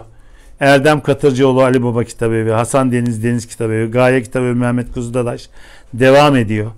[0.61, 2.51] Erdem Katırcıoğlu Ali Baba kitabevi.
[2.51, 3.91] Hasan Deniz Deniz kitabevi.
[3.91, 5.49] Gaye kitabevi Mehmet Kuzudadaş
[5.95, 6.71] devam ediyor.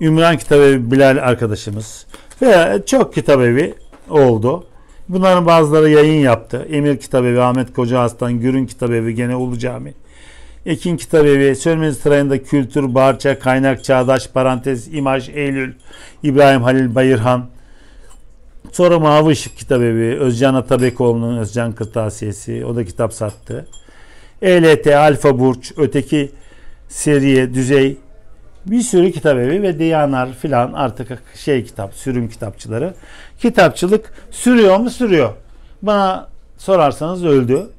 [0.00, 2.06] Ümran Kitabevi Bilal arkadaşımız
[2.42, 3.74] ve çok kitabevi
[4.10, 4.66] oldu.
[5.08, 6.66] Bunların bazıları yayın yaptı.
[6.70, 9.94] Emir Kitabevi, Ahmet Koca Aslan, Gürün Kitabevi, gene Ulu Cami.
[10.66, 15.72] Ekin Kitabevi, Sönmez Sarayı'nda Kültür, Barça, Kaynak, Çağdaş, Parantez, İmaj, Eylül,
[16.22, 17.46] İbrahim Halil Bayırhan.
[18.72, 22.64] Sonra Mavi Işık Kitabevi, Özcan Atabekoğlu'nun Özcan Kırtasiyesi.
[22.66, 23.66] O da kitap sattı.
[24.42, 26.32] ELT, Alfa Burç, öteki
[26.88, 27.98] seriye, düzey,
[28.66, 32.94] bir sürü kitap evi ve Diyanar filan artık şey kitap, sürüm kitapçıları.
[33.38, 34.90] Kitapçılık sürüyor mu?
[34.90, 35.32] Sürüyor.
[35.82, 37.70] Bana sorarsanız öldü.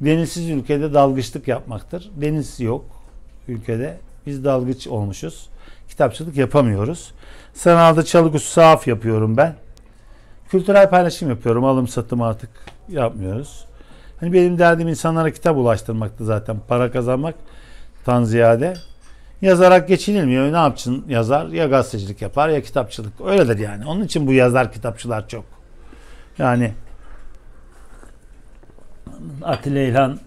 [0.00, 2.10] Denizsiz ülkede dalgıçlık yapmaktır.
[2.16, 2.84] Deniz yok
[3.48, 3.98] ülkede.
[4.26, 5.48] Biz dalgıç olmuşuz.
[5.88, 7.12] Kitapçılık yapamıyoruz.
[7.54, 9.54] Sanalda çalık sahaf yapıyorum ben.
[10.52, 11.64] Kültürel paylaşım yapıyorum.
[11.64, 12.50] Alım satım artık
[12.88, 13.64] yapmıyoruz.
[14.20, 16.56] Hani benim derdim insanlara kitap ulaştırmaktı zaten.
[16.68, 17.34] Para kazanmak
[18.04, 18.74] tan ziyade.
[19.42, 20.52] Yazarak geçinilmiyor.
[20.52, 21.46] Ne yapsın yazar?
[21.46, 23.12] Ya gazetecilik yapar ya kitapçılık.
[23.20, 23.86] Öyledir yani.
[23.86, 25.44] Onun için bu yazar kitapçılar çok.
[26.38, 26.72] Yani
[29.42, 30.18] Atilla İlhan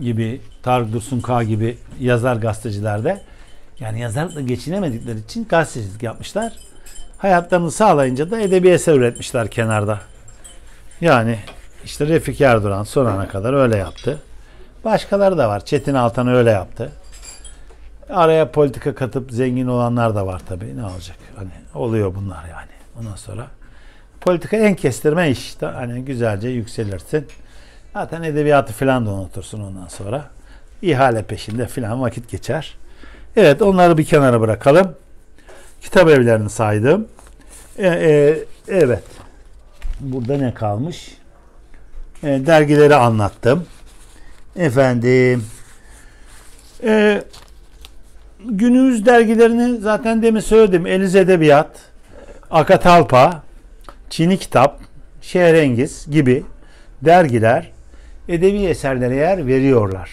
[0.00, 3.22] gibi, Tarık Dursun K gibi yazar gazetecilerde
[3.80, 6.73] yani yazarlıkla geçinemedikleri için gazetecilik yapmışlar.
[7.18, 10.00] Hayatlarını sağlayınca da edebi eser üretmişler kenarda.
[11.00, 11.38] Yani
[11.84, 14.18] işte Refik Erduran son ana kadar öyle yaptı.
[14.84, 15.64] Başkaları da var.
[15.64, 16.92] Çetin Altan öyle yaptı.
[18.10, 20.76] Araya politika katıp zengin olanlar da var tabii.
[20.76, 21.16] Ne olacak?
[21.36, 22.70] Hani oluyor bunlar yani.
[23.00, 23.46] Ondan sonra
[24.20, 25.56] politika en kestirme iş.
[25.60, 27.26] Hani güzelce yükselirsin.
[27.92, 30.24] Zaten edebiyatı falan da unutursun ondan sonra.
[30.82, 32.78] İhale peşinde falan vakit geçer.
[33.36, 34.94] Evet onları bir kenara bırakalım.
[35.84, 37.08] Kitap evlerini saydım.
[37.78, 38.38] E, e,
[38.68, 39.04] evet.
[40.00, 41.18] Burada ne kalmış?
[42.22, 43.66] E, dergileri anlattım.
[44.56, 45.44] Efendim.
[46.84, 47.22] E,
[48.44, 50.86] günümüz dergilerini zaten demin söyledim.
[50.86, 51.70] Eliz Edebiyat,
[52.50, 53.42] Akatalpa,
[54.10, 54.80] Çini Kitap,
[55.22, 56.44] Şehrengiz gibi
[57.02, 57.70] dergiler
[58.28, 60.10] edebi eserlere yer veriyorlar.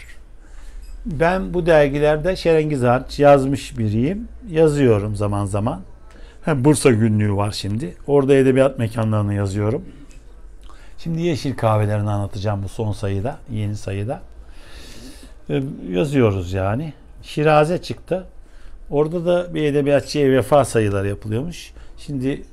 [1.05, 4.27] Ben bu dergilerde Şerengiz hariç yazmış biriyim.
[4.49, 5.81] Yazıyorum zaman zaman.
[6.45, 7.95] Hem Bursa günlüğü var şimdi.
[8.07, 9.85] Orada edebiyat mekanlarını yazıyorum.
[10.97, 14.21] Şimdi Yeşil Kahvelerini anlatacağım bu son sayıda, yeni sayıda.
[15.49, 16.93] Ee, yazıyoruz yani.
[17.23, 18.25] Şiraze çıktı.
[18.89, 21.73] Orada da bir edebiyatçıya vefa sayıları yapılıyormuş.
[21.97, 22.43] Şimdi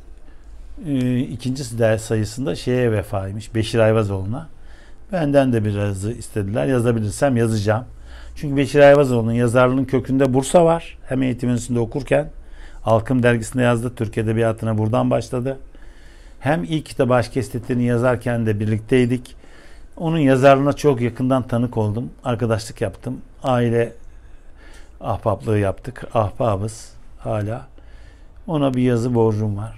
[0.86, 1.64] e, ikinci
[1.98, 3.54] sayısında şeye vefaymış.
[3.54, 4.48] Beşir Ayvazoğlu'na.
[5.12, 6.66] Benden de biraz istediler.
[6.66, 7.84] Yazabilirsem yazacağım.
[8.40, 10.98] Çünkü Beşir Ayvazoğlu'nun yazarlığının kökünde Bursa var.
[11.06, 12.30] Hem eğitim üniversitesinde okurken
[12.82, 13.94] Halkım dergisinde yazdı.
[13.94, 15.58] Türk Edebiyatı'na buradan başladı.
[16.40, 19.36] Hem ilk kitabı Aşk Estetlerini yazarken de birlikteydik.
[19.96, 22.10] Onun yazarlığına çok yakından tanık oldum.
[22.24, 23.20] Arkadaşlık yaptım.
[23.42, 23.92] Aile
[25.00, 26.04] ahbaplığı yaptık.
[26.14, 27.66] Ahbabız hala.
[28.46, 29.76] Ona bir yazı borcum var.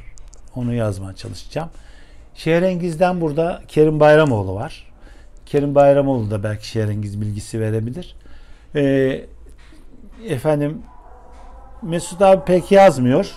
[0.55, 1.69] Onu yazmaya çalışacağım.
[2.35, 4.93] Şehrengiz'den burada Kerim Bayramoğlu var.
[5.47, 8.17] Kerim Bayramoğlu da belki Şehrengiz bilgisi verebilir.
[8.75, 9.21] Ee,
[10.29, 10.83] efendim
[11.83, 13.35] Mesut abi pek yazmıyor.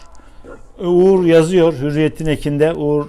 [0.80, 1.74] Uğur yazıyor.
[1.74, 3.06] Hürriyet'in ekinde Uğur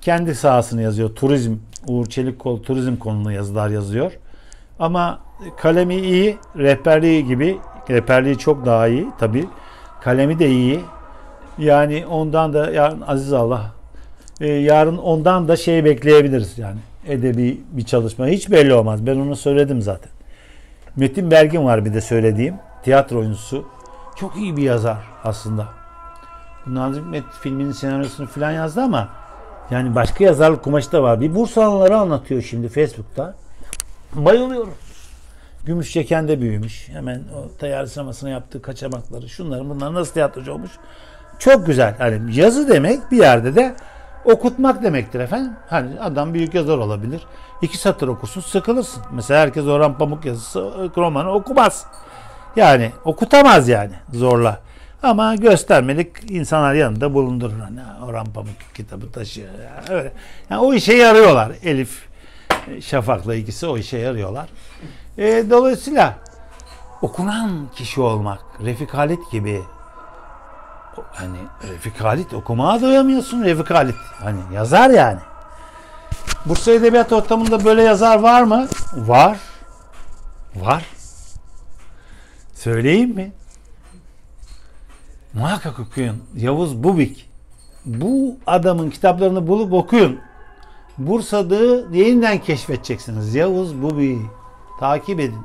[0.00, 1.14] kendi sahasını yazıyor.
[1.14, 1.56] Turizm,
[1.86, 4.12] Uğur Çelikkol turizm konulu yazılar yazıyor.
[4.78, 5.20] Ama
[5.56, 7.58] kalemi iyi, rehberliği gibi,
[7.90, 9.44] rehberliği çok daha iyi tabi.
[10.00, 10.80] Kalemi de iyi.
[11.58, 13.72] Yani ondan da yarın Aziz Allah
[14.40, 16.78] e, yarın ondan da şey bekleyebiliriz yani.
[17.08, 18.26] Edebi bir çalışma.
[18.26, 19.06] Hiç belli olmaz.
[19.06, 20.10] Ben onu söyledim zaten.
[20.96, 22.54] Metin Bergin var bir de söylediğim.
[22.82, 23.68] Tiyatro oyuncusu.
[24.16, 25.68] Çok iyi bir yazar aslında.
[26.66, 29.08] Nazım Hikmet filminin senaryosunu falan yazdı ama
[29.70, 31.20] yani başka yazarlık kumaşı da var.
[31.20, 33.34] Bir Bursalıları anlatıyor şimdi Facebook'ta.
[34.14, 34.74] Bayılıyorum.
[35.64, 36.88] Gümüşçeken'de büyümüş.
[36.88, 40.70] Hemen o tayyare sinemasına yaptığı kaçamakları, şunların bunlar nasıl tiyatrocu olmuş.
[41.38, 41.94] Çok güzel.
[41.98, 43.74] Hani yazı demek bir yerde de
[44.24, 45.52] okutmak demektir efendim.
[45.68, 47.26] Hani adam büyük yazar olabilir.
[47.64, 49.02] İki satır okursun sıkılırsın.
[49.12, 51.86] Mesela herkes Orhan Pamuk yazısı romanı okumaz.
[52.56, 54.60] Yani okutamaz yani zorla.
[55.02, 57.58] Ama göstermelik insanlar yanında bulundurur.
[57.60, 57.80] Hani
[58.10, 59.48] Orhan Pamuk kitabı taşıyor.
[59.48, 60.12] Yani öyle.
[60.50, 61.52] Yani o işe yarıyorlar.
[61.62, 62.08] Elif
[62.80, 64.48] Şafak'la ikisi o işe yarıyorlar.
[65.18, 66.14] E, dolayısıyla
[67.02, 69.62] okunan kişi olmak, Refik Halit gibi
[71.12, 71.38] hani
[71.72, 73.96] Refik Halit okumaya doyamıyorsun Refik Halit.
[74.22, 75.20] Hani yazar yani.
[76.46, 78.68] Bursa Edebiyat Ortamı'nda böyle yazar var mı?
[78.96, 79.38] Var.
[80.56, 80.86] Var.
[82.54, 83.32] Söyleyeyim mi?
[85.34, 86.22] Muhakkak okuyun.
[86.36, 87.30] Yavuz Bubik.
[87.84, 90.20] Bu adamın kitaplarını bulup okuyun.
[90.98, 91.56] Bursa'da
[91.96, 93.34] yeniden keşfedeceksiniz.
[93.34, 94.18] Yavuz Bubik.
[94.80, 95.42] Takip edin.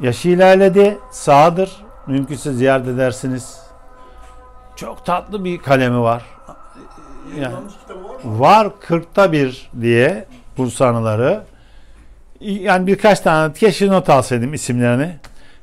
[0.00, 0.98] Yaşı ilerledi.
[1.10, 1.84] Sağdır.
[2.06, 3.60] Mümkünse ziyaret edersiniz.
[4.76, 6.24] Çok tatlı bir kalemi var.
[7.36, 7.54] Yani,
[8.24, 10.24] var 40'ta bir diye
[10.56, 11.42] Bursa anıları.
[12.40, 15.16] Yani birkaç tane keşke not alsaydım isimlerini.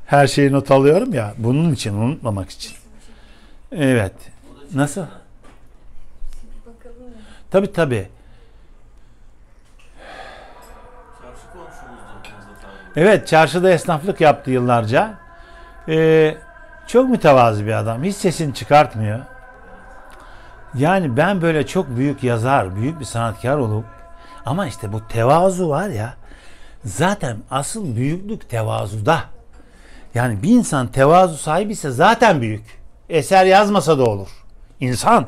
[0.05, 1.33] Her şeyi not alıyorum ya.
[1.37, 2.73] Bunun için unutmamak için.
[3.71, 4.13] Evet.
[4.73, 5.05] Nasıl?
[7.51, 8.07] Tabi tabi.
[12.95, 15.13] Evet çarşıda esnaflık yaptı yıllarca.
[15.87, 16.37] Ee,
[16.87, 18.03] çok mütevazi bir adam.
[18.03, 19.19] Hiç sesini çıkartmıyor.
[20.73, 23.85] Yani ben böyle çok büyük yazar, büyük bir sanatkar olup
[24.45, 26.13] ama işte bu tevazu var ya
[26.85, 29.19] zaten asıl büyüklük tevazuda.
[30.15, 32.63] Yani bir insan tevazu sahibi ise zaten büyük.
[33.09, 34.27] Eser yazmasa da olur.
[34.79, 35.25] İnsan.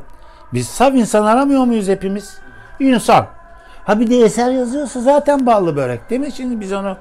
[0.53, 2.37] Biz saf insan aramıyor muyuz hepimiz?
[2.79, 3.27] İnsan.
[3.85, 6.31] Ha bir de eser yazıyorsa zaten ballı börek değil mi?
[6.31, 6.97] Şimdi biz onu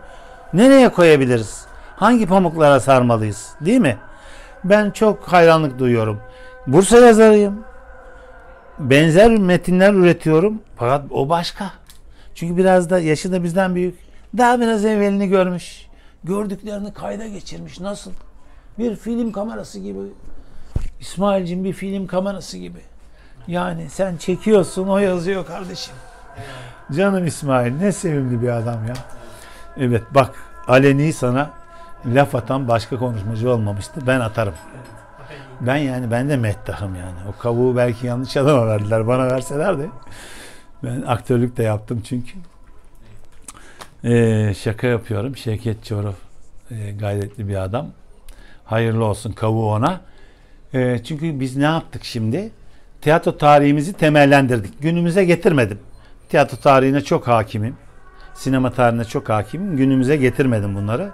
[0.53, 1.65] nereye koyabiliriz?
[1.97, 3.49] Hangi pamuklara sarmalıyız?
[3.61, 3.97] Değil mi?
[4.65, 6.21] Ben çok hayranlık duyuyorum.
[6.67, 7.65] Bursa yazarıyım.
[8.81, 10.63] Benzer metinler üretiyorum.
[10.77, 11.71] Fakat o başka.
[12.35, 13.99] Çünkü biraz da yaşı da bizden büyük.
[14.39, 15.87] Daha biraz evvelini görmüş.
[16.25, 17.81] Gördüklerini kayda geçirmiş.
[17.81, 18.11] Nasıl?
[18.79, 19.99] Bir film kamerası gibi.
[21.01, 22.81] İsmail'cim bir film kamerası gibi.
[23.49, 25.95] Yani sen çekiyorsun o yazıyor kardeşim.
[26.97, 28.95] Canım İsmail ne sevimli bir adam ya.
[29.77, 30.35] Evet bak
[30.69, 31.51] aleni sana
[32.07, 34.01] laf atan başka konuşmacı olmamıştı.
[34.07, 34.55] Ben atarım.
[35.61, 37.19] Ben yani ben de meddahım yani.
[37.29, 39.07] O kavuğu belki yanlış adama verdiler.
[39.07, 39.91] Bana verselerdi.
[40.85, 42.33] Ben aktörlük de yaptım çünkü.
[44.05, 45.37] Ee, şaka yapıyorum.
[45.37, 46.15] Şevket Çoruh
[46.71, 47.87] e, gayretli bir adam.
[48.65, 50.01] Hayırlı olsun kavuğu ona.
[50.75, 52.51] E, çünkü biz ne yaptık şimdi?
[53.01, 54.83] Tiyatro tarihimizi temellendirdik.
[54.83, 55.79] Günümüze getirmedim.
[56.29, 57.77] Tiyatro tarihine çok hakimim.
[58.35, 59.77] Sinema tarihine çok hakimim.
[59.77, 61.11] Günümüze getirmedim bunları.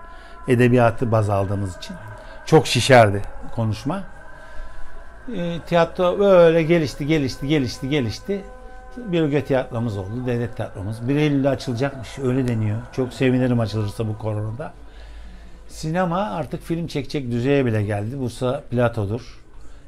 [0.49, 1.97] Edebiyatı baz aldığımız için.
[2.47, 3.23] Çok şişerdi
[3.55, 4.16] konuşma.
[5.35, 8.45] E, tiyatro böyle gelişti, gelişti, gelişti, gelişti.
[8.97, 11.09] Bir öge tiyatromuz oldu, devlet tiyatromuz.
[11.09, 12.79] 1 Eylül'de açılacakmış, öyle deniyor.
[12.93, 14.73] Çok sevinirim açılırsa bu koronada.
[15.69, 18.19] Sinema artık film çekecek düzeye bile geldi.
[18.19, 19.41] Bursa platodur.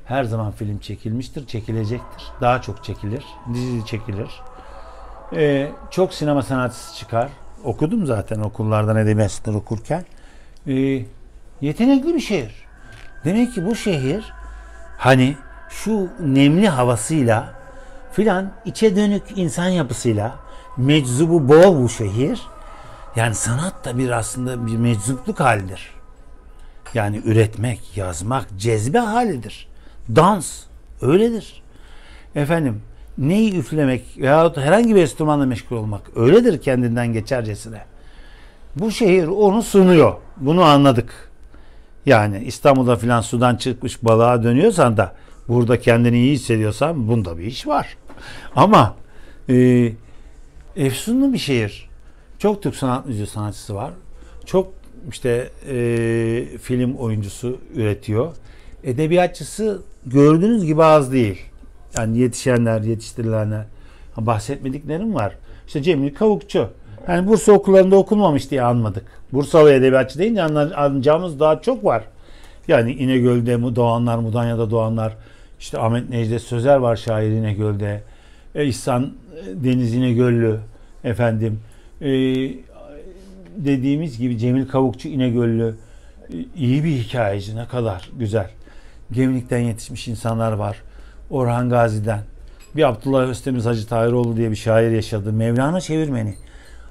[0.04, 2.24] Her zaman film çekilmiştir, çekilecektir.
[2.40, 3.24] Daha çok çekilir,
[3.54, 4.30] dizi çekilir.
[5.32, 7.28] Ee, çok sinema sanatçısı çıkar.
[7.64, 10.04] Okudum zaten okullardan edebiyatlar okurken.
[10.66, 11.02] Ee,
[11.60, 12.54] yetenekli bir şehir.
[13.24, 14.32] Demek ki bu şehir
[14.98, 15.36] hani
[15.68, 17.54] şu nemli havasıyla
[18.12, 20.36] filan içe dönük insan yapısıyla
[20.76, 22.42] meczubu bol bu şehir.
[23.16, 25.90] Yani sanat da bir aslında bir meczupluk halidir.
[26.94, 29.68] Yani üretmek, yazmak cezbe halidir.
[30.16, 30.62] Dans
[31.02, 31.62] öyledir.
[32.34, 32.82] Efendim
[33.18, 37.84] neyi üflemek veyahut herhangi bir enstrümanla meşgul olmak öyledir kendinden geçercesine.
[38.76, 40.14] Bu şehir onu sunuyor.
[40.36, 41.27] Bunu anladık.
[42.08, 45.14] Yani İstanbul'da filan sudan çıkmış balığa dönüyorsan da
[45.48, 47.96] burada kendini iyi hissediyorsan bunda bir iş var.
[48.56, 48.96] Ama
[49.48, 49.92] e,
[50.76, 51.88] efsunlu bir şehir.
[52.38, 53.90] Çok Türk sanat müziği sanatçısı var.
[54.46, 54.72] Çok
[55.10, 58.32] işte e, film oyuncusu üretiyor.
[58.84, 61.42] Edebiyatçısı gördüğünüz gibi az değil.
[61.96, 63.64] Yani yetişenler, yetiştirilenler.
[64.16, 65.36] Bahsetmediklerim var.
[65.66, 66.68] İşte Cemil Kavukçu.
[67.08, 69.17] Yani Bursa okullarında okunmamış diye anmadık.
[69.32, 72.02] Bursalı edebiyatçı deyince anla- anlayacağımız daha çok var.
[72.68, 75.16] Yani İnegöl'de doğanlar, Mudanya'da doğanlar.
[75.60, 78.02] İşte Ahmet Necdet Sözer var şair İnegöl'de.
[78.54, 80.60] E, İhsan e, Deniz İnegöllü
[81.04, 81.60] efendim.
[82.00, 82.08] E,
[83.56, 85.74] dediğimiz gibi Cemil Kavukçu İnegöllü.
[86.32, 88.50] E, iyi bir hikayeci ne kadar güzel.
[89.12, 90.82] Gemlik'ten yetişmiş insanlar var.
[91.30, 92.20] Orhan Gazi'den.
[92.76, 95.32] Bir Abdullah Özdemir Hacı Tahiroğlu diye bir şair yaşadı.
[95.32, 96.34] Mevlana çevirmeni.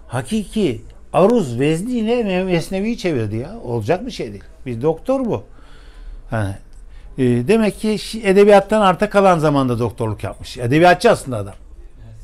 [0.07, 0.81] Hakiki
[1.18, 3.60] aruz vezniyle Me- Mesnevi'yi çevirdi ya.
[3.64, 4.44] Olacak bir şey değil.
[4.65, 5.44] Bir doktor bu.
[6.31, 6.56] Yani,
[7.18, 10.57] e, demek ki edebiyattan arta kalan zamanda doktorluk yapmış.
[10.57, 11.53] Edebiyatçı aslında adam.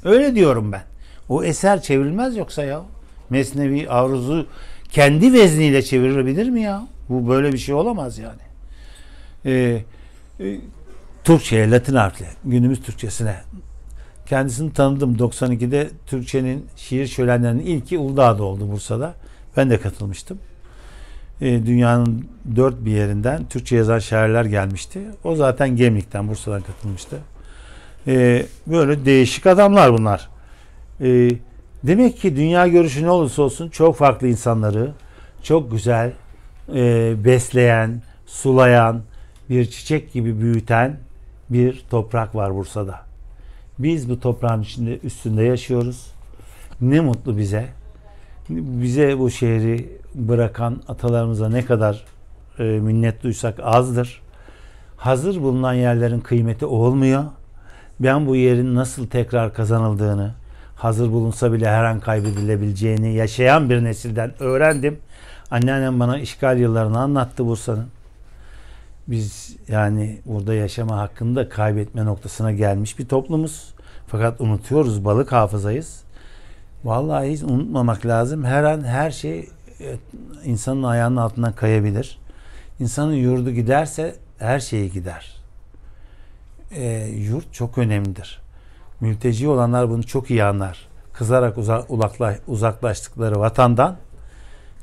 [0.03, 0.84] Öyle diyorum ben.
[1.30, 2.82] O eser çevrilmez yoksa ya.
[3.30, 4.48] Mesnevi Aruz'u
[4.90, 6.88] kendi vezniyle çevirilebilir mi ya?
[7.10, 8.41] Bu böyle bir şey olamaz yani.
[9.45, 9.84] Ee,
[10.40, 10.57] e,
[11.24, 13.36] Türkçe'ye, Latin harfle, günümüz Türkçesine.
[14.26, 19.14] Kendisini tanıdım 92'de Türkçenin şiir şölenlerinin ilki Uludağ'da oldu Bursa'da.
[19.58, 20.38] Ben de katılmıştım.
[21.41, 25.02] Ee, dünyanın dört bir yerinden Türkçe yazan şairler gelmişti.
[25.24, 27.18] O zaten Gemlik'ten, Bursa'dan katılmıştı.
[28.08, 30.30] Ee, böyle değişik adamlar bunlar.
[31.02, 31.30] Ee,
[31.84, 34.91] demek ki dünya görüşü ne olursa olsun çok farklı insanları
[35.44, 36.14] çok güzel
[36.76, 39.02] e, besleyen, sulayan,
[39.50, 41.00] bir çiçek gibi büyüten
[41.50, 43.12] bir toprak var Bursa'da.
[43.80, 46.08] Biz bu toprağın içinde üstünde yaşıyoruz.
[46.82, 47.66] Ne mutlu bize.
[48.50, 52.06] Bize bu şehri bırakan atalarımıza ne kadar
[52.60, 54.22] e, minnet duysak azdır.
[54.98, 57.24] Hazır bulunan yerlerin kıymeti olmuyor.
[58.00, 60.32] Ben bu yerin nasıl tekrar kazanıldığını,
[60.76, 64.98] hazır bulunsa bile her an kaybedilebileceğini yaşayan bir nesilden öğrendim.
[65.52, 67.88] Anneannem bana işgal yıllarını anlattı Bursa'nın.
[69.08, 73.74] Biz yani burada yaşama hakkında kaybetme noktasına gelmiş bir toplumuz.
[74.08, 76.04] Fakat unutuyoruz balık hafızayız.
[76.84, 78.44] Vallahi hiç unutmamak lazım.
[78.44, 79.50] Her an her şey
[79.80, 79.96] e,
[80.46, 82.20] insanın ayağının altından kayabilir.
[82.80, 85.36] İnsanın yurdu giderse her şeyi gider.
[86.72, 88.42] E, yurt çok önemlidir.
[89.02, 90.88] Mülteci olanlar bunu çok iyi anlar.
[91.14, 91.86] Kızarak uza-
[92.48, 93.98] uzaklaştıkları vatandan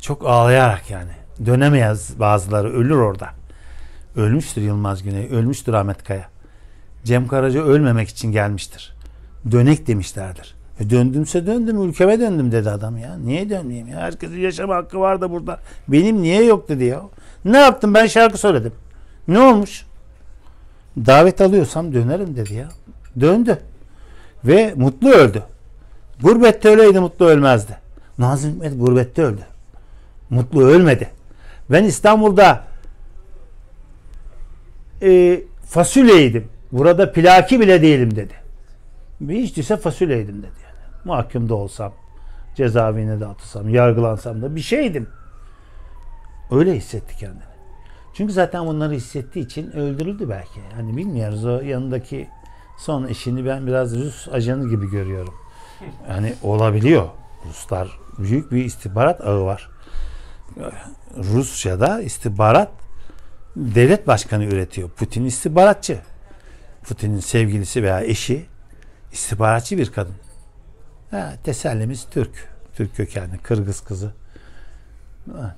[0.00, 1.10] çok ağlayarak yani.
[1.46, 3.39] Dönemeyez bazıları ölür orada.
[4.16, 6.28] Ölmüştür Yılmaz Güney, ölmüştür Ahmet Kaya.
[7.04, 8.94] Cem Karaca ölmemek için gelmiştir.
[9.50, 10.54] Dönek demişlerdir.
[10.80, 13.16] E döndümse döndüm, ülkeme döndüm dedi adam ya.
[13.16, 13.96] Niye dönmeyeyim ya?
[13.96, 15.60] Herkesin yaşama hakkı var da burada.
[15.88, 17.02] Benim niye yok dedi ya.
[17.44, 17.94] Ne yaptım?
[17.94, 18.72] Ben şarkı söyledim.
[19.28, 19.86] Ne olmuş?
[20.96, 22.68] Davet alıyorsam dönerim dedi ya.
[23.20, 23.58] Döndü.
[24.44, 25.42] Ve mutlu öldü.
[26.22, 27.76] Gurbette öyleydi mutlu ölmezdi.
[28.18, 29.40] Nazım Hikmet gurbette öldü.
[30.30, 31.10] Mutlu ölmedi.
[31.70, 32.69] Ben İstanbul'da
[35.02, 36.48] e, fasulyeydim.
[36.72, 38.34] Burada plaki bile değilim dedi.
[39.28, 40.76] Hiç değilse fasulyeydim dedi yani.
[41.04, 41.92] Mahkumda olsam,
[42.56, 45.08] cezaevine de atılsam, yargılansam da bir şeydim.
[46.50, 47.50] Öyle hissetti kendini.
[48.14, 50.60] Çünkü zaten bunları hissettiği için öldürüldü belki.
[50.76, 52.28] Hani bilmiyoruz o yanındaki
[52.78, 55.34] son eşini ben biraz Rus ajanı gibi görüyorum.
[56.08, 57.08] Yani olabiliyor.
[57.48, 59.70] Ruslar büyük bir istihbarat ağı var.
[61.16, 62.70] Rusya'da istihbarat
[63.56, 64.90] devlet başkanı üretiyor.
[64.90, 65.98] Putin istihbaratçı.
[66.82, 68.46] Putin'in sevgilisi veya eşi
[69.12, 70.14] istihbaratçı bir kadın.
[71.10, 72.48] Ha, tesellimiz Türk.
[72.74, 73.38] Türk kökenli.
[73.38, 74.12] Kırgız kızı.
[75.32, 75.56] Ha,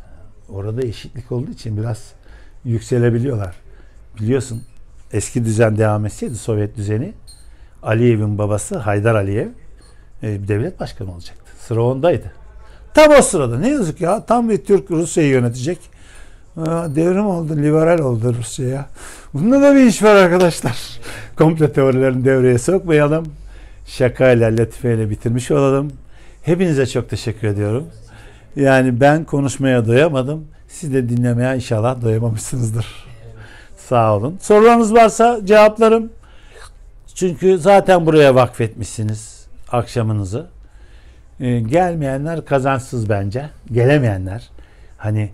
[0.48, 2.12] Orada eşitlik olduğu için biraz
[2.64, 3.56] yükselebiliyorlar.
[4.20, 4.62] Biliyorsun
[5.12, 7.14] eski düzen devam etseydi Sovyet düzeni
[7.82, 9.48] Aliyev'in babası Haydar Aliyev
[10.23, 11.52] e, devlet başkanı olacaktı.
[11.59, 12.32] Sıra ondaydı.
[12.94, 15.78] Tam o sırada ne yazık ya tam bir Türk Rusya'yı yönetecek.
[16.57, 18.87] Devrim oldu, liberal oldu Rusya'ya.
[19.35, 21.01] Bunda da bir iş var arkadaşlar.
[21.37, 23.27] Komple teorilerini devreye sokmayalım.
[23.87, 25.93] Şakayla, latifeyle bitirmiş olalım.
[26.43, 27.87] Hepinize çok teşekkür ediyorum.
[28.57, 30.45] Yani ben konuşmaya doyamadım.
[30.69, 32.87] Siz de dinlemeye inşallah doyamamışsınızdır.
[33.77, 34.39] Sağ olun.
[34.41, 36.12] Sorularınız varsa cevaplarım.
[37.15, 40.47] Çünkü zaten buraya vakfetmişsiniz akşamınızı.
[41.41, 43.51] Ee, gelmeyenler kazançsız bence.
[43.73, 44.51] Gelemeyenler.
[44.99, 45.31] Hani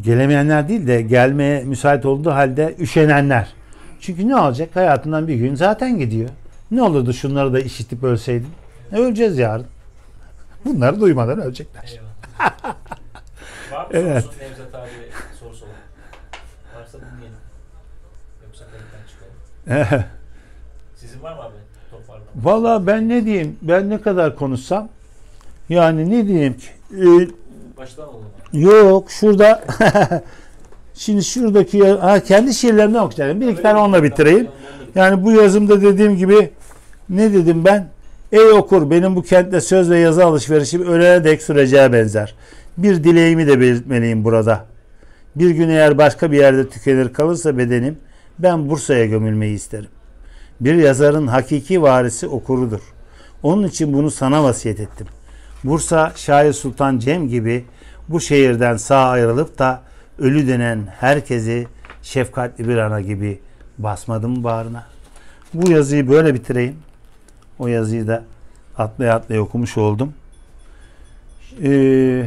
[0.00, 3.52] gelemeyenler değil de gelmeye müsait olduğu halde üşenenler.
[4.00, 4.76] Çünkü ne olacak?
[4.76, 6.28] Hayatından bir gün zaten gidiyor.
[6.70, 8.48] Ne olurdu şunları da işitip ölseydin?
[8.92, 9.66] Öleceğiz yarın.
[10.64, 12.00] Bunları duymadan ölecekler.
[13.72, 14.24] Var mı Evet.
[14.24, 14.90] sorusu Nevzat abi
[15.44, 15.70] olan?
[16.76, 17.38] Varsa dinleyelim.
[18.46, 20.04] Yoksa kayıttan çıkalım.
[20.96, 21.54] Sizin var mı abi?
[22.36, 23.56] Valla ben ne diyeyim?
[23.62, 24.88] Ben ne kadar konuşsam
[25.68, 26.66] yani ne diyeyim ki?
[26.92, 27.28] Ee,
[27.76, 28.24] Baştan alalım.
[28.52, 29.64] Yok şurada
[30.94, 33.40] şimdi şuradaki ha, kendi şiirlerimden okuyacağım.
[33.40, 34.48] Bir iki tane onunla bitireyim.
[34.94, 36.50] Yani bu yazımda dediğim gibi
[37.08, 37.88] ne dedim ben?
[38.32, 42.34] Ey okur benim bu kentte söz ve yazı alışverişim ölene dek süreceğe benzer.
[42.78, 44.66] Bir dileğimi de belirtmeliyim burada.
[45.36, 47.98] Bir gün eğer başka bir yerde tükenir kalırsa bedenim
[48.38, 49.88] ben Bursa'ya gömülmeyi isterim.
[50.60, 52.80] Bir yazarın hakiki varisi okurudur.
[53.42, 55.06] Onun için bunu sana vasiyet ettim.
[55.64, 57.64] Bursa Şair Sultan Cem gibi
[58.10, 59.82] bu şehirden sağ ayrılıp da
[60.18, 61.66] ölü denen herkesi
[62.02, 63.40] şefkatli bir ana gibi
[63.78, 64.86] basmadım bağrına.
[65.54, 66.76] Bu yazıyı böyle bitireyim.
[67.58, 68.24] O yazıyı da
[68.78, 70.14] atlaya atlaya okumuş oldum.
[71.62, 72.26] Ee,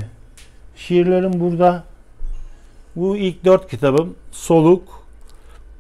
[0.76, 1.84] şiirlerim burada.
[2.96, 5.04] Bu ilk dört kitabım Soluk,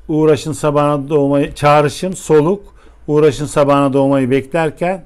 [0.07, 2.75] Uğraşın sabahına doğmayı, Çağrışım, Soluk,
[3.07, 5.03] Uğraşın sabahına doğmayı beklerken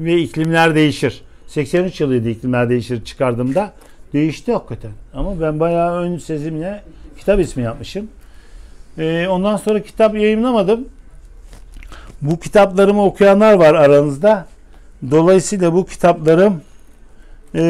[0.00, 1.22] ve iklimler değişir.
[1.46, 3.72] 83 yılıydı iklimler değişir çıkardığımda.
[4.12, 4.90] Değişti hakikaten.
[5.14, 6.82] Ama ben bayağı ön sezimle
[7.18, 8.08] kitap ismi yapmışım.
[8.98, 10.88] Ee, ondan sonra kitap yayınlamadım.
[12.22, 14.46] Bu kitaplarımı okuyanlar var aranızda.
[15.10, 16.62] Dolayısıyla bu kitaplarım
[17.54, 17.60] e,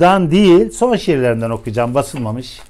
[0.00, 1.94] dan değil son şiirlerinden okuyacağım.
[1.94, 2.60] Basılmamış.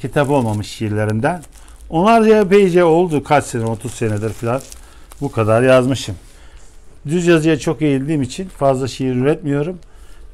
[0.00, 1.42] Kitap olmamış şiirlerinden.
[1.90, 3.24] Onlarca epeyce oldu.
[3.24, 4.60] Kaç sene 30 senedir falan.
[5.20, 6.14] Bu kadar yazmışım.
[7.06, 9.78] Düz yazıya çok eğildiğim için fazla şiir üretmiyorum.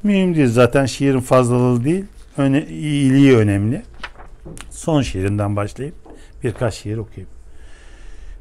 [0.03, 2.05] Mühim değil zaten şiirin fazlalığı değil.
[2.37, 3.81] Öne, iyiliği önemli.
[4.69, 5.95] Son şiirinden başlayıp
[6.43, 7.29] birkaç şiir okuyayım.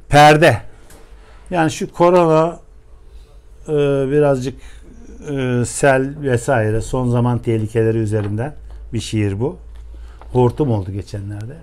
[0.09, 0.63] Perde.
[1.51, 2.61] Yani şu korona
[3.69, 3.73] e,
[4.11, 4.55] birazcık
[5.31, 8.55] e, sel vesaire son zaman tehlikeleri üzerinden
[8.93, 9.59] bir şiir bu.
[10.33, 11.57] Hortum oldu geçenlerde.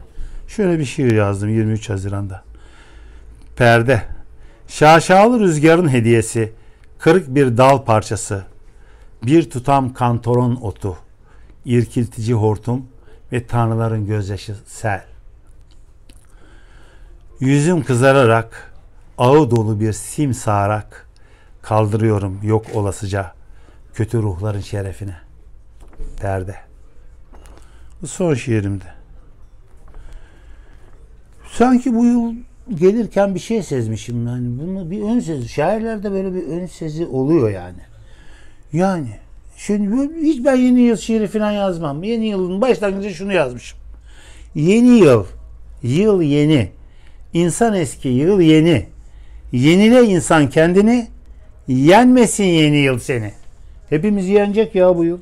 [0.48, 2.44] Şöyle bir şiir yazdım 23 Haziran'da.
[3.56, 4.02] Perde.
[4.68, 6.52] Şaşalı rüzgarın hediyesi,
[7.00, 8.44] kırık bir dal parçası,
[9.26, 10.98] bir tutam kantoron otu,
[11.66, 12.86] irkiltici hortum
[13.32, 15.06] ve tanrıların gözyaşı sel.
[17.40, 18.74] Yüzüm kızararak,
[19.18, 21.08] ağı dolu bir simsarak
[21.62, 23.34] kaldırıyorum yok olasıca
[23.94, 25.16] kötü ruhların şerefine.
[26.22, 26.56] Perde.
[28.02, 28.86] Bu son şiirimdi.
[31.52, 32.36] Sanki bu yıl
[32.76, 37.50] gelirken bir şey sezmişim yani bunu bir ön sezi şairlerde böyle bir ön sezi oluyor
[37.50, 37.93] yani.
[38.74, 39.10] Yani
[39.58, 42.04] şimdi hiç ben yeni yıl şiiri falan yazmam.
[42.04, 43.80] Yeni yılın başlangıcı şunu yazmışım.
[44.56, 45.26] Yeni yıl.
[45.84, 46.70] Yıl yeni.
[47.34, 48.86] İnsan eski, yıl yeni.
[49.52, 51.08] Yenile insan kendini,
[51.68, 53.32] yenmesin yeni yıl seni.
[53.90, 55.20] Hepimiz yenecek ya bu yıl.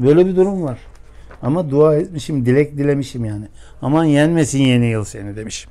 [0.00, 0.78] Böyle bir durum var.
[1.42, 3.44] Ama dua etmişim, dilek dilemişim yani.
[3.82, 5.70] Aman yenmesin yeni yıl seni demişim.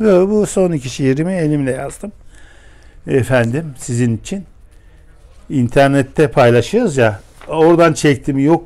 [0.00, 2.12] Ve bu son iki şiirimi elimle yazdım.
[3.06, 4.44] Efendim sizin için.
[5.50, 7.20] İnternette paylaşıyoruz ya.
[7.48, 8.38] Oradan çektim.
[8.38, 8.64] Yok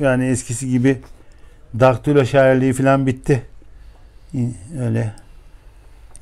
[0.00, 0.98] yani eskisi gibi
[1.80, 3.42] daktilo şairliği falan bitti.
[4.80, 5.12] Öyle.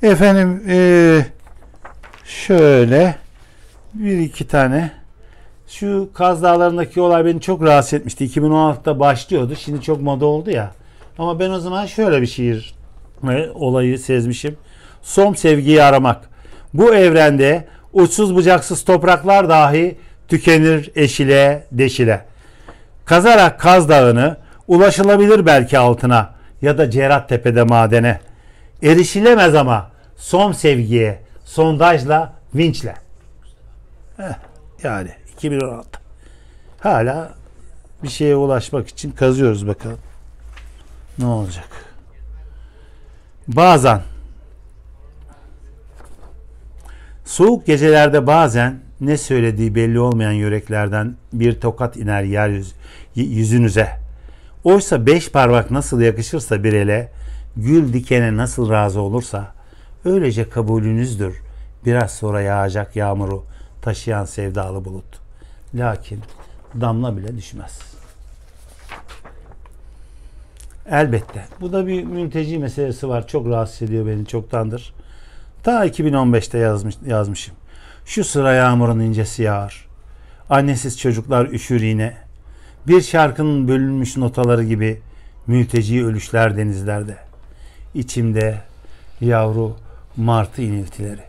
[0.03, 1.25] Efendim eee,
[2.25, 3.15] şöyle
[3.93, 4.91] bir iki tane
[5.67, 8.25] şu Kaz Dağları'ndaki olay beni çok rahatsız etmişti.
[8.25, 9.55] 2016'da başlıyordu.
[9.55, 10.71] Şimdi çok moda oldu ya.
[11.17, 12.75] Ama ben o zaman şöyle bir şiir
[13.53, 14.57] olayı sezmişim.
[15.01, 16.29] Som sevgiyi aramak.
[16.73, 19.97] Bu evrende uçsuz bucaksız topraklar dahi
[20.27, 22.25] tükenir eşile deşile.
[23.05, 24.37] Kazarak Kaz Dağı'nı
[24.67, 28.19] ulaşılabilir belki altına ya da Cerat Tepe'de madene.
[28.83, 32.95] Erişilemez ama son sevgiye sondajla vinçle.
[34.17, 34.33] Heh,
[34.83, 35.99] yani 2016.
[36.79, 37.29] Hala
[38.03, 39.99] bir şeye ulaşmak için kazıyoruz bakalım.
[41.17, 41.69] Ne olacak?
[43.47, 44.01] Bazen
[47.25, 52.75] soğuk gecelerde bazen ne söylediği belli olmayan yüreklerden bir tokat iner yeryüzü
[53.15, 53.89] yüzünüze.
[54.63, 57.11] Oysa beş parmak nasıl yakışırsa bir ele,
[57.57, 59.53] gül dikene nasıl razı olursa,
[60.05, 61.41] öylece kabulünüzdür
[61.85, 63.43] biraz sonra yağacak yağmuru
[63.81, 65.19] taşıyan sevdalı bulut.
[65.75, 66.19] Lakin
[66.81, 67.79] damla bile düşmez.
[70.89, 71.45] Elbette.
[71.61, 73.27] Bu da bir mülteci meselesi var.
[73.27, 74.93] Çok rahatsız ediyor beni çoktandır.
[75.63, 77.55] Ta 2015'te yazmış, yazmışım.
[78.05, 79.87] Şu sıra yağmurun incesi yağar.
[80.49, 82.17] Annesiz çocuklar üşür yine.
[82.87, 85.01] Bir şarkının bölünmüş notaları gibi
[85.47, 87.17] mülteci ölüşler denizlerde.
[87.93, 88.61] İçimde
[89.21, 89.75] yavru
[90.17, 91.23] martı iniltileri.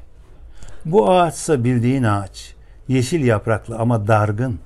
[0.84, 2.54] Bu ağaçsa bildiğin ağaç.
[2.88, 4.58] Yeşil yapraklı ama dargın.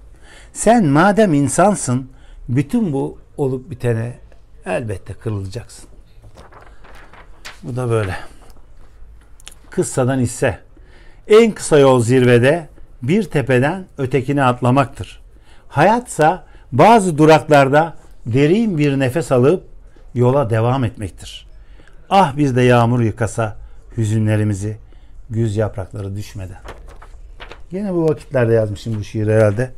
[0.52, 2.10] Sen madem insansın
[2.48, 4.18] bütün bu olup bitene
[4.66, 5.88] elbette kırılacaksın.
[7.62, 8.16] Bu da böyle.
[9.78, 10.58] Kıssadan hisse.
[11.28, 12.68] En kısa yol zirvede
[13.02, 15.20] bir tepeden ötekine atlamaktır.
[15.68, 17.96] Hayatsa bazı duraklarda
[18.26, 19.64] derin bir nefes alıp
[20.14, 21.46] yola devam etmektir.
[22.10, 23.56] Ah biz de yağmur yıkasa
[23.96, 24.76] hüzünlerimizi
[25.30, 26.60] güz yaprakları düşmeden.
[27.72, 29.70] Yine bu vakitlerde yazmışım bu şiiri herhalde.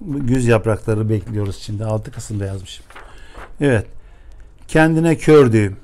[0.00, 1.84] Güz yaprakları bekliyoruz şimdi.
[1.84, 2.84] 6 Kasım'da yazmışım.
[3.60, 3.86] Evet.
[4.68, 5.76] Kendine kördüğüm,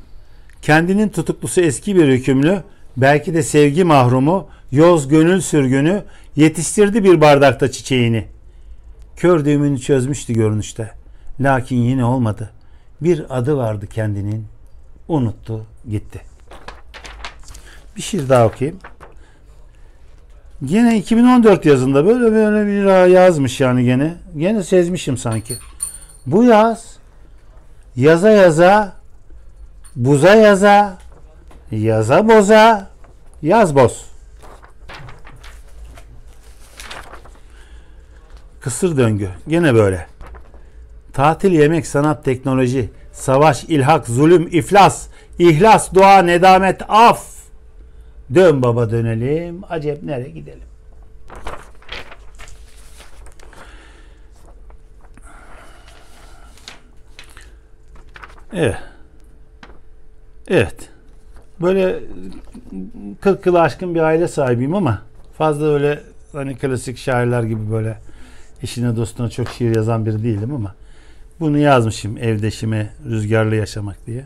[0.62, 2.62] kendinin tutuklusu eski bir hükümlü,
[2.97, 6.05] belki de sevgi mahrumu, yoz gönül sürgünü,
[6.36, 8.27] yetiştirdi bir bardakta çiçeğini.
[9.16, 10.90] Kör düğümünü çözmüştü görünüşte.
[11.40, 12.51] Lakin yine olmadı.
[13.01, 14.47] Bir adı vardı kendinin.
[15.09, 16.20] Unuttu, gitti.
[17.97, 18.78] Bir şiir daha okuyayım.
[20.64, 24.14] Gene 2014 yazında böyle böyle bir yazmış yani gene.
[24.36, 25.56] Gene sezmişim sanki.
[26.27, 26.97] Bu yaz
[27.97, 28.97] yaza yaza
[29.97, 30.98] buza yaza
[31.70, 32.90] yaza boza
[33.43, 34.06] yaz boz.
[38.60, 39.30] Kısır döngü.
[39.48, 40.06] Gene böyle.
[41.12, 47.36] Tatil, yemek, sanat, teknoloji, savaş, ilhak, zulüm, iflas, ihlas, dua, nedamet, af.
[48.34, 49.62] Dön baba dönelim.
[49.68, 50.62] Acep nereye gidelim?
[58.52, 58.76] Evet.
[60.48, 60.90] Evet.
[61.61, 62.01] Böyle
[63.20, 65.03] 40 yılı aşkın bir aile sahibiyim ama
[65.39, 66.01] fazla öyle
[66.33, 67.99] hani klasik şairler gibi böyle
[68.62, 70.74] eşine dostuna çok şiir yazan biri değilim ama
[71.41, 74.24] bunu yazmışım evdeşime rüzgarlı yaşamak diye.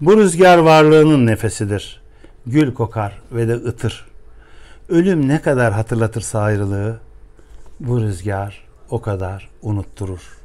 [0.00, 2.00] Bu rüzgar varlığının nefesidir.
[2.46, 4.06] Gül kokar ve de ıtır.
[4.88, 7.00] Ölüm ne kadar hatırlatırsa ayrılığı
[7.80, 10.38] bu rüzgar o kadar unutturur.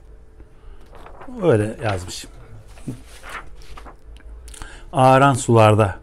[1.44, 2.32] Öyle yazmışım.
[4.94, 5.96] Ağaran sularda.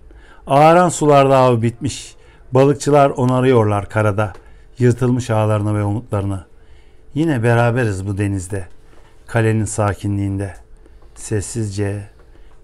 [0.46, 2.14] Ağaran sularda av bitmiş.
[2.52, 4.32] Balıkçılar onarıyorlar karada.
[4.78, 6.46] Yırtılmış ağlarına ve umutlarına.
[7.14, 8.66] Yine beraberiz bu denizde.
[9.26, 10.54] Kalenin sakinliğinde.
[11.14, 12.02] Sessizce,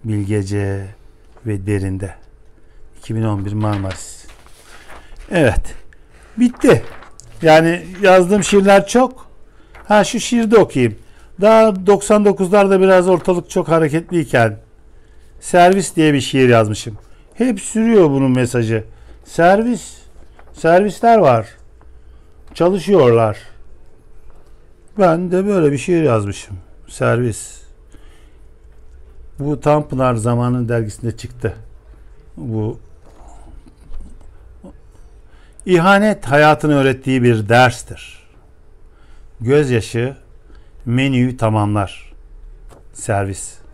[0.05, 0.87] bilgece
[1.47, 2.15] ve derinde.
[2.99, 4.27] 2011 Marmaris.
[5.31, 5.75] Evet.
[6.37, 6.83] Bitti.
[7.43, 9.27] Yani yazdığım şiirler çok.
[9.89, 10.97] Ha şu şiirde okuyayım.
[11.41, 14.66] Daha 99'larda biraz ortalık çok hareketliyken
[15.47, 16.99] servis diye bir şiir yazmışım.
[17.35, 18.85] Hep sürüyor bunun mesajı.
[19.25, 19.99] Servis.
[20.53, 21.49] Servisler var.
[22.55, 23.39] Çalışıyorlar.
[24.99, 26.57] Ben de böyle bir şiir yazmışım.
[26.89, 27.63] Servis.
[29.39, 31.55] Bu Tanpınar zamanın dergisinde çıktı.
[32.37, 32.79] Bu
[35.67, 38.29] İhanet hayatın öğrettiği bir derstir.
[39.41, 40.17] Gözyaşı
[40.87, 42.13] menüyü tamamlar.
[42.93, 43.66] Servis.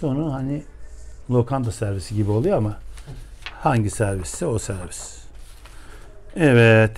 [0.00, 0.62] Sonu hani
[1.30, 2.78] lokanta servisi gibi oluyor ama
[3.60, 5.18] hangi servisse o servis.
[6.36, 6.90] Evet.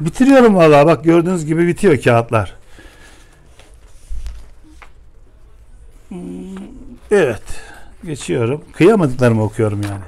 [0.00, 2.54] Bitiriyorum vallahi bak gördüğünüz gibi bitiyor kağıtlar.
[7.10, 7.42] Evet.
[8.04, 8.64] Geçiyorum.
[8.72, 10.04] Kıyamadıklarımı okuyorum yani.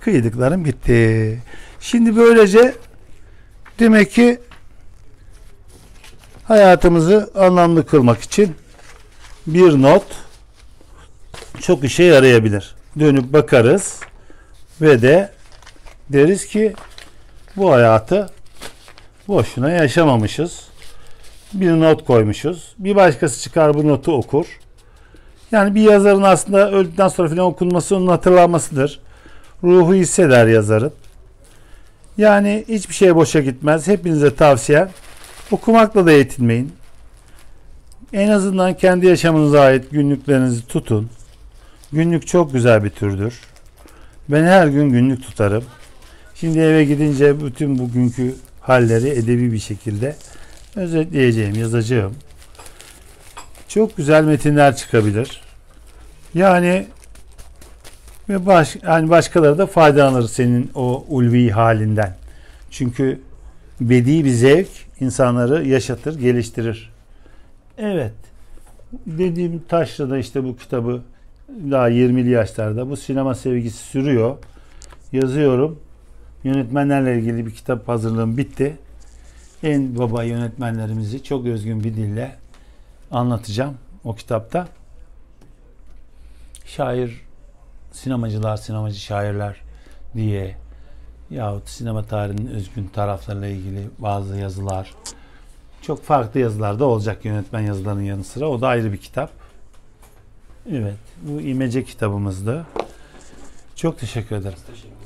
[0.00, 1.42] Kıydıklarım bitti.
[1.80, 2.74] Şimdi böylece
[3.78, 4.40] demek ki
[6.44, 8.54] hayatımızı anlamlı kılmak için
[9.46, 10.27] bir not
[11.58, 12.74] çok işe yarayabilir.
[12.98, 14.00] Dönüp bakarız
[14.80, 15.30] ve de
[16.08, 16.74] deriz ki
[17.56, 18.30] bu hayatı
[19.28, 20.68] boşuna yaşamamışız.
[21.52, 22.74] Bir not koymuşuz.
[22.78, 24.46] Bir başkası çıkar bu notu okur.
[25.52, 29.00] Yani bir yazarın aslında öldükten sonra filan okunması onun hatırlanmasıdır.
[29.64, 30.92] Ruhu hisseder yazarın.
[32.18, 33.86] Yani hiçbir şey boşa gitmez.
[33.86, 34.90] Hepinize tavsiyem
[35.50, 36.72] okumakla da yetinmeyin.
[38.12, 41.10] En azından kendi yaşamınıza ait günlüklerinizi tutun.
[41.92, 43.40] Günlük çok güzel bir türdür.
[44.28, 45.64] Ben her gün günlük tutarım.
[46.34, 50.16] Şimdi eve gidince bütün bugünkü halleri edebi bir şekilde
[50.76, 52.14] özetleyeceğim, yazacağım.
[53.68, 55.40] Çok güzel metinler çıkabilir.
[56.34, 56.86] Yani
[58.28, 62.16] ve baş, yani başkaları da faydalanır senin o ulvi halinden.
[62.70, 63.20] Çünkü
[63.80, 64.68] bedi bir zevk
[65.00, 66.90] insanları yaşatır, geliştirir.
[67.78, 68.12] Evet.
[69.06, 71.02] Dediğim taşla da işte bu kitabı
[71.48, 74.36] daha 20'li yaşlarda bu sinema sevgisi sürüyor.
[75.12, 75.80] Yazıyorum.
[76.44, 78.76] Yönetmenlerle ilgili bir kitap hazırlığım bitti.
[79.62, 82.36] En baba yönetmenlerimizi çok özgün bir dille
[83.10, 84.68] anlatacağım o kitapta.
[86.64, 87.20] Şair,
[87.92, 89.56] sinemacılar, sinemacı şairler
[90.14, 90.56] diye
[91.30, 94.94] yahut sinema tarihinin özgün taraflarıyla ilgili bazı yazılar.
[95.82, 98.48] Çok farklı yazılar da olacak yönetmen yazılarının yanı sıra.
[98.48, 99.30] O da ayrı bir kitap.
[100.72, 102.66] Evet, bu imece kitabımızdı.
[103.76, 104.58] Çok teşekkür ederim.
[104.66, 104.97] Teşekkür.